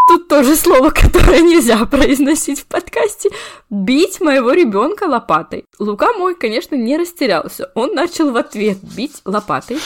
Тут 0.08 0.28
тоже 0.28 0.56
слово, 0.56 0.92
которое 0.92 1.42
нельзя 1.42 1.84
произносить 1.86 2.60
в 2.60 2.68
подкасте. 2.68 3.32
Бить 3.72 4.22
моего 4.22 4.52
ребенка 4.52 5.06
лопатой. 5.06 5.66
Лука 5.80 6.14
мой, 6.14 6.36
конечно, 6.36 6.76
не 6.76 6.96
растерялся. 6.96 7.72
Он 7.74 7.96
начал 7.96 8.32
в 8.32 8.38
ответ 8.38 8.78
бить 8.96 9.22
лопатой. 9.26 9.78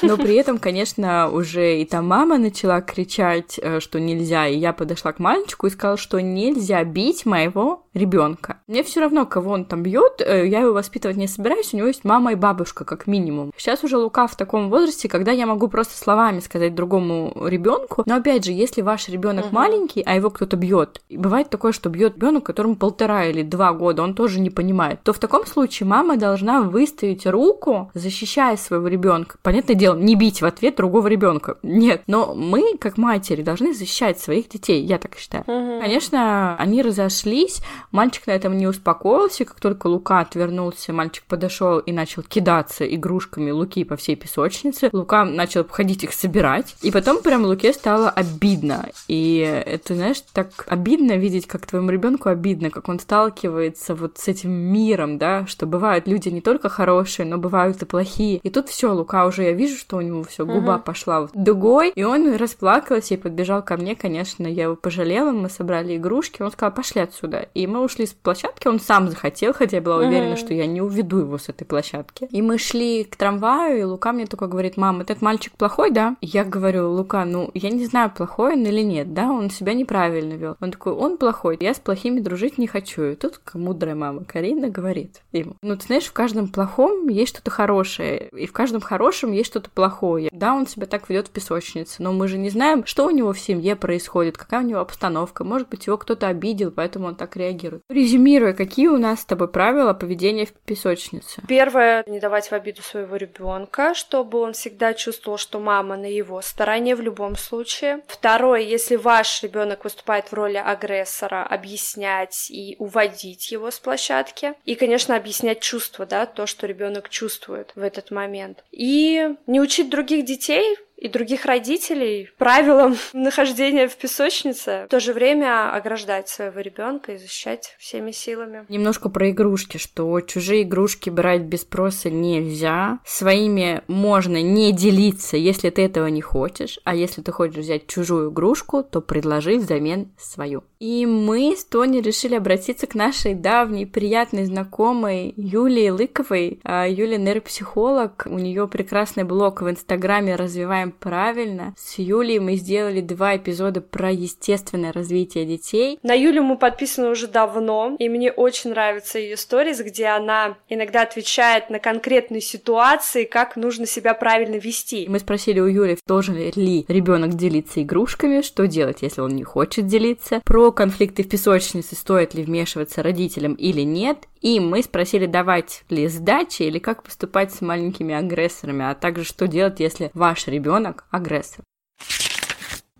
Но 0.00 0.16
при 0.16 0.34
этом, 0.36 0.58
конечно, 0.58 1.28
уже 1.30 1.78
и 1.78 1.84
там 1.84 2.08
мама 2.08 2.38
начала 2.38 2.80
кричать, 2.80 3.60
э, 3.60 3.80
что 3.80 4.00
нельзя. 4.00 4.46
И 4.46 4.56
я 4.56 4.72
подошла 4.72 5.12
к 5.12 5.18
мальчику 5.18 5.66
и 5.66 5.70
сказала, 5.70 5.98
что 5.98 6.20
нельзя 6.20 6.82
бить 6.82 7.26
моего 7.26 7.84
ребенка. 7.92 8.60
Мне 8.66 8.82
все 8.82 9.00
равно, 9.00 9.26
кого 9.26 9.52
он 9.52 9.66
там 9.66 9.82
бьет, 9.82 10.22
э, 10.22 10.48
я 10.48 10.60
его 10.60 10.72
воспитывать 10.72 11.18
не 11.18 11.28
собираюсь. 11.28 11.74
У 11.74 11.76
него 11.76 11.88
есть 11.88 12.04
мама 12.04 12.32
и 12.32 12.34
бабушка, 12.34 12.86
как 12.86 13.06
минимум. 13.06 13.52
Сейчас 13.58 13.84
уже 13.84 13.98
Лука 13.98 14.26
в 14.26 14.36
таком 14.36 14.70
возрасте, 14.70 15.08
когда 15.08 15.32
я 15.32 15.44
могу 15.44 15.68
просто 15.68 15.98
словами 15.98 16.40
сказать 16.40 16.74
другому 16.74 17.34
ребенку. 17.46 18.04
Но 18.06 18.16
опять 18.16 18.46
же, 18.46 18.52
если 18.52 18.80
ваш 18.80 19.08
ребенок 19.08 19.52
маленький, 19.52 19.65
маленький, 19.66 20.02
а 20.02 20.14
его 20.14 20.30
кто-то 20.30 20.56
бьет, 20.56 21.00
и 21.08 21.16
бывает 21.16 21.50
такое, 21.50 21.72
что 21.72 21.88
бьет 21.88 22.16
ребенок, 22.16 22.44
которому 22.44 22.76
полтора 22.76 23.26
или 23.26 23.42
два 23.42 23.72
года, 23.72 24.02
он 24.02 24.14
тоже 24.14 24.40
не 24.40 24.50
понимает, 24.50 25.02
то 25.02 25.12
в 25.12 25.18
таком 25.18 25.46
случае 25.46 25.86
мама 25.88 26.16
должна 26.16 26.62
выставить 26.62 27.26
руку, 27.26 27.90
защищая 27.94 28.56
своего 28.56 28.88
ребенка. 28.88 29.38
Понятное 29.42 29.74
дело, 29.74 29.96
не 29.96 30.14
бить 30.14 30.42
в 30.42 30.46
ответ 30.46 30.76
другого 30.76 31.08
ребенка. 31.08 31.58
Нет. 31.62 32.02
Но 32.06 32.34
мы, 32.34 32.76
как 32.78 32.98
матери, 32.98 33.42
должны 33.42 33.74
защищать 33.74 34.18
своих 34.18 34.48
детей, 34.48 34.82
я 34.82 34.98
так 34.98 35.16
считаю. 35.16 35.44
Угу. 35.46 35.80
Конечно, 35.80 36.56
они 36.56 36.82
разошлись, 36.82 37.60
мальчик 37.90 38.26
на 38.26 38.32
этом 38.32 38.56
не 38.56 38.66
успокоился, 38.66 39.44
как 39.44 39.60
только 39.60 39.86
Лука 39.86 40.20
отвернулся, 40.20 40.92
мальчик 40.92 41.24
подошел 41.24 41.78
и 41.78 41.92
начал 41.92 42.22
кидаться 42.22 42.84
игрушками 42.86 43.50
Луки 43.50 43.84
по 43.84 43.96
всей 43.96 44.16
песочнице. 44.16 44.90
Лука 44.92 45.24
начал 45.24 45.62
обходить 45.62 46.04
их 46.04 46.12
собирать, 46.12 46.76
и 46.82 46.90
потом 46.90 47.22
прям 47.22 47.44
Луке 47.44 47.72
стало 47.72 48.10
обидно. 48.10 48.88
И 49.08 49.55
это, 49.60 49.94
знаешь, 49.94 50.22
так 50.32 50.66
обидно 50.68 51.16
видеть, 51.16 51.46
как 51.46 51.66
твоему 51.66 51.90
ребенку 51.90 52.28
обидно, 52.28 52.70
как 52.70 52.88
он 52.88 52.98
сталкивается 52.98 53.94
вот 53.94 54.18
с 54.18 54.28
этим 54.28 54.50
миром, 54.50 55.18
да, 55.18 55.46
что 55.46 55.66
бывают 55.66 56.06
люди 56.06 56.28
не 56.28 56.40
только 56.40 56.68
хорошие, 56.68 57.26
но 57.26 57.38
бывают 57.38 57.82
и 57.82 57.86
плохие. 57.86 58.38
И 58.38 58.50
тут 58.50 58.68
все, 58.68 58.92
Лука 58.92 59.26
уже, 59.26 59.44
я 59.44 59.52
вижу, 59.52 59.76
что 59.76 59.96
у 59.96 60.00
него 60.00 60.22
все, 60.24 60.44
губа 60.44 60.74
uh-huh. 60.74 60.82
пошла 60.82 61.20
вот 61.22 61.30
дугой, 61.34 61.90
и 61.94 62.04
он 62.04 62.34
расплакался 62.36 63.14
и 63.14 63.16
подбежал 63.16 63.62
ко 63.62 63.76
мне, 63.76 63.94
конечно, 63.94 64.46
я 64.46 64.64
его 64.64 64.76
пожалела, 64.76 65.30
мы 65.30 65.48
собрали 65.48 65.96
игрушки, 65.96 66.42
он 66.42 66.50
сказал, 66.50 66.72
пошли 66.74 67.02
отсюда. 67.02 67.48
И 67.54 67.66
мы 67.66 67.82
ушли 67.82 68.06
с 68.06 68.12
площадки, 68.12 68.68
он 68.68 68.80
сам 68.80 69.08
захотел, 69.08 69.54
хотя 69.54 69.76
я 69.78 69.82
была 69.82 69.98
уверена, 69.98 70.36
что 70.36 70.54
я 70.54 70.66
не 70.66 70.80
уведу 70.80 71.18
его 71.18 71.38
с 71.38 71.48
этой 71.48 71.64
площадки. 71.64 72.28
И 72.30 72.42
мы 72.42 72.58
шли 72.58 73.04
к 73.04 73.16
трамваю, 73.16 73.78
и 73.78 73.84
Лука 73.84 74.12
мне 74.12 74.26
только 74.26 74.46
говорит, 74.46 74.76
мам, 74.76 75.00
этот 75.00 75.22
мальчик 75.22 75.52
плохой, 75.52 75.90
да? 75.90 76.16
Я 76.20 76.44
говорю, 76.44 76.90
Лука, 76.90 77.24
ну, 77.24 77.50
я 77.54 77.70
не 77.70 77.86
знаю, 77.86 78.10
плохой 78.10 78.54
он 78.54 78.64
или 78.64 78.80
нет, 78.80 79.12
да, 79.14 79.30
он 79.30 79.45
себя 79.50 79.74
неправильно 79.74 80.34
вел. 80.34 80.56
Он 80.60 80.70
такой, 80.70 80.92
он 80.92 81.18
плохой, 81.18 81.56
я 81.60 81.74
с 81.74 81.78
плохими 81.78 82.20
дружить 82.20 82.58
не 82.58 82.66
хочу. 82.66 83.02
И 83.02 83.14
тут 83.14 83.40
мудрая 83.54 83.94
мама 83.94 84.24
Карина 84.24 84.68
говорит 84.68 85.22
ему, 85.32 85.56
ну, 85.62 85.76
ты 85.76 85.86
знаешь, 85.86 86.06
в 86.06 86.12
каждом 86.12 86.48
плохом 86.48 87.08
есть 87.08 87.34
что-то 87.34 87.50
хорошее, 87.50 88.28
и 88.28 88.46
в 88.46 88.52
каждом 88.52 88.80
хорошем 88.80 89.32
есть 89.32 89.50
что-то 89.50 89.70
плохое. 89.70 90.28
Да, 90.32 90.54
он 90.54 90.66
себя 90.66 90.86
так 90.86 91.08
ведет 91.08 91.28
в 91.28 91.30
песочнице, 91.30 92.02
но 92.02 92.12
мы 92.12 92.28
же 92.28 92.38
не 92.38 92.50
знаем, 92.50 92.84
что 92.86 93.06
у 93.06 93.10
него 93.10 93.32
в 93.32 93.38
семье 93.38 93.76
происходит, 93.76 94.38
какая 94.38 94.62
у 94.62 94.66
него 94.66 94.80
обстановка. 94.80 95.44
Может 95.44 95.68
быть, 95.68 95.86
его 95.86 95.96
кто-то 95.96 96.28
обидел, 96.28 96.70
поэтому 96.70 97.08
он 97.08 97.16
так 97.16 97.36
реагирует. 97.36 97.82
Резюмируя, 97.88 98.52
какие 98.52 98.88
у 98.88 98.98
нас 98.98 99.20
с 99.20 99.24
тобой 99.24 99.48
правила 99.48 99.92
поведения 99.92 100.46
в 100.46 100.52
песочнице? 100.52 101.42
Первое, 101.48 102.04
не 102.06 102.20
давать 102.20 102.48
в 102.48 102.52
обиду 102.52 102.82
своего 102.82 103.16
ребенка, 103.16 103.94
чтобы 103.94 104.40
он 104.40 104.52
всегда 104.52 104.94
чувствовал, 104.94 105.38
что 105.38 105.60
мама 105.60 105.96
на 105.96 106.06
его 106.06 106.40
стороне 106.42 106.96
в 106.96 107.00
любом 107.00 107.36
случае. 107.36 108.02
Второе, 108.06 108.60
если 108.60 108.96
ваш 108.96 109.35
ваш 109.36 109.42
ребенок 109.42 109.84
выступает 109.84 110.28
в 110.28 110.34
роли 110.34 110.56
агрессора, 110.56 111.44
объяснять 111.44 112.50
и 112.50 112.76
уводить 112.78 113.52
его 113.52 113.70
с 113.70 113.78
площадки. 113.78 114.54
И, 114.64 114.74
конечно, 114.74 115.16
объяснять 115.16 115.60
чувства, 115.60 116.06
да, 116.06 116.26
то, 116.26 116.46
что 116.46 116.66
ребенок 116.66 117.08
чувствует 117.08 117.72
в 117.74 117.82
этот 117.82 118.10
момент. 118.10 118.64
И 118.70 119.28
не 119.46 119.60
учить 119.60 119.90
других 119.90 120.24
детей 120.24 120.76
и 120.96 121.08
других 121.08 121.44
родителей 121.44 122.28
правилам 122.38 122.96
нахождения 123.12 123.88
в 123.88 123.96
песочнице, 123.96 124.84
в 124.86 124.88
то 124.88 125.00
же 125.00 125.12
время 125.12 125.74
ограждать 125.74 126.28
своего 126.28 126.60
ребенка 126.60 127.12
и 127.12 127.18
защищать 127.18 127.74
всеми 127.78 128.10
силами. 128.10 128.64
Немножко 128.68 129.08
про 129.08 129.30
игрушки, 129.30 129.76
что 129.76 130.20
чужие 130.20 130.62
игрушки 130.62 131.10
брать 131.10 131.42
без 131.42 131.62
спроса 131.62 132.10
нельзя, 132.10 132.98
своими 133.04 133.82
можно 133.86 134.42
не 134.42 134.72
делиться, 134.72 135.36
если 135.36 135.70
ты 135.70 135.82
этого 135.82 136.06
не 136.06 136.22
хочешь, 136.22 136.78
а 136.84 136.94
если 136.94 137.22
ты 137.22 137.32
хочешь 137.32 137.56
взять 137.56 137.86
чужую 137.86 138.30
игрушку, 138.30 138.82
то 138.82 139.00
предложи 139.00 139.58
взамен 139.58 140.12
свою. 140.18 140.64
И 140.78 141.06
мы 141.06 141.54
с 141.56 141.64
Тони 141.64 142.00
решили 142.00 142.34
обратиться 142.34 142.86
к 142.86 142.94
нашей 142.94 143.34
давней 143.34 143.86
приятной 143.86 144.44
знакомой 144.44 145.32
Юлии 145.36 145.88
Лыковой. 145.88 146.60
А, 146.64 146.86
Юлия 146.86 147.16
нейропсихолог, 147.16 148.26
у 148.26 148.38
нее 148.38 148.68
прекрасный 148.68 149.24
блог 149.24 149.62
в 149.62 149.70
Инстаграме 149.70 150.36
«Развиваем 150.36 150.92
правильно». 150.98 151.74
С 151.76 151.98
Юлей 151.98 152.38
мы 152.38 152.56
сделали 152.56 153.00
два 153.00 153.36
эпизода 153.36 153.80
про 153.80 154.10
естественное 154.10 154.92
развитие 154.92 155.44
детей. 155.44 155.98
На 156.02 156.14
Юлю 156.14 156.42
мы 156.42 156.56
подписаны 156.56 157.10
уже 157.10 157.26
давно, 157.26 157.96
и 157.98 158.08
мне 158.08 158.32
очень 158.32 158.70
нравятся 158.70 159.18
ее 159.18 159.36
сторис, 159.36 159.80
где 159.80 160.06
она 160.06 160.56
иногда 160.68 161.02
отвечает 161.02 161.70
на 161.70 161.78
конкретные 161.78 162.40
ситуации, 162.40 163.24
как 163.24 163.56
нужно 163.56 163.86
себя 163.86 164.14
правильно 164.14 164.56
вести. 164.56 165.06
Мы 165.08 165.18
спросили 165.18 165.60
у 165.60 165.66
Юли, 165.66 165.98
должен 166.06 166.36
ли 166.36 166.84
ребенок 166.88 167.34
делиться 167.34 167.82
игрушками, 167.82 168.42
что 168.42 168.66
делать, 168.66 168.98
если 169.02 169.20
он 169.20 169.30
не 169.30 169.44
хочет 169.44 169.86
делиться, 169.86 170.40
про 170.44 170.72
конфликты 170.72 171.22
в 171.22 171.28
песочнице, 171.28 171.94
стоит 171.94 172.34
ли 172.34 172.42
вмешиваться 172.42 173.02
родителям 173.02 173.54
или 173.54 173.82
нет, 173.82 174.18
и 174.46 174.60
мы 174.60 174.80
спросили, 174.84 175.26
давать 175.26 175.82
ли 175.90 176.06
сдачи 176.06 176.62
или 176.62 176.78
как 176.78 177.02
поступать 177.02 177.52
с 177.52 177.62
маленькими 177.62 178.14
агрессорами, 178.14 178.88
а 178.88 178.94
также 178.94 179.24
что 179.24 179.48
делать, 179.48 179.80
если 179.80 180.12
ваш 180.14 180.46
ребенок 180.46 181.04
агрессор. 181.10 181.64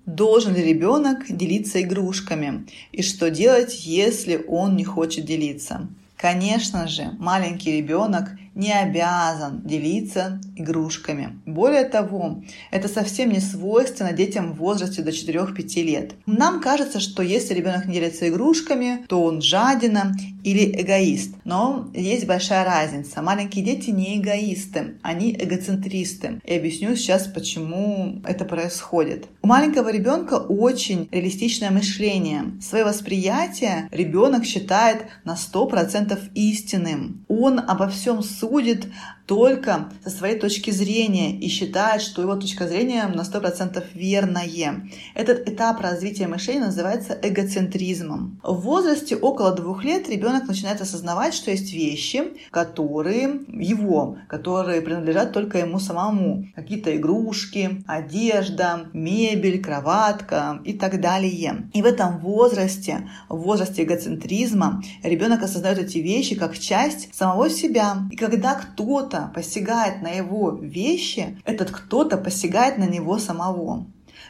Должен 0.07 0.57
ли 0.57 0.65
ребенок 0.65 1.19
делиться 1.29 1.81
игрушками? 1.81 2.67
И 2.91 3.03
что 3.03 3.31
делать, 3.31 3.87
если 3.87 4.45
он 4.49 4.75
не 4.75 4.83
хочет 4.83 5.25
делиться? 5.25 5.87
Конечно 6.17 6.89
же, 6.89 7.13
маленький 7.17 7.77
ребенок 7.77 8.31
не 8.57 8.73
обязан 8.73 9.61
делиться 9.65 10.41
игрушками. 10.57 11.39
Более 11.45 11.85
того, 11.85 12.43
это 12.71 12.89
совсем 12.89 13.31
не 13.31 13.41
свойственно 13.41 14.13
детям 14.13 14.55
в 14.55 14.57
возрасте 14.57 15.03
до 15.03 15.11
4-5 15.11 15.83
лет. 15.83 16.15
Нам 16.25 16.61
кажется, 16.61 16.99
что 16.99 17.23
если 17.23 17.55
ребенок 17.55 17.85
не 17.85 17.95
делится 17.95 18.29
игрушками, 18.29 19.05
то 19.09 19.23
он 19.23 19.43
жадина 19.43 20.17
или 20.43 20.81
эгоист. 20.81 21.35
Но 21.45 21.91
есть 21.93 22.27
большая 22.27 22.65
разница. 22.65 23.21
Маленькие 23.21 23.65
дети 23.65 23.91
не 23.91 24.19
эгоисты, 24.19 24.95
они 25.03 25.33
эгоцентристы. 25.33 26.41
И 26.45 26.55
объясню 26.55 26.97
сейчас, 26.97 27.27
почему 27.27 28.23
это 28.27 28.47
происходит. 28.47 29.27
У 29.43 29.49
маленького 29.49 29.91
ребенка 29.91 30.35
очень 30.35 31.09
реалистичное 31.13 31.71
мышление. 31.71 32.55
Свое 32.63 32.85
восприятие 32.85 33.89
ребенок 33.91 34.45
считает 34.45 35.07
на 35.25 35.35
100% 35.35 36.19
истинным. 36.35 37.27
Он 37.29 37.59
обо 37.59 37.89
всем 37.89 38.23
судит 38.23 38.46
судит 38.47 38.87
только 39.27 39.91
со 40.05 40.11
своей 40.11 40.39
точки 40.39 40.71
зрения 40.71 41.37
и 41.39 41.49
считает, 41.49 42.01
что 42.01 42.23
его 42.23 42.37
точка 42.37 42.67
зрения 42.69 43.07
на 43.09 43.23
100% 43.23 43.85
верная. 43.95 44.89
Этот 45.15 45.49
этап 45.49 45.81
развития 45.81 46.29
мышления 46.29 46.67
называется 46.67 47.19
эгоцентризмом. 47.21 48.41
В 48.43 48.61
возрасте 48.61 49.17
около 49.17 49.53
двух 49.53 49.85
лет 49.85 50.09
ребенок 50.09 50.47
начинает 50.47 50.81
осознавать, 50.81 51.35
что 51.35 51.51
есть 51.51 51.73
вещи, 51.73 52.23
которые 52.51 53.41
его, 53.49 54.19
которые 54.29 54.81
принадлежат 54.81 55.33
только 55.33 55.59
ему 55.59 55.81
самому. 55.81 56.47
Какие-то 56.55 56.97
игрушки, 56.97 57.83
одежда, 57.87 58.87
мебель, 58.93 59.63
кроватка 59.63 60.61
и 60.65 60.73
так 60.73 61.01
далее. 61.01 61.69
И 61.73 61.83
в 61.83 61.85
этом 61.85 62.19
возрасте, 62.19 63.09
в 63.29 63.39
возрасте 63.39 63.83
эгоцентризма, 63.83 64.83
ребенок 65.03 65.43
осознает 65.43 65.79
эти 65.79 65.99
вещи 65.99 66.37
как 66.37 66.57
часть 66.57 67.15
самого 67.15 67.51
себя. 67.51 68.07
И 68.11 68.17
когда 68.17 68.55
кто-то 68.55 69.16
посягает 69.35 70.03
на 70.03 70.09
его 70.09 70.51
вещи, 70.51 71.39
этот 71.45 71.71
кто-то 71.71 72.17
посягает 72.17 72.79
на 72.79 72.85
него 72.85 73.19
самого. 73.19 73.87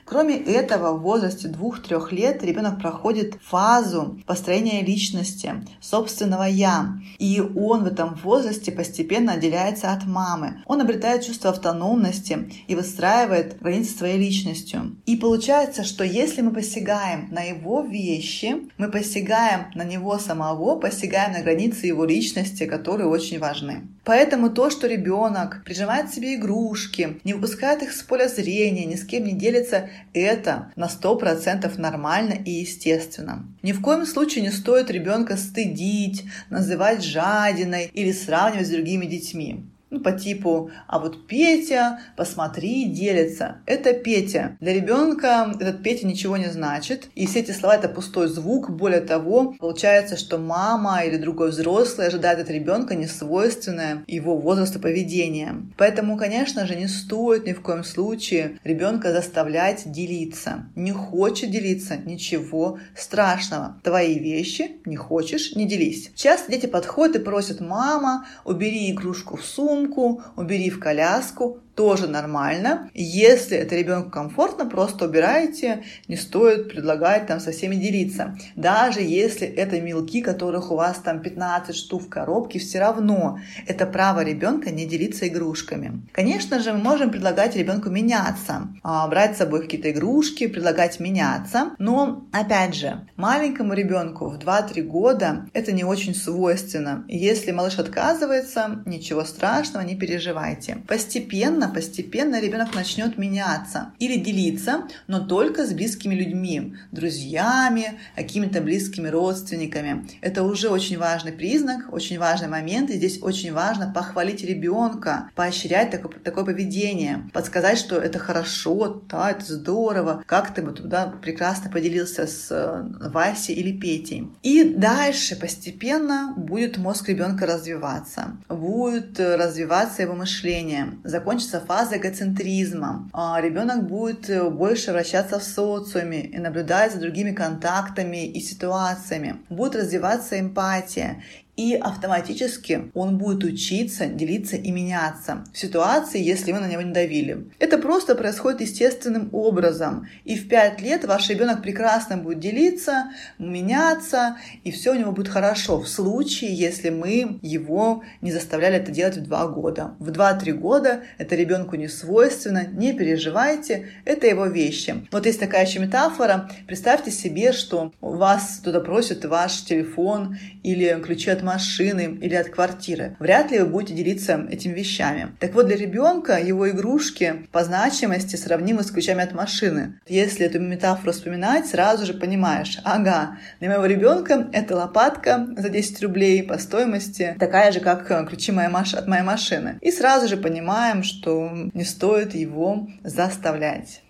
Кроме 0.07 0.37
этого, 0.37 0.93
в 0.93 1.03
возрасте 1.03 1.49
2-3 1.49 2.15
лет 2.15 2.45
ребенок 2.45 2.81
проходит 2.81 3.39
фазу 3.43 4.21
построения 4.25 4.83
личности, 4.83 5.53
собственного 5.81 6.45
«я». 6.45 7.01
И 7.19 7.41
он 7.41 7.83
в 7.83 7.87
этом 7.89 8.15
возрасте 8.23 8.71
постепенно 8.71 9.33
отделяется 9.33 9.93
от 9.93 10.07
мамы. 10.07 10.63
Он 10.67 10.81
обретает 10.81 11.27
чувство 11.27 11.51
автономности 11.51 12.53
и 12.69 12.77
выстраивает 12.77 13.59
границы 13.59 13.99
своей 13.99 14.17
личностью. 14.17 14.97
И 15.07 15.17
получается, 15.17 15.83
что 15.83 16.05
если 16.05 16.41
мы 16.41 16.53
посягаем 16.53 17.29
на 17.33 17.43
его 17.43 17.83
вещи, 17.83 18.71
мы 18.79 18.89
посягаем 18.89 19.73
на 19.75 19.83
него 19.83 20.19
самого, 20.21 20.79
посягаем 20.79 21.33
на 21.33 21.43
границы 21.43 21.87
его 21.87 22.05
личности, 22.05 22.65
которые 22.67 23.09
очень 23.09 23.41
важны. 23.41 23.89
Поэтому 24.05 24.51
то, 24.51 24.71
что 24.71 24.87
ребенок 24.87 25.65
прижимает 25.65 26.15
себе 26.15 26.37
игрушки, 26.37 27.19
не 27.25 27.35
выпускает 27.35 27.83
их 27.83 27.93
с 27.93 28.05
поля 28.05 28.29
зрения, 28.29 28.85
ни 28.85 28.95
с 28.95 29.05
кем 29.05 29.25
не 29.25 29.33
делится, 29.33 29.91
это 30.13 30.73
на 30.77 30.87
100% 30.87 31.79
нормально 31.79 32.33
и 32.33 32.51
естественно. 32.51 33.47
Ни 33.63 33.73
в 33.73 33.81
коем 33.81 34.07
случае 34.07 34.45
не 34.45 34.51
стоит 34.51 34.91
ребенка 34.91 35.37
стыдить, 35.37 36.25
называть 36.51 37.03
жадиной 37.05 37.91
или 37.93 38.13
сравнивать 38.13 38.67
с 38.67 38.71
другими 38.71 39.07
детьми. 39.07 39.67
Ну, 39.89 40.01
по 40.01 40.11
типу, 40.11 40.71
а 40.89 40.99
вот 40.99 41.29
Петя, 41.29 42.01
посмотри, 42.17 42.87
делится. 42.87 43.59
Это 43.67 43.93
Петя. 43.93 44.57
Для 44.61 44.73
ребенка 44.73 45.55
этот 45.61 45.81
Петя 45.85 46.09
ничего 46.09 46.37
не 46.37 46.51
значит. 46.51 47.09
И 47.15 47.27
все 47.27 47.41
эти 47.41 47.53
слова 47.53 47.77
это 47.77 47.89
пустой 47.89 48.27
звук. 48.27 48.69
Более 48.71 49.01
того, 49.01 49.55
получается, 49.61 50.17
что 50.17 50.39
мама 50.39 51.05
или 51.05 51.19
другой 51.19 51.51
взрослый 51.51 52.09
ожидает 52.09 52.41
от 52.41 52.51
ребенка 52.51 52.97
несвойственное 52.97 54.03
его 54.09 54.37
возрасту 54.37 54.81
поведение. 54.81 55.55
Поэтому, 55.77 56.17
конечно 56.17 56.67
же, 56.67 56.75
не 56.75 56.89
стоит 56.89 57.47
ни 57.47 57.53
в 57.53 57.61
коем 57.61 57.85
случае 57.85 58.59
ребенка 58.65 59.13
заставлять 59.13 59.91
делиться. 59.91 60.67
Не 60.75 60.91
хочет 60.91 61.53
делиться, 61.53 61.97
ничего 61.97 62.81
страшного. 62.97 63.81
Твои 63.85 64.19
вещи 64.19 64.79
не 64.85 64.97
хочешь, 64.97 65.55
не 65.55 65.65
делись. 65.65 66.11
Часто 66.17 66.51
дети 66.51 66.67
подходят 66.67 67.15
и 67.15 67.21
просят, 67.21 67.61
мама, 67.61 68.27
убери 68.45 68.91
игрушку 68.91 69.37
в 69.37 69.45
сумку, 69.45 69.76
сумку, 69.77 70.23
убери 70.37 70.71
в 70.71 70.81
коляску, 70.81 71.59
тоже 71.77 72.09
нормально. 72.09 72.91
Если 72.95 73.57
это 73.57 73.77
ребенку 73.77 74.11
комфортно, 74.11 74.67
просто 74.67 75.05
убираете, 75.05 75.85
не 76.09 76.17
стоит 76.17 76.71
предлагать 76.71 77.27
там 77.27 77.39
со 77.39 77.53
всеми 77.53 77.77
делиться. 77.77 78.37
Даже 78.57 79.03
если 79.03 79.47
это 79.47 79.81
мелки, 79.81 80.23
которых 80.23 80.73
у 80.73 80.77
вас 80.77 80.97
там 80.99 81.21
15 81.21 81.77
штук 81.77 82.05
в 82.05 82.09
коробке, 82.09 82.59
все 82.59 82.81
равно 82.81 83.39
это 83.67 83.87
право 83.87 84.25
ребенка 84.25 84.71
не 84.71 84.87
делиться 84.87 85.29
игрушками. 85.29 86.03
Конечно 86.13 86.61
же, 86.61 86.73
мы 86.73 86.79
можем 86.79 87.11
предлагать 87.11 87.55
ребенку 87.55 87.91
меняться, 87.91 88.69
а, 88.83 89.07
брать 89.07 89.35
с 89.35 89.39
собой 89.39 89.63
какие-то 89.63 89.91
игрушки, 89.91 90.47
предлагать 90.47 90.99
меняться, 90.99 91.73
но 91.79 92.27
опять 92.33 92.75
же, 92.75 93.07
маленькому 93.17 93.75
ребенку 93.75 94.29
в 94.29 94.39
2-3 94.39 94.81
года 94.81 95.47
это 95.53 95.73
не 95.73 95.85
очень 95.85 96.15
свойственно. 96.15 97.05
Если 97.07 97.51
малыш 97.51 97.79
отказывается, 97.79 98.83
ничего 98.87 99.25
страшного, 99.25 99.85
не 99.85 99.95
переживайте. 99.95 100.79
Постепенно 100.89 101.66
постепенно, 101.69 102.07
постепенно 102.07 102.41
ребенок 102.41 102.75
начнет 102.75 103.19
меняться 103.19 103.93
или 103.99 104.17
делиться, 104.17 104.85
но 105.07 105.21
только 105.27 105.67
с 105.67 105.73
близкими 105.73 106.15
людьми, 106.15 106.75
друзьями, 106.93 107.99
какими-то 108.15 108.61
близкими 108.61 109.09
родственниками. 109.09 110.07
Это 110.21 110.43
уже 110.43 110.69
очень 110.69 110.99
важный 110.99 111.33
признак, 111.33 111.93
очень 111.93 112.19
важный 112.19 112.49
момент, 112.49 112.91
и 112.91 112.97
здесь 112.97 113.23
очень 113.23 113.53
важно 113.53 113.93
похвалить 113.95 114.43
ребенка, 114.43 115.31
поощрять 115.35 115.91
такое, 115.91 116.13
такое 116.21 116.45
поведение, 116.45 117.29
подсказать, 117.33 117.79
что 117.79 117.97
это 117.97 118.19
хорошо, 118.19 119.03
да, 119.09 119.31
это 119.31 119.45
здорово, 119.45 120.23
как 120.27 120.55
ты 120.55 120.63
бы 120.63 120.73
туда 120.73 121.13
прекрасно 121.23 121.71
поделился 121.71 122.27
с 122.27 122.49
э, 122.51 123.09
Васей 123.11 123.55
или 123.55 123.73
Петей. 123.79 124.31
И 124.43 124.65
дальше 124.65 125.37
постепенно 125.37 126.35
будет 126.37 126.79
мозг 126.79 127.09
ребенка 127.09 127.47
развиваться, 127.47 128.37
будет 128.49 129.19
развиваться 129.19 130.03
его 130.03 130.15
мышление, 130.15 130.99
закончится 131.05 131.56
начнется 131.57 131.61
фаза 131.61 131.97
эгоцентризма. 131.97 133.09
А 133.13 133.41
ребенок 133.41 133.87
будет 133.87 134.29
э, 134.31 134.49
больше 134.51 134.93
вращаться 134.93 135.39
в 135.39 135.43
социуме 135.43 136.23
и 136.23 136.39
наблюдать 136.39 136.93
за 136.93 137.01
другими 137.01 137.33
контактами 137.33 138.27
и 138.27 138.41
ситуациями. 138.41 139.37
Будет 139.49 139.77
развиваться 139.77 140.39
эмпатия 140.39 141.23
и 141.57 141.75
автоматически 141.75 142.91
он 142.95 143.19
будет 143.19 143.43
учиться, 143.45 144.07
делиться 144.07 144.57
и 144.57 144.71
меняться 144.71 145.45
в 145.53 145.59
ситуации, 145.59 146.23
если 146.23 146.53
вы 146.53 146.61
на 146.61 146.69
него 146.69 146.83
не 146.83 146.93
давили. 146.93 147.51
Это 147.59 147.79
просто 147.79 148.15
происходит 148.15 148.61
естественным 148.61 149.31
образом. 149.33 150.07
И 150.25 150.37
в 150.37 150.49
5 150.49 150.81
лет 150.83 151.05
ваш 151.05 151.29
ребенок 151.31 151.63
прекрасно 151.63 152.17
будет 152.19 152.41
делиться, 152.41 153.11
меняться, 153.39 154.37
и 154.65 154.71
все 154.71 154.93
у 154.93 154.95
него 154.95 155.13
будет 155.13 155.29
хорошо. 155.29 155.81
В 155.81 155.89
случае, 155.89 156.55
если 156.55 156.91
мы 156.91 157.39
его 157.43 158.03
не 158.21 158.33
заставляли 158.33 158.77
это 158.77 158.93
делать 158.93 159.17
в 159.17 159.23
2 159.23 159.47
года. 159.49 159.95
В 159.99 160.11
2-3 160.11 160.53
года 160.53 161.03
это 161.19 161.35
ребенку 161.35 161.77
не 161.77 161.89
свойственно, 161.89 162.67
не 162.67 162.93
переживайте, 162.93 163.89
это 164.05 164.27
его 164.27 164.47
вещи. 164.47 165.07
Вот 165.11 165.25
есть 165.27 165.41
такая 165.41 165.65
еще 165.67 165.79
метафора. 165.79 166.51
Представьте 166.67 167.11
себе, 167.11 167.53
что 167.53 167.93
вас 168.01 168.61
туда 168.63 168.81
просят 168.81 169.25
ваш 169.25 169.63
телефон 169.63 170.37
или 170.63 171.01
ключи 171.03 171.31
от 171.31 171.43
машины 171.47 172.19
или 172.21 172.35
от 172.35 172.49
квартиры. 172.51 173.17
Вряд 173.19 173.51
ли 173.51 173.61
вы 173.61 173.67
будете 173.67 173.95
делиться 173.95 174.47
этими 174.51 174.75
вещами. 174.75 175.29
Так 175.41 175.55
вот, 175.55 175.67
для 175.67 175.77
ребенка 175.77 176.39
его 176.39 176.69
игрушки 176.69 177.47
по 177.53 177.65
значимости 177.65 178.37
сравнимы 178.37 178.83
с 178.83 178.91
ключами 178.91 179.23
от 179.23 179.33
машины. 179.33 180.01
Если 180.07 180.45
эту 180.45 180.61
метафору 180.61 181.13
вспоминать, 181.13 181.67
сразу 181.67 182.05
же 182.05 182.15
понимаешь, 182.15 182.79
ага, 182.85 183.39
для 183.61 183.69
моего 183.71 183.87
ребенка 183.87 184.49
это 184.53 184.77
лопатка 184.77 185.47
за 185.57 185.69
10 185.69 186.03
рублей 186.03 186.43
по 186.43 186.59
стоимости, 186.59 187.37
такая 187.39 187.73
же, 187.73 187.81
как 187.81 188.07
ключи 188.29 188.53
моей 188.53 188.69
маш... 188.69 188.95
от 188.95 189.07
моей 189.07 189.23
машины. 189.23 189.79
И 189.81 189.91
сразу 189.91 190.29
же 190.29 190.37
понимаем, 190.37 191.03
что 191.03 191.51
не 191.73 191.85
стоит 191.85 192.35
его 192.35 192.89
заставлять. 193.03 194.03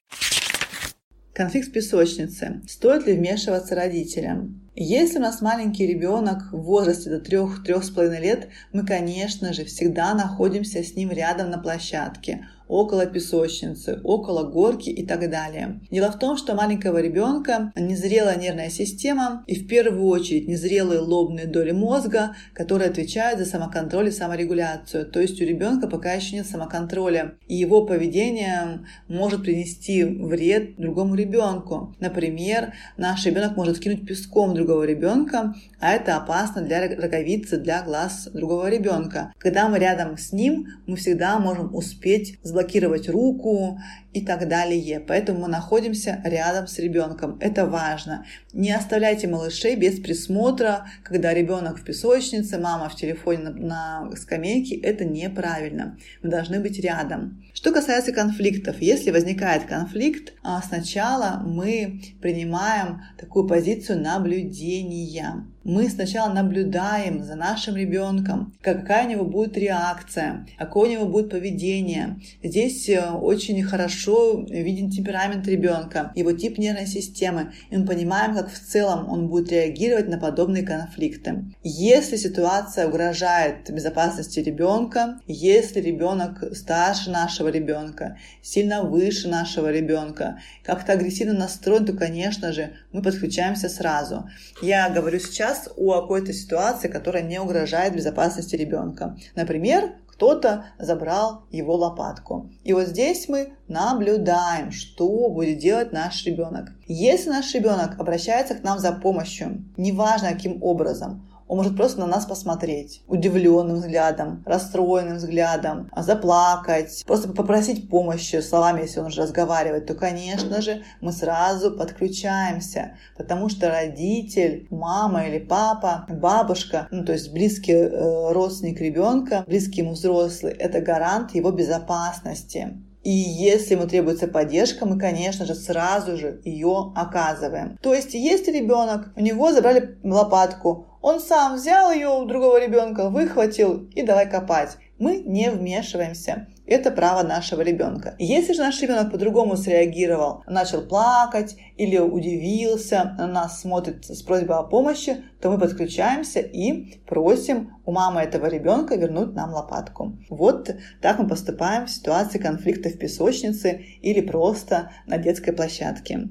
Конфликт 1.35 1.69
в 1.69 1.73
песочнице. 1.73 2.63
Стоит 2.67 3.07
ли 3.07 3.15
вмешиваться 3.15 3.75
родителям? 3.75 4.66
Если 4.79 5.17
у 5.17 5.23
нас 5.23 5.41
маленький 5.41 5.87
ребенок 5.87 6.53
в 6.53 6.59
возрасте 6.59 7.09
до 7.09 7.17
3-3,5 7.17 8.21
лет, 8.21 8.49
мы, 8.75 8.85
конечно 8.85 9.55
же, 9.55 9.65
всегда 9.65 10.13
находимся 10.13 10.83
с 10.85 10.95
ним 10.95 11.11
рядом 11.13 11.49
на 11.49 11.57
площадке 11.57 12.47
около 12.69 13.07
песочницы, 13.07 14.01
около 14.05 14.45
горки 14.45 14.91
и 14.91 15.07
так 15.07 15.31
далее. 15.31 15.81
Дело 15.91 16.11
в 16.11 16.19
том, 16.19 16.37
что 16.37 16.55
маленького 16.55 16.99
ребенка 16.99 17.73
незрелая 17.77 18.37
нервная 18.37 18.71
система 18.71 19.45
и 19.47 19.55
в 19.55 19.67
первую 19.67 20.07
очередь 20.07 20.49
незрелые 20.49 21.01
лобные 21.01 21.47
доли 21.47 21.73
мозга, 21.73 22.37
которые 22.53 22.91
отвечают 22.91 23.39
за 23.39 23.47
самоконтроль 23.47 24.09
и 24.09 24.13
саморегуляцию. 24.13 25.07
То 25.07 25.21
есть 25.21 25.41
у 25.41 25.45
ребенка 25.45 25.89
пока 25.89 26.13
еще 26.13 26.37
нет 26.37 26.47
самоконтроля, 26.47 27.35
и 27.47 27.55
его 27.55 27.85
поведение 27.87 28.81
может 29.09 29.43
принести 29.43 30.05
вред 30.05 30.77
другому 30.77 31.15
ребенку. 31.15 31.95
Например, 32.01 32.73
наш 32.97 33.25
ребенок 33.27 33.57
может 33.57 33.79
кинуть 33.79 34.07
песком 34.07 34.55
другого 34.55 34.85
ребенка, 34.85 35.55
а 35.81 35.93
это 35.93 36.17
опасно 36.17 36.63
для 36.63 36.89
роговицы, 36.89 37.59
для 37.59 37.83
глаз 37.83 38.29
другого 38.33 38.69
ребенка. 38.69 39.33
Когда 39.39 39.69
мы 39.69 39.79
рядом 39.79 40.17
с 40.17 40.33
ним, 40.33 40.67
мы 40.87 40.97
всегда 40.97 41.39
можем 41.39 41.75
успеть 41.75 42.39
заблокировать 42.57 43.09
руку 43.09 43.79
и 44.13 44.25
так 44.25 44.49
далее. 44.49 45.01
Поэтому 45.01 45.41
мы 45.41 45.49
находимся 45.49 46.21
рядом 46.25 46.67
с 46.67 46.79
ребенком. 46.79 47.37
Это 47.41 47.67
важно. 47.67 48.25
Не 48.53 48.73
оставляйте 48.73 49.29
малышей 49.29 49.77
без 49.77 50.01
присмотра, 50.01 50.87
когда 51.03 51.35
ребенок 51.35 51.79
в 51.79 51.85
песочнице, 51.85 52.59
мама 52.59 52.89
в 52.89 52.97
телефоне 52.97 53.51
на, 53.51 54.05
на 54.05 54.17
скамейке. 54.17 54.77
Это 54.77 55.05
неправильно. 55.05 55.99
Мы 56.23 56.31
должны 56.31 56.61
быть 56.61 56.79
рядом. 56.81 57.43
Что 57.53 57.73
касается 57.73 58.13
конфликтов, 58.13 58.77
если 58.81 59.11
возникает 59.11 59.65
конфликт, 59.65 60.33
а, 60.43 60.63
сначала 60.63 61.43
мы 61.45 62.01
принимаем 62.23 63.03
такую 63.19 63.47
позицию 63.47 64.01
наблюдения 64.01 65.47
мы 65.67 65.91
сначала 65.91 66.33
наблюдаем 66.33 67.25
за 67.25 67.35
нашим 67.35 67.75
ребенком, 67.75 68.55
какая 68.63 69.07
у 69.07 69.11
него 69.11 69.25
будет 69.25 69.59
реакция, 69.59 70.47
какое 70.59 70.89
у 70.89 70.93
него 70.93 71.07
будет 71.07 71.31
поведение. 71.31 72.21
Здесь 72.41 72.89
э, 72.89 73.11
очень 73.11 73.61
хорошо 73.65 74.45
виден 74.49 74.91
темперамент 74.91 75.47
ребенка, 75.49 76.13
его 76.15 76.31
тип 76.31 76.59
нервной 76.59 76.87
системы, 76.87 77.53
и 77.71 77.77
мы 77.77 77.85
понимаем, 77.85 78.37
как 78.37 78.49
в 78.49 78.59
целом 78.59 79.09
он 79.11 79.29
будет 79.29 79.51
реагировать 79.51 80.09
на 80.09 80.19
подобные 80.19 80.63
конфликты. 80.63 81.47
Если 81.65 82.17
ситуация 82.17 82.87
угрожает 82.87 83.69
безопасности 83.69 84.39
ребенка, 84.39 85.19
если 85.27 85.81
ребенок 85.81 86.45
старше 86.57 87.11
нашего 87.11 87.49
ребенка, 87.49 88.19
сильно 88.41 88.85
выше 88.85 89.27
нашего 89.27 89.73
ребенка, 89.73 90.39
как-то 90.63 90.93
агрессивно 90.93 91.35
настроен, 91.35 91.85
то, 91.85 91.93
конечно 91.93 92.53
же, 92.53 92.71
мы 92.93 93.03
подключаемся 93.03 93.69
сразу. 93.69 94.31
Я 94.63 94.89
говорю 94.91 95.19
сейчас 95.19 95.56
о 95.77 96.01
какой-то 96.01 96.33
ситуации, 96.33 96.89
которая 96.89 97.23
не 97.23 97.41
угрожает 97.41 97.95
безопасности 97.95 98.57
ребенка. 98.57 99.17
Например, 99.35 99.93
кто-то 100.17 100.65
забрал 100.79 101.43
его 101.51 101.77
лопатку. 101.77 102.51
И 102.65 102.73
вот 102.73 102.87
здесь 102.87 103.29
мы 103.29 103.53
наблюдаем, 103.69 104.73
что 104.73 105.29
будет 105.29 105.59
делать 105.59 105.93
наш 105.93 106.25
ребенок. 106.25 106.71
Если 106.87 107.29
наш 107.29 107.55
ребенок 107.55 108.01
обращается 108.01 108.55
к 108.55 108.63
нам 108.63 108.79
за 108.79 108.93
помощью, 108.93 109.65
неважно 109.77 110.31
каким 110.31 110.63
образом, 110.63 111.29
он 111.49 111.59
может 111.59 111.77
просто 111.77 112.01
на 112.01 112.07
нас 112.07 112.27
посмотреть 112.27 113.03
удивленным 113.07 113.77
взглядом, 113.77 114.43
расстроенным 114.47 115.17
взглядом, 115.17 115.91
заплакать, 115.97 117.05
просто 117.07 117.29
попросить 117.29 117.89
помощи 117.89 118.41
словами, 118.41 118.83
если 118.83 119.01
он 119.01 119.07
уже 119.07 119.23
разговаривает, 119.23 119.87
то, 119.87 119.95
конечно 119.95 120.61
же, 120.61 120.83
мы 121.01 121.13
сразу 121.13 121.71
подключаемся, 121.71 122.97
потому 123.17 123.49
что 123.49 123.69
родитель, 123.69 124.67
мама 124.71 125.27
или 125.27 125.39
папа, 125.39 126.07
бабушка, 126.09 126.89
ну, 126.91 127.05
то 127.05 127.13
есть 127.13 127.33
близкий 127.33 127.73
э, 127.73 128.33
родственник 128.33 128.81
ребенка, 128.81 129.45
близкий 129.47 129.81
ему 129.81 129.93
взрослый, 129.93 130.53
это 130.53 130.81
гарант 130.81 131.35
его 131.35 131.51
безопасности. 131.51 132.86
И 133.07 133.13
если 133.13 133.75
ему 133.75 133.87
требуется 133.87 134.27
поддержка, 134.27 134.85
мы, 134.85 134.99
конечно 134.99 135.47
же, 135.47 135.55
сразу 135.55 136.17
же 136.17 136.41
ее 136.43 136.93
оказываем. 136.97 137.79
То 137.81 137.95
есть, 137.95 138.15
если 138.15 138.51
ребенок, 138.51 139.13
у 139.15 139.21
него 139.21 139.53
забрали 139.53 139.97
лопатку, 140.03 140.89
он 141.01 141.21
сам 141.21 141.55
взял 141.55 141.93
ее 141.93 142.09
у 142.09 142.25
другого 142.25 142.61
ребенка, 142.61 143.09
выхватил 143.09 143.89
и 143.95 144.03
давай 144.03 144.29
копать. 144.29 144.79
Мы 144.99 145.19
не 145.19 145.53
вмешиваемся. 145.53 146.49
Это 146.67 146.91
право 146.91 147.23
нашего 147.23 147.61
ребенка. 147.61 148.17
Если 148.19 148.53
же 148.53 148.61
наш 148.61 148.83
ребенок 148.83 149.13
по-другому 149.13 149.57
среагировал, 149.57 150.43
начал 150.49 150.83
плакать 150.83 151.57
или 151.77 151.97
удивился, 151.99 153.15
на 153.19 153.29
нас 153.29 153.61
смотрит 153.61 154.05
с 154.05 154.21
просьбой 154.23 154.57
о 154.57 154.65
помощи, 154.65 155.25
то 155.41 155.51
мы 155.51 155.59
подключаемся 155.59 156.41
и 156.41 156.99
просим 157.07 157.77
у 157.85 157.93
мамы 157.93 158.21
этого 158.23 158.47
ребенка 158.47 158.97
вернуть 158.97 159.33
нам 159.35 159.53
лопатку. 159.53 160.19
Вот 160.29 160.75
так 161.01 161.21
мы 161.21 161.29
поступаем 161.29 161.87
в 161.87 161.91
ситуации 161.91 162.39
конфликта 162.39 162.89
в 162.89 162.99
песочнице 162.99 163.85
или 164.03 164.21
просто 164.21 164.91
на 165.07 165.19
детской 165.19 165.53
площадке. 165.53 166.29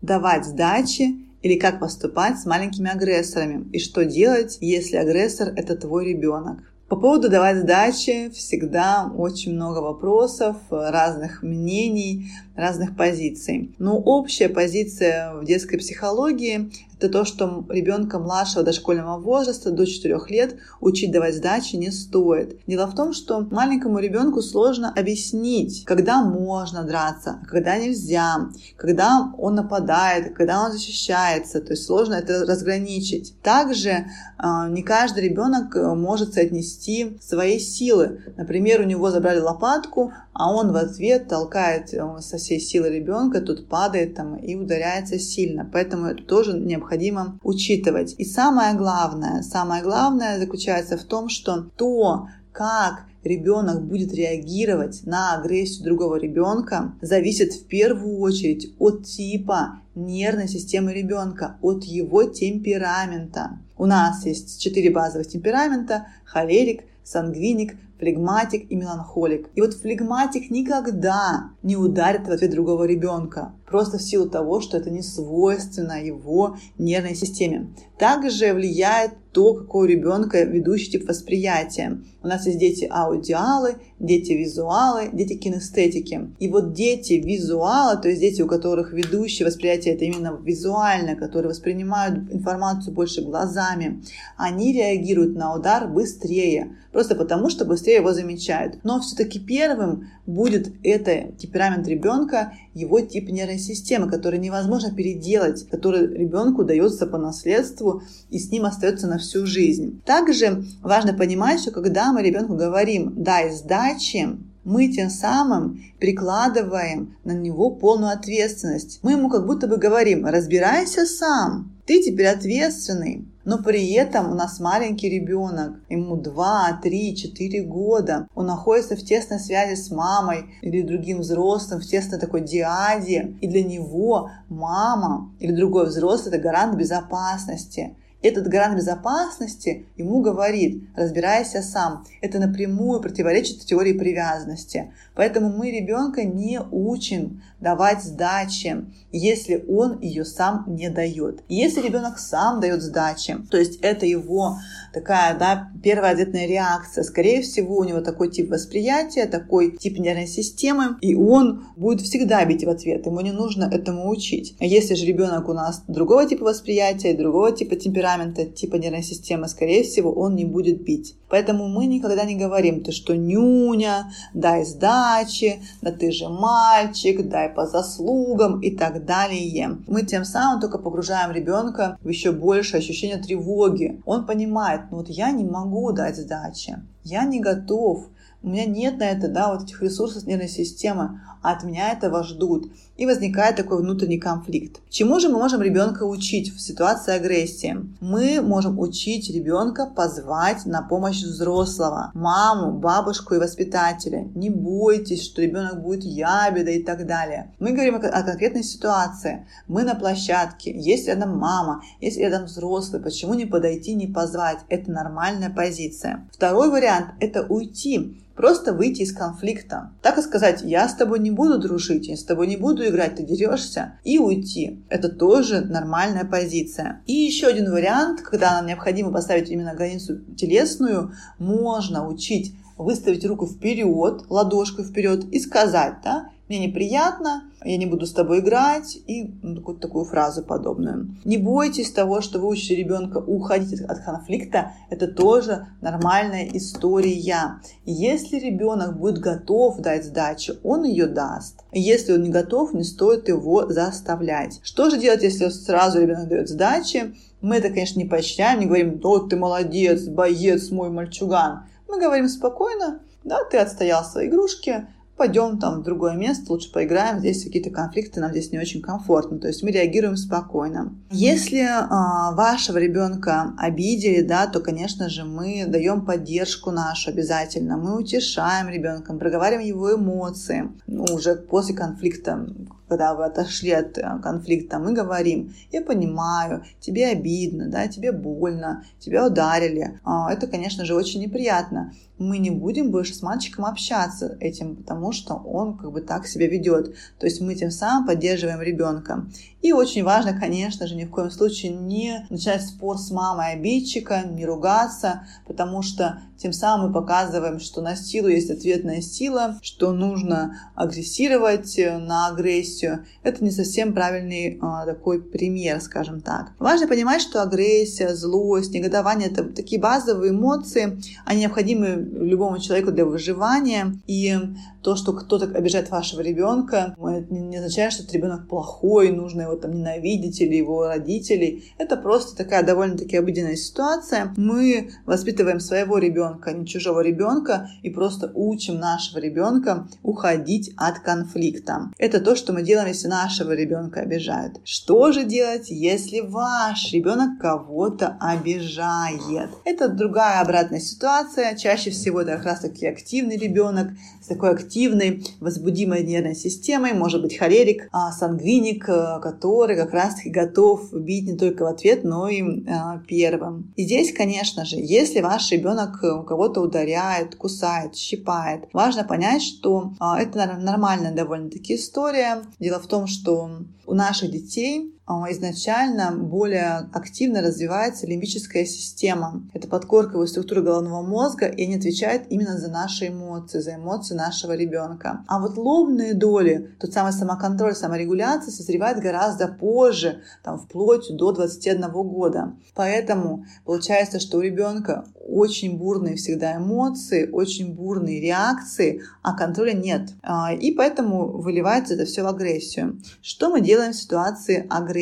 Давать 0.00 0.46
сдачи 0.46 1.24
или 1.42 1.58
как 1.58 1.78
поступать 1.78 2.38
с 2.38 2.46
маленькими 2.46 2.90
агрессорами 2.90 3.68
и 3.70 3.78
что 3.78 4.06
делать, 4.06 4.56
если 4.62 4.96
агрессор– 4.96 5.52
это 5.56 5.76
твой 5.76 6.06
ребенок. 6.06 6.73
По 6.88 6.96
поводу 6.96 7.30
давать 7.30 7.56
сдачи 7.58 8.28
всегда 8.30 9.10
очень 9.16 9.54
много 9.54 9.78
вопросов, 9.78 10.58
разных 10.68 11.42
мнений, 11.42 12.30
разных 12.54 12.94
позиций. 12.94 13.74
Но 13.78 13.96
общая 13.98 14.50
позиция 14.50 15.34
в 15.34 15.46
детской 15.46 15.78
психологии 15.78 16.70
это 17.04 17.12
то, 17.12 17.24
что 17.24 17.64
ребенка 17.68 18.18
младшего 18.18 18.64
дошкольного 18.64 19.18
возраста 19.20 19.70
до 19.70 19.86
4 19.86 20.18
лет 20.28 20.56
учить 20.80 21.12
давать 21.12 21.36
сдачи 21.36 21.76
не 21.76 21.90
стоит. 21.90 22.58
Дело 22.66 22.86
в 22.86 22.94
том, 22.94 23.12
что 23.12 23.40
маленькому 23.50 23.98
ребенку 23.98 24.40
сложно 24.42 24.92
объяснить, 24.94 25.84
когда 25.84 26.22
можно 26.22 26.84
драться, 26.84 27.40
а 27.42 27.46
когда 27.46 27.76
нельзя, 27.76 28.48
когда 28.76 29.32
он 29.38 29.54
нападает, 29.54 30.34
когда 30.34 30.62
он 30.62 30.72
защищается. 30.72 31.60
То 31.60 31.72
есть 31.72 31.84
сложно 31.84 32.14
это 32.14 32.44
разграничить. 32.46 33.34
Также 33.42 34.06
а, 34.38 34.68
не 34.68 34.82
каждый 34.82 35.24
ребенок 35.24 35.76
э, 35.76 35.94
может 35.94 36.34
соотнести 36.34 37.18
свои 37.20 37.58
силы. 37.58 38.20
Например, 38.36 38.80
у 38.80 38.84
него 38.84 39.10
забрали 39.10 39.40
лопатку, 39.40 40.12
а 40.32 40.52
он 40.52 40.72
в 40.72 40.76
ответ 40.76 41.28
толкает 41.28 41.94
э, 41.94 42.02
со 42.20 42.38
всей 42.38 42.60
силы 42.60 42.88
ребенка, 42.88 43.40
тут 43.40 43.68
падает 43.68 44.14
там 44.14 44.36
и 44.36 44.56
ударяется 44.56 45.18
сильно. 45.18 45.68
Поэтому 45.72 46.06
это 46.06 46.24
тоже 46.24 46.58
необходимо 46.58 46.93
учитывать. 47.42 48.14
И 48.18 48.24
самое 48.24 48.74
главное, 48.74 49.42
самое 49.42 49.82
главное 49.82 50.38
заключается 50.38 50.96
в 50.96 51.04
том, 51.04 51.28
что 51.28 51.70
то, 51.76 52.28
как 52.52 53.04
ребенок 53.22 53.84
будет 53.86 54.12
реагировать 54.12 55.02
на 55.04 55.34
агрессию 55.34 55.84
другого 55.84 56.16
ребенка, 56.16 56.94
зависит 57.00 57.52
в 57.52 57.66
первую 57.66 58.18
очередь 58.18 58.74
от 58.78 59.04
типа 59.04 59.80
нервной 59.94 60.48
системы 60.48 60.92
ребенка, 60.92 61.56
от 61.62 61.84
его 61.84 62.24
темперамента. 62.24 63.58
У 63.76 63.86
нас 63.86 64.24
есть 64.26 64.60
четыре 64.60 64.90
базовых 64.90 65.28
темперамента– 65.28 66.06
холерик, 66.24 66.82
сангвиник, 67.02 67.76
флегматик 67.98 68.70
и 68.70 68.76
меланхолик. 68.76 69.48
И 69.54 69.60
вот 69.60 69.74
флегматик 69.74 70.50
никогда 70.50 71.50
не 71.62 71.76
ударит 71.76 72.26
в 72.26 72.30
ответ 72.30 72.50
другого 72.50 72.84
ребенка, 72.84 73.52
просто 73.66 73.98
в 73.98 74.02
силу 74.02 74.28
того, 74.28 74.60
что 74.60 74.76
это 74.76 74.90
не 74.90 75.02
свойственно 75.02 76.02
его 76.02 76.56
нервной 76.78 77.14
системе. 77.14 77.74
Также 77.98 78.52
влияет 78.52 79.12
то, 79.32 79.54
какой 79.54 79.86
у 79.86 79.90
ребенка 79.90 80.44
ведущий 80.44 80.92
тип 80.92 81.08
восприятия. 81.08 82.00
У 82.22 82.28
нас 82.28 82.46
есть 82.46 82.58
дети 82.58 82.86
аудиалы, 82.88 83.76
дети 83.98 84.32
визуалы, 84.32 85.10
дети 85.12 85.34
кинестетики. 85.34 86.30
И 86.38 86.48
вот 86.48 86.72
дети 86.72 87.14
визуалы, 87.14 88.00
то 88.00 88.08
есть 88.08 88.20
дети, 88.20 88.42
у 88.42 88.46
которых 88.46 88.92
ведущее 88.92 89.46
восприятие 89.46 89.94
это 89.94 90.04
именно 90.04 90.38
визуально, 90.40 91.16
которые 91.16 91.50
воспринимают 91.50 92.32
информацию 92.32 92.94
больше 92.94 93.22
глазами, 93.22 94.02
они 94.36 94.72
реагируют 94.72 95.34
на 95.34 95.54
удар 95.54 95.88
быстрее, 95.88 96.76
просто 96.92 97.16
потому 97.16 97.50
что 97.50 97.64
быстрее 97.64 97.83
его 97.90 98.12
замечают. 98.12 98.78
Но 98.84 99.00
все-таки 99.00 99.38
первым 99.38 100.08
будет 100.26 100.72
это 100.82 101.32
темперамент 101.38 101.86
ребенка, 101.86 102.54
его 102.72 103.00
тип 103.00 103.28
нервной 103.28 103.58
системы, 103.58 104.10
который 104.10 104.38
невозможно 104.38 104.94
переделать, 104.94 105.68
который 105.68 106.06
ребенку 106.06 106.64
дается 106.64 107.06
по 107.06 107.18
наследству 107.18 108.02
и 108.30 108.38
с 108.38 108.50
ним 108.50 108.64
остается 108.64 109.06
на 109.06 109.18
всю 109.18 109.46
жизнь. 109.46 110.00
Также 110.04 110.64
важно 110.82 111.14
понимать, 111.14 111.60
что 111.60 111.70
когда 111.70 112.12
мы 112.12 112.22
ребенку 112.22 112.54
говорим 112.54 113.14
«дай 113.16 113.50
сдачи», 113.50 114.28
мы 114.64 114.88
тем 114.88 115.10
самым 115.10 115.84
прикладываем 116.00 117.16
на 117.24 117.32
него 117.32 117.70
полную 117.70 118.12
ответственность. 118.12 118.98
Мы 119.02 119.12
ему 119.12 119.28
как 119.28 119.46
будто 119.46 119.66
бы 119.66 119.76
говорим 119.76 120.24
«разбирайся 120.24 121.04
сам, 121.04 121.73
ты 121.86 122.02
теперь 122.02 122.26
ответственный». 122.26 123.26
Но 123.44 123.58
при 123.58 123.92
этом 123.92 124.32
у 124.32 124.34
нас 124.34 124.58
маленький 124.58 125.10
ребенок, 125.10 125.74
ему 125.90 126.16
2, 126.16 126.80
3, 126.82 127.16
4 127.16 127.62
года. 127.64 128.26
Он 128.34 128.46
находится 128.46 128.96
в 128.96 129.02
тесной 129.02 129.38
связи 129.38 129.74
с 129.74 129.90
мамой 129.90 130.46
или 130.62 130.80
другим 130.80 131.20
взрослым, 131.20 131.80
в 131.80 131.86
тесной 131.86 132.18
такой 132.18 132.40
диаде. 132.40 133.36
И 133.42 133.46
для 133.46 133.62
него 133.62 134.30
мама 134.48 135.30
или 135.40 135.52
другой 135.52 135.86
взрослый– 135.86 136.34
это 136.34 136.42
гарант 136.42 136.76
безопасности. 136.76 137.94
Этот 138.24 138.48
гарант 138.48 138.78
безопасности 138.78 139.84
ему 139.96 140.22
говорит, 140.22 140.88
разбирайся 140.96 141.60
сам. 141.60 142.06
Это 142.22 142.38
напрямую 142.38 143.02
противоречит 143.02 143.60
теории 143.66 143.92
привязанности. 143.92 144.94
Поэтому 145.14 145.50
мы 145.50 145.70
ребенка 145.70 146.24
не 146.24 146.58
учим 146.58 147.42
давать 147.60 148.02
сдачи, 148.02 148.86
если 149.12 149.62
он 149.68 150.00
ее 150.00 150.24
сам 150.24 150.64
не 150.66 150.88
дает. 150.88 151.42
Если 151.48 151.82
ребенок 151.82 152.18
сам 152.18 152.60
дает 152.60 152.80
сдачи, 152.80 153.36
то 153.50 153.58
есть 153.58 153.78
это 153.82 154.06
его 154.06 154.56
такая 154.94 155.36
да, 155.36 155.68
первая 155.82 156.12
ответная 156.12 156.46
реакция, 156.46 157.04
скорее 157.04 157.42
всего 157.42 157.76
у 157.76 157.84
него 157.84 158.00
такой 158.00 158.30
тип 158.30 158.50
восприятия, 158.50 159.26
такой 159.26 159.76
тип 159.76 159.98
нервной 159.98 160.28
системы, 160.28 160.96
и 161.00 161.14
он 161.14 161.64
будет 161.76 162.00
всегда 162.00 162.44
бить 162.44 162.64
в 162.64 162.70
ответ, 162.70 163.04
ему 163.06 163.20
не 163.20 163.32
нужно 163.32 163.64
этому 163.64 164.08
учить. 164.08 164.56
А 164.60 164.64
если 164.64 164.94
же 164.94 165.04
ребенок 165.04 165.48
у 165.48 165.52
нас 165.52 165.82
другого 165.88 166.26
типа 166.26 166.44
восприятия, 166.44 167.14
другого 167.14 167.52
типа 167.52 167.76
темперамента, 167.76 168.46
типа 168.46 168.76
нервной 168.76 169.02
системы, 169.02 169.48
скорее 169.48 169.82
всего, 169.82 170.12
он 170.12 170.36
не 170.36 170.44
будет 170.44 170.82
бить. 170.82 171.16
Поэтому 171.34 171.66
мы 171.66 171.86
никогда 171.86 172.24
не 172.24 172.36
говорим, 172.36 172.84
ты 172.84 172.92
что, 172.92 173.16
нюня, 173.16 174.12
дай 174.34 174.64
сдачи, 174.64 175.60
да 175.82 175.90
ты 175.90 176.12
же 176.12 176.28
мальчик, 176.28 177.28
дай 177.28 177.48
по 177.48 177.66
заслугам 177.66 178.60
и 178.60 178.70
так 178.70 179.04
далее. 179.04 179.78
Мы 179.88 180.02
тем 180.02 180.24
самым 180.24 180.60
только 180.60 180.78
погружаем 180.78 181.32
ребенка 181.32 181.98
в 182.02 182.08
еще 182.08 182.30
больше 182.30 182.76
ощущение 182.76 183.16
тревоги. 183.16 184.00
Он 184.04 184.26
понимает, 184.26 184.82
ну 184.90 184.98
вот 184.98 185.08
я 185.08 185.30
не 185.30 185.44
могу 185.44 185.92
дать 185.92 186.16
сдачи, 186.16 186.78
я 187.02 187.24
не 187.24 187.40
готов, 187.40 188.08
у 188.44 188.48
меня 188.48 188.66
нет 188.66 188.98
на 188.98 189.04
это, 189.04 189.28
да, 189.28 189.52
вот 189.52 189.64
этих 189.64 189.82
ресурсов 189.82 190.26
нервной 190.26 190.48
системы, 190.48 191.20
а 191.40 191.52
от 191.52 191.64
меня 191.64 191.92
этого 191.92 192.22
ждут. 192.22 192.70
И 192.96 193.06
возникает 193.06 193.56
такой 193.56 193.78
внутренний 193.78 194.18
конфликт. 194.18 194.80
Чему 194.88 195.18
же 195.18 195.28
мы 195.28 195.38
можем 195.38 195.62
ребенка 195.62 196.04
учить 196.04 196.54
в 196.54 196.60
ситуации 196.60 197.14
агрессии? 197.14 197.76
Мы 198.00 198.40
можем 198.40 198.78
учить 198.78 199.34
ребенка 199.34 199.86
позвать 199.86 200.64
на 200.66 200.82
помощь 200.82 201.22
взрослого, 201.22 202.12
маму, 202.14 202.72
бабушку 202.78 203.34
и 203.34 203.38
воспитателя. 203.38 204.28
Не 204.34 204.50
бойтесь, 204.50 205.24
что 205.24 205.42
ребенок 205.42 205.82
будет 205.82 206.04
ябеда 206.04 206.70
и 206.70 206.82
так 206.82 207.06
далее. 207.06 207.50
Мы 207.58 207.72
говорим 207.72 207.96
о 207.96 208.22
конкретной 208.22 208.62
ситуации. 208.62 209.46
Мы 209.66 209.82
на 209.82 209.94
площадке, 209.94 210.70
есть 210.70 211.08
рядом 211.08 211.38
мама, 211.38 211.82
есть 212.00 212.18
рядом 212.18 212.44
взрослый. 212.44 213.02
Почему 213.02 213.34
не 213.34 213.46
подойти, 213.46 213.94
не 213.94 214.06
позвать? 214.06 214.58
Это 214.68 214.90
нормальная 214.90 215.50
позиция. 215.50 216.28
Второй 216.30 216.70
вариант– 216.70 217.06
это 217.20 217.42
уйти 217.42 218.20
Просто 218.36 218.72
выйти 218.72 219.02
из 219.02 219.12
конфликта. 219.12 219.92
Так 220.02 220.18
и 220.18 220.22
сказать, 220.22 220.62
я 220.62 220.88
с 220.88 220.94
тобой 220.94 221.20
не 221.20 221.30
буду 221.30 221.58
дружить, 221.58 222.08
я 222.08 222.16
с 222.16 222.24
тобой 222.24 222.46
не 222.46 222.56
буду 222.56 222.86
играть, 222.86 223.16
ты 223.16 223.22
дерешься, 223.22 223.98
и 224.02 224.18
уйти. 224.18 224.82
Это 224.88 225.08
тоже 225.08 225.60
нормальная 225.60 226.24
позиция. 226.24 227.02
И 227.06 227.12
еще 227.12 227.46
один 227.46 227.70
вариант, 227.70 228.22
когда 228.22 228.52
нам 228.54 228.66
необходимо 228.66 229.12
поставить 229.12 229.50
именно 229.50 229.74
границу 229.74 230.18
телесную, 230.36 231.12
можно 231.38 232.08
учить 232.08 232.54
выставить 232.76 233.24
руку 233.24 233.46
вперед, 233.46 234.24
ладошку 234.28 234.82
вперед 234.82 235.24
и 235.30 235.38
сказать, 235.38 235.96
да, 236.02 236.30
мне 236.48 236.58
неприятно, 236.58 237.50
я 237.64 237.78
не 237.78 237.86
буду 237.86 238.04
с 238.06 238.12
тобой 238.12 238.40
играть, 238.40 238.98
и 239.06 239.34
ну, 239.42 239.56
такую, 239.56 239.78
такую 239.78 240.04
фразу 240.04 240.42
подобную. 240.42 241.16
Не 241.24 241.38
бойтесь 241.38 241.90
того, 241.90 242.20
что 242.20 242.38
вы 242.38 242.48
учите 242.48 242.76
ребенка 242.76 243.18
уходить 243.18 243.80
от 243.80 244.00
конфликта, 244.00 244.72
это 244.90 245.08
тоже 245.08 245.68
нормальная 245.80 246.46
история. 246.52 247.60
Если 247.86 248.38
ребенок 248.38 248.98
будет 248.98 249.18
готов 249.18 249.78
дать 249.78 250.04
сдачу, 250.04 250.56
он 250.62 250.84
ее 250.84 251.06
даст. 251.06 251.64
Если 251.72 252.12
он 252.12 252.22
не 252.22 252.30
готов, 252.30 252.74
не 252.74 252.84
стоит 252.84 253.28
его 253.28 253.66
заставлять. 253.68 254.60
Что 254.62 254.90
же 254.90 254.98
делать, 254.98 255.22
если 255.22 255.48
сразу 255.48 256.00
ребенок 256.00 256.28
дает 256.28 256.48
сдачи? 256.50 257.14
Мы 257.40 257.56
это, 257.56 257.68
конечно, 257.68 257.98
не 257.98 258.06
поощряем, 258.06 258.60
не 258.60 258.66
говорим, 258.66 259.00
вот 259.02 259.30
ты 259.30 259.36
молодец, 259.36 260.02
боец 260.04 260.70
мой 260.70 260.90
мальчуган. 260.90 261.66
Мы 261.88 262.00
говорим 262.00 262.28
спокойно, 262.28 263.00
да, 263.22 263.38
ты 263.50 263.58
отстоял 263.58 264.04
свои 264.04 264.28
игрушки, 264.28 264.86
пойдем 265.16 265.58
там 265.58 265.80
в 265.80 265.84
другое 265.84 266.14
место, 266.14 266.52
лучше 266.52 266.72
поиграем, 266.72 267.20
здесь 267.20 267.44
какие-то 267.44 267.70
конфликты, 267.70 268.20
нам 268.20 268.30
здесь 268.30 268.52
не 268.52 268.58
очень 268.58 268.82
комфортно. 268.82 269.38
То 269.38 269.48
есть 269.48 269.62
мы 269.62 269.70
реагируем 269.70 270.16
спокойно. 270.16 270.94
Если 271.10 271.60
э, 271.60 272.34
вашего 272.34 272.78
ребенка 272.78 273.54
обидели, 273.58 274.22
да, 274.22 274.46
то, 274.46 274.60
конечно 274.60 275.08
же, 275.08 275.24
мы 275.24 275.64
даем 275.66 276.04
поддержку 276.04 276.70
нашу 276.70 277.10
обязательно. 277.10 277.76
Мы 277.76 277.98
утешаем 277.98 278.68
ребенка, 278.68 279.14
проговариваем 279.14 279.66
его 279.66 279.94
эмоции. 279.94 280.70
Ну, 280.86 281.04
уже 281.04 281.36
после 281.36 281.74
конфликта, 281.74 282.46
когда 282.88 283.14
вы 283.14 283.24
отошли 283.24 283.70
от 283.70 283.98
э, 283.98 284.02
конфликта, 284.22 284.78
мы 284.78 284.92
говорим, 284.92 285.54
я 285.72 285.80
понимаю, 285.82 286.64
тебе 286.80 287.08
обидно, 287.08 287.68
да, 287.68 287.88
тебе 287.88 288.12
больно, 288.12 288.84
тебя 288.98 289.26
ударили. 289.26 290.00
А, 290.04 290.32
это, 290.32 290.46
конечно 290.46 290.84
же, 290.84 290.94
очень 290.94 291.20
неприятно. 291.20 291.92
Мы 292.18 292.38
не 292.38 292.50
будем 292.50 292.92
больше 292.92 293.14
с 293.14 293.22
мальчиком 293.22 293.64
общаться 293.64 294.36
этим, 294.38 294.76
потому 294.76 295.10
что 295.12 295.34
он 295.34 295.76
как 295.76 295.90
бы 295.90 296.00
так 296.00 296.26
себя 296.26 296.46
ведет. 296.46 296.94
То 297.18 297.26
есть 297.26 297.40
мы 297.40 297.54
тем 297.56 297.70
самым 297.70 298.06
поддерживаем 298.06 298.60
ребенка. 298.60 299.26
И 299.62 299.72
очень 299.72 300.04
важно, 300.04 300.38
конечно 300.38 300.86
же, 300.86 300.94
ни 300.94 301.04
в 301.04 301.10
коем 301.10 301.30
случае 301.30 301.72
не 301.72 302.26
начинать 302.30 302.62
спор 302.62 302.98
с 302.98 303.10
мамой 303.10 303.54
обидчика, 303.54 304.22
не 304.22 304.46
ругаться, 304.46 305.26
потому 305.46 305.82
что 305.82 306.20
тем 306.36 306.52
самым 306.52 306.88
мы 306.88 306.92
показываем, 306.92 307.58
что 307.58 307.80
на 307.80 307.96
силу 307.96 308.28
есть 308.28 308.50
ответная 308.50 309.00
сила, 309.00 309.58
что 309.62 309.92
нужно 309.92 310.58
агрессировать 310.74 311.78
на 311.78 312.28
агрессию. 312.28 312.73
Это 313.22 313.44
не 313.44 313.50
совсем 313.50 313.92
правильный 313.92 314.58
а, 314.60 314.84
такой 314.86 315.22
пример, 315.22 315.80
скажем 315.80 316.20
так. 316.20 316.52
Важно 316.58 316.88
понимать, 316.88 317.22
что 317.22 317.42
агрессия, 317.42 318.14
злость, 318.14 318.72
негодование– 318.72 319.28
это 319.30 319.44
такие 319.44 319.80
базовые 319.80 320.32
эмоции, 320.32 320.98
они 321.24 321.42
необходимы 321.42 322.08
любому 322.12 322.58
человеку 322.58 322.90
для 322.90 323.04
выживания. 323.04 323.94
И 324.06 324.36
то, 324.84 324.96
что 324.96 325.14
кто-то 325.14 325.46
обижает 325.46 325.90
вашего 325.90 326.20
ребенка, 326.20 326.94
это 326.98 327.32
не 327.32 327.56
означает, 327.56 327.92
что 327.94 328.02
этот 328.02 328.14
ребенок 328.14 328.48
плохой, 328.48 329.10
нужно 329.10 329.42
его 329.42 329.56
там 329.56 329.72
ненавидеть 329.72 330.42
или 330.42 330.56
его 330.56 330.86
родителей. 330.86 331.72
Это 331.78 331.96
просто 331.96 332.36
такая 332.36 332.62
довольно-таки 332.62 333.16
обыденная 333.16 333.56
ситуация. 333.56 334.34
Мы 334.36 334.90
воспитываем 335.06 335.58
своего 335.58 335.96
ребенка, 335.96 336.52
не 336.52 336.66
чужого 336.66 337.00
ребенка, 337.00 337.70
и 337.82 337.88
просто 337.88 338.30
учим 338.34 338.78
нашего 338.78 339.20
ребенка 339.20 339.88
уходить 340.02 340.72
от 340.76 340.98
конфликта. 340.98 341.90
Это 341.96 342.20
то, 342.20 342.36
что 342.36 342.52
мы 342.52 342.62
делаем, 342.62 342.88
если 342.88 343.08
нашего 343.08 343.52
ребенка 343.52 344.00
обижают. 344.00 344.60
Что 344.64 345.12
же 345.12 345.24
делать, 345.24 345.70
если 345.70 346.20
ваш 346.20 346.92
ребенок 346.92 347.40
кого-то 347.40 348.18
обижает? 348.20 349.48
Это 349.64 349.88
другая 349.88 350.42
обратная 350.42 350.80
ситуация. 350.80 351.56
Чаще 351.56 351.90
всего 351.90 352.20
это 352.20 352.32
как 352.36 352.44
раз 352.44 352.60
таки 352.60 352.86
активный 352.86 353.38
ребенок 353.38 353.92
с 354.20 354.26
такой 354.26 354.50
активной, 354.74 355.24
возбудимой 355.40 356.02
нервной 356.02 356.34
системой, 356.34 356.94
может 356.94 357.22
быть 357.22 357.38
холерик, 357.38 357.88
а 357.92 358.10
сангвиник, 358.10 358.88
э, 358.88 359.20
который 359.22 359.76
как 359.76 359.92
раз 359.92 360.16
таки 360.16 360.30
готов 360.30 360.92
бить 360.92 361.26
не 361.26 361.36
только 361.36 361.62
в 361.62 361.66
ответ, 361.66 362.02
но 362.02 362.28
и 362.28 362.42
а, 362.68 362.98
первым. 363.06 363.72
И 363.76 363.84
здесь, 363.84 364.12
конечно 364.12 364.64
же, 364.64 364.76
если 364.78 365.20
ваш 365.20 365.50
ребенок 365.52 366.02
у 366.02 366.22
кого-то 366.24 366.60
ударяет, 366.60 367.36
кусает, 367.36 367.94
щипает, 367.94 368.64
важно 368.72 369.04
понять, 369.04 369.42
что 369.42 369.92
а, 370.00 370.20
это 370.20 370.58
нормальная 370.58 371.14
довольно-таки 371.14 371.76
история. 371.76 372.42
Дело 372.58 372.80
в 372.80 372.86
том, 372.86 373.06
что 373.06 373.50
у 373.86 373.94
наших 373.94 374.30
детей 374.30 374.93
изначально 375.06 376.12
более 376.12 376.88
активно 376.92 377.42
развивается 377.42 378.06
лимбическая 378.06 378.64
система. 378.64 379.42
Это 379.52 379.68
подкорковая 379.68 380.26
структура 380.26 380.62
головного 380.62 381.02
мозга, 381.02 381.46
и 381.46 381.64
они 381.64 381.76
отвечают 381.76 382.24
именно 382.30 382.58
за 382.58 382.70
наши 382.70 383.08
эмоции, 383.08 383.58
за 383.58 383.74
эмоции 383.74 384.14
нашего 384.14 384.56
ребенка. 384.56 385.22
А 385.28 385.40
вот 385.40 385.58
лобные 385.58 386.14
доли, 386.14 386.74
тот 386.80 386.92
самый 386.94 387.12
самоконтроль, 387.12 387.74
саморегуляция 387.74 388.50
созревает 388.50 388.98
гораздо 389.00 389.48
позже, 389.48 390.22
там, 390.42 390.58
вплоть 390.58 391.14
до 391.14 391.32
21 391.32 391.90
года. 391.90 392.54
Поэтому 392.74 393.44
получается, 393.66 394.20
что 394.20 394.38
у 394.38 394.40
ребенка 394.40 395.04
очень 395.16 395.76
бурные 395.76 396.16
всегда 396.16 396.56
эмоции, 396.56 397.28
очень 397.30 397.74
бурные 397.74 398.20
реакции, 398.20 399.02
а 399.22 399.34
контроля 399.34 399.72
нет. 399.74 400.10
А, 400.22 400.52
и 400.54 400.72
поэтому 400.72 401.26
выливается 401.26 401.94
это 401.94 402.06
все 402.06 402.22
в 402.22 402.26
агрессию. 402.26 403.00
Что 403.20 403.50
мы 403.50 403.60
делаем 403.60 403.92
в 403.92 403.96
ситуации 403.96 404.66
агрессии? 404.70 404.93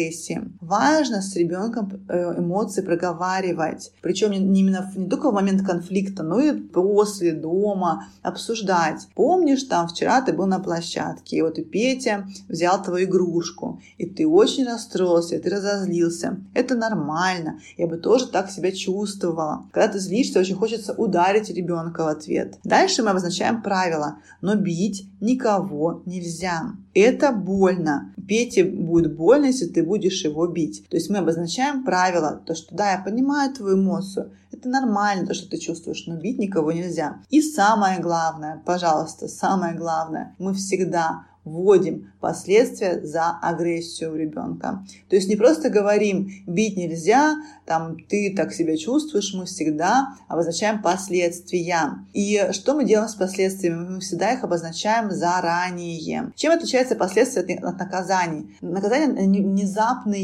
Важно 0.61 1.23
с 1.23 1.37
ребенком 1.37 1.91
э, 2.09 2.39
эмоции 2.39 2.83
проговаривать. 2.83 3.93
Причем 4.03 4.33
не 4.33 4.61
именно 4.61 4.91
не 4.97 5.09
только 5.09 5.31
в 5.31 5.35
момент 5.35 5.67
конфликта, 5.67 6.23
но 6.23 6.41
и 6.41 6.53
после, 6.53 7.33
дома, 7.33 8.07
обсуждать. 8.23 9.09
Помнишь, 9.15 9.65
там 9.65 9.89
вчера 9.89 10.21
ты 10.23 10.33
был 10.33 10.47
на 10.47 10.59
площадке, 10.59 11.37
и 11.37 11.43
вот 11.43 11.59
и 11.59 11.65
Петя 11.65 12.27
взял 12.49 12.83
твою 12.83 13.07
игрушку, 13.07 13.81
и 13.99 14.07
ты 14.07 14.27
очень 14.27 14.65
расстроился, 14.65 15.37
и 15.37 15.39
ты 15.39 15.51
разозлился. 15.51 16.39
Это 16.55 16.75
нормально. 16.75 17.61
Я 17.77 17.87
бы 17.87 17.97
тоже 17.97 18.29
так 18.29 18.51
себя 18.51 18.73
чувствовала. 18.73 19.67
Когда 19.73 19.93
ты 19.93 19.99
злишься, 19.99 20.41
очень 20.41 20.57
хочется 20.57 20.93
ударить 20.93 21.51
ребенка 21.51 22.05
в 22.05 22.09
ответ. 22.09 22.59
Дальше 22.65 23.03
мы 23.03 23.11
обозначаем 23.11 23.63
правила, 23.63 24.17
но 24.41 24.55
бить 24.55 25.07
никого 25.21 26.03
нельзя. 26.07 26.73
Это 26.95 27.33
больно. 27.33 28.13
Пете 28.29 28.65
будет 28.65 29.17
больно, 29.17 29.47
если 29.47 29.67
ты 29.67 29.82
будешь 29.83 30.25
его 30.25 30.47
бить. 30.47 30.87
То 30.89 30.97
есть 30.97 31.11
мы 31.11 31.19
обозначаем 31.19 31.85
правила, 31.85 32.41
то 32.47 32.55
что 32.55 32.75
да, 32.75 32.93
я 32.93 32.99
понимаю 32.99 33.53
твою 33.53 33.77
эмоцию, 33.77 34.33
это 34.51 34.69
нормально, 34.69 35.27
то, 35.27 35.35
что 35.35 35.49
ты 35.49 35.59
чувствуешь, 35.59 36.07
но 36.07 36.17
бить 36.17 36.39
никого 36.39 36.73
нельзя. 36.73 37.23
И 37.31 37.41
самое 37.41 38.01
главное, 38.01 38.63
пожалуйста, 38.65 39.29
самое 39.29 39.75
главное, 39.75 40.35
мы 40.39 40.55
всегда 40.55 41.27
вводим 41.45 42.12
последствия 42.23 43.05
за 43.05 43.39
агрессию 43.43 44.17
ребенка. 44.17 44.87
То 45.11 45.17
есть 45.17 45.29
не 45.29 45.37
просто 45.37 45.69
говорим, 45.69 46.31
бить 46.47 46.77
нельзя, 46.79 47.37
там 47.67 47.99
ты 48.09 48.33
так 48.35 48.55
себя 48.55 48.77
чувствуешь, 48.79 49.35
мы 49.35 49.45
всегда 49.45 50.15
обозначаем 50.29 50.81
последствия. 50.81 51.99
И 52.15 52.49
что 52.53 52.75
мы 52.75 52.85
делаем 52.85 53.09
с 53.09 53.15
последствиями? 53.15 53.89
Мы 53.91 54.01
всегда 54.01 54.33
их 54.33 54.45
обозначаем 54.45 55.11
заранее. 55.11 56.33
Чем 56.37 56.53
отличается 56.53 56.95
последствия 56.95 57.43
от 57.43 57.79
наказаний? 57.79 58.57
Наказания 58.63 59.09
внезапные 59.09 60.23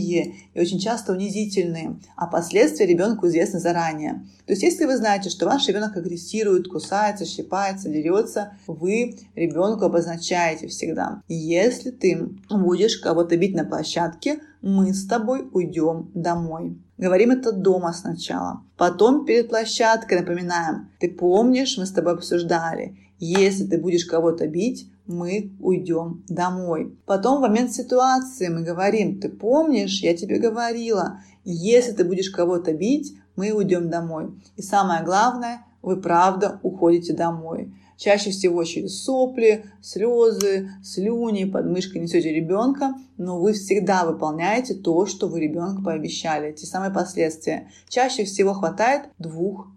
и 0.55 0.61
очень 0.61 0.79
часто 0.79 1.13
унизительные, 1.13 1.99
а 2.17 2.27
последствия 2.27 2.87
ребенку 2.87 3.27
известны 3.27 3.59
заранее. 3.59 4.25
То 4.47 4.53
есть, 4.53 4.63
если 4.63 4.87
вы 4.87 4.97
знаете, 4.97 5.29
что 5.29 5.47
ваш 5.47 5.67
ребенок 5.69 5.97
агрессирует, 5.97 6.69
кусается, 6.69 7.27
щипается, 7.27 7.89
дерется, 7.89 8.53
вы 8.67 9.17
ребенку 9.35 9.85
обозначаете 9.85 10.69
всегда. 10.69 11.23
Если 11.29 11.88
ты 11.91 12.31
будешь 12.51 12.99
кого-то 12.99 13.37
бить 13.37 13.55
на 13.55 13.65
площадке, 13.65 14.41
мы 14.63 14.93
с 14.93 15.07
тобой 15.07 15.49
уйдем 15.53 16.11
домой. 16.15 16.79
Говорим 16.97 17.31
это 17.31 17.53
дома 17.53 17.93
сначала. 17.93 18.63
Потом 18.77 19.25
перед 19.25 19.49
площадкой 19.49 20.21
напоминаем. 20.21 20.91
Ты 20.99 21.11
помнишь, 21.11 21.79
мы 21.79 21.87
с 21.87 21.93
тобой 21.93 22.15
обсуждали. 22.15 22.99
Если 23.19 23.67
ты 23.67 23.79
будешь 23.79 24.05
кого-то 24.05 24.47
бить, 24.47 24.91
мы 25.07 25.53
уйдем 25.61 26.25
домой. 26.29 26.97
Потом 27.07 27.39
в 27.39 27.41
момент 27.41 27.73
ситуации 27.73 28.49
мы 28.49 28.63
говорим, 28.63 29.21
ты 29.21 29.29
помнишь, 29.29 30.03
я 30.03 30.17
тебе 30.17 30.39
говорила, 30.39 31.21
если 31.45 31.93
ты 31.93 32.05
будешь 32.05 32.31
кого-то 32.31 32.73
бить, 32.75 33.17
мы 33.37 33.53
уйдем 33.53 33.89
домой. 33.89 34.31
И 34.57 34.63
самое 34.63 35.03
главное, 35.05 35.65
вы 35.83 36.01
правда 36.01 36.61
уходите 36.63 37.15
домой. 37.15 37.75
Чаще 37.99 38.31
всего 38.31 38.63
через 38.63 39.03
сопли, 39.03 39.65
слезы, 39.83 40.71
слюни, 40.85 41.45
подмышкой 41.45 42.01
несете 42.01 42.33
ребенка, 42.33 42.95
но 43.17 43.41
вы 43.41 43.55
всегда 43.55 44.05
выполняете 44.05 44.75
то, 44.75 45.05
что 45.07 45.27
вы 45.27 45.41
ребенку 45.41 45.83
пообещали, 45.83 46.53
те 46.53 46.65
самые 46.65 46.93
последствия. 46.93 47.73
Чаще 47.89 48.25
всего 48.25 48.55
хватает 48.55 49.11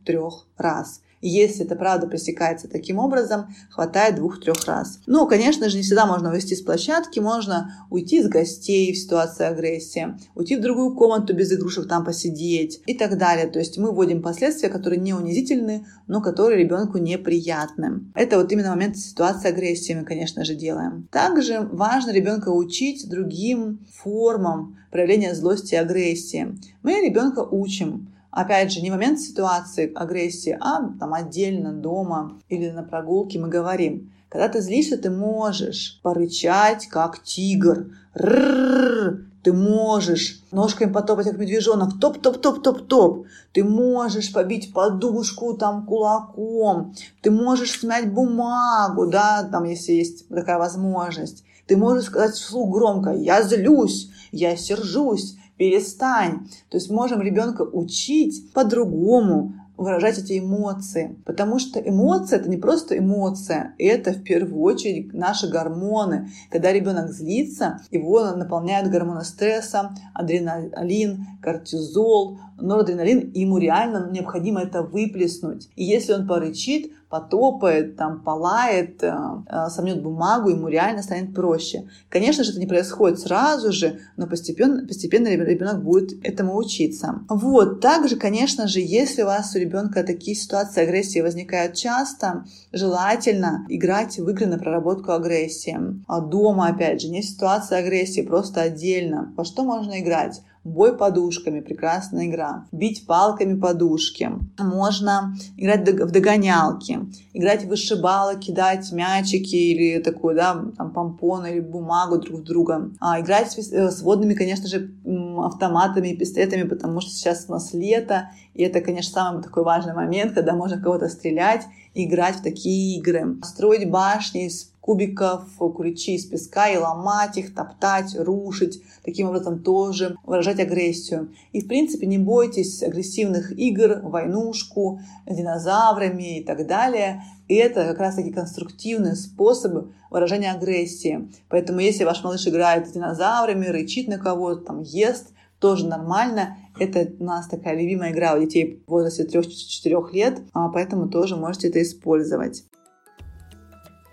двух-трех 0.06 0.48
раз. 0.58 1.02
Если 1.24 1.66
это 1.66 1.76
правда 1.76 2.08
пресекается 2.08 2.68
таким 2.68 2.98
образом, 2.98 3.54
хватает 3.70 4.16
двух-трех 4.16 4.66
раз. 4.66 5.00
Ну, 5.06 5.28
конечно 5.28 5.70
же, 5.70 5.78
не 5.78 5.84
всегда 5.84 6.08
можно 6.08 6.32
вывести 6.32 6.56
с 6.56 6.64
площадки, 6.64 7.20
можно 7.20 7.76
уйти 7.92 8.24
с 8.24 8.28
гостей 8.28 8.92
в 8.92 8.98
ситуации 8.98 9.46
агрессии, 9.46 10.18
уйти 10.34 10.56
в 10.56 10.62
другую 10.62 10.96
комнату 10.96 11.36
без 11.36 11.52
игрушек, 11.54 11.88
там 11.88 12.04
посидеть 12.04 12.82
и 12.88 12.96
так 12.96 13.20
далее. 13.20 13.46
То 13.46 13.60
есть 13.60 13.78
мы 13.78 13.92
вводим 13.92 14.24
последствия, 14.24 14.70
которые 14.70 15.00
не 15.00 15.14
унизительны, 15.14 15.86
но 16.08 16.22
которые 16.22 16.64
ребенку 16.64 16.98
неприятны. 16.98 18.06
Это 18.16 18.38
вот 18.38 18.52
именно 18.52 18.72
момент 18.72 18.98
ситуации 18.98 19.50
агрессии 19.50 19.94
мы, 19.94 20.06
конечно 20.06 20.44
же, 20.44 20.56
делаем. 20.56 21.08
Также 21.12 21.70
важно 21.72 22.10
ребенка 22.10 22.50
учить 22.50 23.08
другим 23.08 23.86
формам 23.94 24.80
проявления 24.90 25.36
злости 25.36 25.76
и 25.76 25.78
агрессии. 25.78 26.58
Мы 26.82 26.94
ребенка 27.06 27.40
учим, 27.40 28.11
опять 28.32 28.72
же, 28.72 28.82
не 28.82 28.90
момент 28.90 29.20
ситуации 29.20 29.92
агрессии, 29.94 30.58
а 30.60 30.82
там 31.00 31.14
отдельно, 31.14 31.72
дома 31.74 32.34
или 32.50 32.70
на 32.70 32.84
прогулке 32.84 33.40
мы 33.40 33.50
говорим. 33.50 34.12
Когда 34.30 34.48
ты 34.48 34.62
злишься, 34.62 34.98
ты 34.98 35.10
можешь 35.10 36.00
порычать, 36.02 36.88
как 36.88 37.22
тигр. 37.22 37.88
Ррррр, 38.16 39.26
ты 39.44 39.52
можешь 39.52 40.42
ножками 40.52 40.92
потопать, 40.92 41.28
как 41.28 41.38
медвежонок, 41.38 42.00
топ-топ-топ-топ-топ. 42.00 43.26
Ты 43.52 43.64
можешь 43.64 44.32
побить 44.32 44.74
подушку 44.74 45.54
там 45.56 45.86
кулаком. 45.86 46.96
Ты 47.22 47.32
можешь 47.32 47.80
смять 47.80 48.14
бумагу, 48.14 49.08
да, 49.08 49.48
там, 49.52 49.66
если 49.66 49.94
есть 49.94 50.28
такая 50.30 50.58
возможность. 50.58 51.44
Ты 51.68 51.76
можешь 51.76 52.06
сказать 52.06 52.34
вслух 52.34 52.72
громко 52.72 53.12
«я 53.12 53.42
злюсь», 53.44 54.10
«я 54.32 54.56
сержусь», 54.56 55.36
перестань. 55.62 56.48
То 56.70 56.78
есть 56.78 56.90
можем 56.90 57.22
ребенка 57.22 57.62
учить 57.62 58.52
по-другому, 58.52 59.54
выражать 59.78 60.18
эти 60.18 60.40
эмоции. 60.40 61.16
Потому 61.24 61.60
что 61.60 61.80
эмоция 61.80 62.40
это 62.40 62.50
не 62.50 62.58
просто 62.58 62.98
эмоция, 62.98 63.76
это 63.78 64.12
в 64.12 64.24
первую 64.24 64.60
очередь 64.64 65.14
наши 65.14 65.48
гормоны. 65.48 66.30
Когда 66.50 66.72
ребенок 66.72 67.12
злится, 67.12 67.80
его 67.92 68.32
наполняют 68.32 68.90
гормоны 68.90 69.24
стресса, 69.24 69.92
адреналин, 70.16 71.28
кортизол, 71.44 72.40
норадреналин, 72.62 73.32
ему 73.34 73.58
реально 73.58 74.10
необходимо 74.12 74.62
это 74.62 74.84
выплеснуть. 74.84 75.70
И 75.76 75.84
если 75.84 76.14
он 76.14 76.28
порычит, 76.28 76.92
потопает, 77.12 77.98
там, 77.98 78.24
полает, 78.24 79.04
э, 79.04 79.14
э, 79.48 79.70
сомнет 79.70 80.02
бумагу, 80.02 80.50
ему 80.50 80.70
реально 80.70 81.04
станет 81.04 81.36
проще. 81.36 81.90
Конечно 82.10 82.44
же, 82.44 82.52
это 82.52 82.60
не 82.60 82.66
происходит 82.66 83.20
сразу 83.20 83.74
же, 83.74 84.00
но 84.16 84.28
постепенно, 84.28 84.88
постепенно 84.88 85.28
ребенок 85.28 85.84
будет 85.84 86.26
этому 86.26 86.56
учиться. 86.56 87.20
Вот, 87.28 87.82
также, 87.82 88.16
конечно 88.16 88.68
же, 88.68 88.80
если 88.80 89.24
у 89.24 89.26
вас 89.26 89.54
у 89.54 89.60
ребенка 89.60 90.04
такие 90.04 90.38
ситуации 90.38 90.84
агрессии 90.84 91.20
возникают 91.20 91.76
часто, 91.76 92.46
желательно 92.72 93.66
играть 93.68 94.18
в 94.18 94.30
игры 94.30 94.46
на 94.46 94.58
проработку 94.58 95.12
агрессии. 95.12 95.78
А 96.08 96.22
дома, 96.22 96.68
опять 96.68 97.02
же, 97.02 97.10
не 97.10 97.22
ситуация 97.22 97.80
агрессии, 97.80 98.22
просто 98.22 98.62
отдельно. 98.62 99.34
Во 99.36 99.44
что 99.44 99.64
можно 99.64 100.00
играть? 100.00 100.42
Бой 100.64 100.96
подушками, 100.96 101.60
прекрасная 101.60 102.28
игра. 102.28 102.68
Бить 102.72 103.08
палками 103.08 103.60
подушки. 103.60 104.30
Можно 104.60 105.36
играть 105.58 105.90
в 105.90 106.12
догонялки, 106.12 107.00
играть 107.34 107.64
в 107.66 107.68
вышибалы, 107.68 108.40
кидать 108.40 108.92
мячики 108.92 109.56
или 109.56 110.02
такую, 110.04 110.36
да, 110.36 110.64
там, 110.78 110.92
помпон 110.92 111.48
или 111.48 111.60
бумагу 111.60 112.20
друг 112.20 112.42
в 112.42 112.44
друга. 112.44 112.92
А, 113.00 113.20
играть 113.20 113.52
с, 113.52 113.72
э, 113.72 113.90
с 113.90 114.04
водными, 114.04 114.36
конечно 114.36 114.68
же, 114.68 114.92
автоматами 115.40 116.10
и 116.10 116.18
пистолетами, 116.18 116.68
потому 116.68 117.02
что 117.02 117.10
сейчас 117.10 117.46
у 117.48 117.54
нас 117.54 117.74
лето, 117.74 118.30
и 118.54 118.62
это, 118.62 118.82
конечно, 118.82 119.14
самый 119.14 119.42
такой 119.42 119.64
важный 119.64 119.96
момент, 119.96 120.34
когда 120.34 120.54
можно 120.54 120.80
кого-то 120.80 121.10
стрелять, 121.10 121.66
играть 121.96 122.36
в 122.36 122.44
такие 122.44 123.00
игры. 123.00 123.38
Строить 123.44 123.90
башни 123.90 124.46
из 124.46 124.71
кубиков, 124.82 125.44
куличи 125.58 126.16
из 126.16 126.26
песка 126.26 126.68
и 126.70 126.78
ломать 126.78 127.38
их, 127.38 127.54
топтать, 127.54 128.16
рушить, 128.18 128.82
таким 129.04 129.28
образом 129.30 129.60
тоже 129.60 130.16
выражать 130.26 130.60
агрессию. 130.60 131.34
И, 131.54 131.62
в 131.62 131.68
принципе, 131.68 132.08
не 132.08 132.18
бойтесь 132.18 132.84
агрессивных 132.84 133.58
игр, 133.58 134.02
войнушку, 134.04 135.00
динозаврами 135.28 136.40
и 136.40 136.44
так 136.44 136.68
далее. 136.68 137.24
И 137.48 137.56
это 137.56 137.86
как 137.86 138.00
раз-таки 138.00 138.32
конструктивные 138.32 139.16
способы 139.16 139.94
выражения 140.10 140.52
агрессии. 140.52 141.30
Поэтому, 141.48 141.80
если 141.80 142.04
ваш 142.04 142.24
малыш 142.24 142.48
играет 142.48 142.88
с 142.88 142.92
динозаврами, 142.92 143.68
рычит 143.68 144.08
на 144.08 144.18
кого-то, 144.18 144.62
там, 144.62 144.82
ест, 144.82 145.28
тоже 145.60 145.86
нормально. 145.86 146.58
Это 146.80 147.08
у 147.20 147.24
нас 147.24 147.48
такая 147.48 147.80
любимая 147.80 148.12
игра 148.12 148.34
у 148.34 148.40
детей 148.40 148.82
в 148.88 148.92
возрасте 148.92 149.26
3-4 149.26 150.12
лет, 150.12 150.40
а 150.54 150.70
поэтому 150.70 151.08
тоже 151.08 151.36
можете 151.36 151.68
это 151.68 151.82
использовать. 151.82 152.64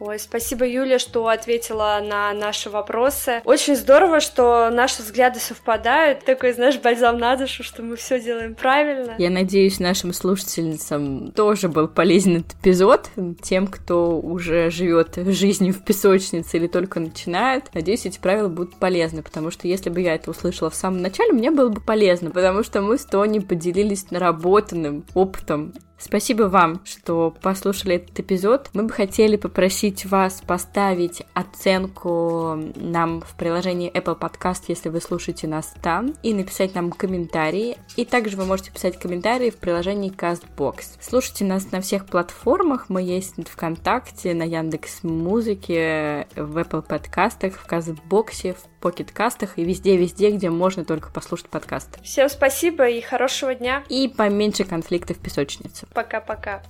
Ой, 0.01 0.18
спасибо, 0.20 0.64
Юля, 0.64 1.01
что 1.01 1.26
ответила 1.26 2.01
на 2.05 2.32
наши 2.32 2.70
вопросы. 2.70 3.42
Очень 3.44 3.74
здорово, 3.74 4.20
что 4.20 4.70
наши 4.70 5.03
взгляды 5.03 5.40
совпадают. 5.40 6.24
Такой, 6.24 6.53
знаешь, 6.53 6.78
бальзам 6.78 7.18
на 7.18 7.34
душу, 7.36 7.64
что 7.64 7.82
мы 7.82 7.96
все 7.96 8.20
делаем 8.20 8.55
правильно. 8.55 9.16
Я 9.18 9.30
надеюсь, 9.30 9.80
нашим 9.80 10.12
слушательницам 10.12 11.32
тоже 11.32 11.68
был 11.68 11.88
полезен 11.88 12.38
этот 12.38 12.55
эпизод. 12.61 13.11
Тем, 13.42 13.66
кто 13.66 14.20
уже 14.20 14.70
живет 14.70 15.16
жизнью 15.16 15.74
в 15.74 15.84
песочнице 15.84 16.59
или 16.59 16.68
только 16.68 17.01
начинает, 17.01 17.74
надеюсь, 17.74 18.07
эти 18.07 18.20
правила 18.20 18.49
будут 18.49 18.76
полезны, 18.76 19.22
потому 19.24 19.51
что 19.51 19.66
если 19.66 19.90
бы 19.90 20.01
я 20.01 20.14
это 20.14 20.30
услышала 20.30 20.70
в 20.70 20.76
самом 20.76 21.03
начале, 21.03 21.32
мне 21.32 21.51
было 21.51 21.70
бы 21.70 21.80
полезно, 21.80 22.30
потому 22.30 22.62
что 22.62 22.82
мы 22.82 22.99
с 22.99 23.05
Тони 23.05 23.40
поделились 23.40 24.12
наработанным 24.12 25.05
опытом 25.14 25.72
Спасибо 25.99 26.44
вам, 26.44 26.80
что 26.84 27.34
послушали 27.42 27.96
этот 27.96 28.20
эпизод. 28.20 28.70
Мы 28.72 28.84
бы 28.84 28.90
хотели 28.90 29.36
попросить 29.36 30.07
вас 30.07 30.40
поставить 30.46 31.24
оценку 31.34 32.57
нам 32.76 33.20
в 33.20 33.36
приложении 33.36 33.92
Apple 33.92 34.18
Podcast, 34.18 34.64
если 34.68 34.90
вы 34.90 35.01
слушаете 35.01 35.49
нас 35.49 35.74
там, 35.82 36.14
и 36.22 36.32
написать 36.32 36.74
нам 36.74 36.92
комментарии. 36.92 37.76
И 37.96 38.05
также 38.05 38.36
вы 38.36 38.44
можете 38.44 38.70
писать 38.70 38.99
комментарии 38.99 39.51
в 39.51 39.57
приложении 39.57 40.12
CastBox. 40.12 40.99
Слушайте 41.01 41.44
нас 41.44 41.72
на 41.72 41.80
всех 41.80 42.07
платформах. 42.07 42.88
Мы 42.88 43.03
есть 43.03 43.36
в 43.36 43.44
ВКонтакте, 43.44 44.34
на 44.34 44.44
Яндекс 44.44 45.03
Музыке, 45.03 46.28
в 46.36 46.59
Apple 46.59 46.82
подкастах, 46.82 47.55
в 47.55 47.66
CastBox, 47.66 48.55
в 48.55 48.80
покеткастах 48.80 49.59
и 49.59 49.64
везде-везде, 49.64 50.30
где 50.30 50.51
можно 50.51 50.84
только 50.84 51.11
послушать 51.11 51.49
подкаст. 51.49 51.99
Всем 52.03 52.28
спасибо 52.28 52.88
и 52.88 53.01
хорошего 53.01 53.55
дня. 53.55 53.82
И 53.88 54.07
поменьше 54.09 54.64
конфликтов 54.64 55.16
в 55.16 55.20
песочнице. 55.20 55.88
Пока-пока. 55.95 56.62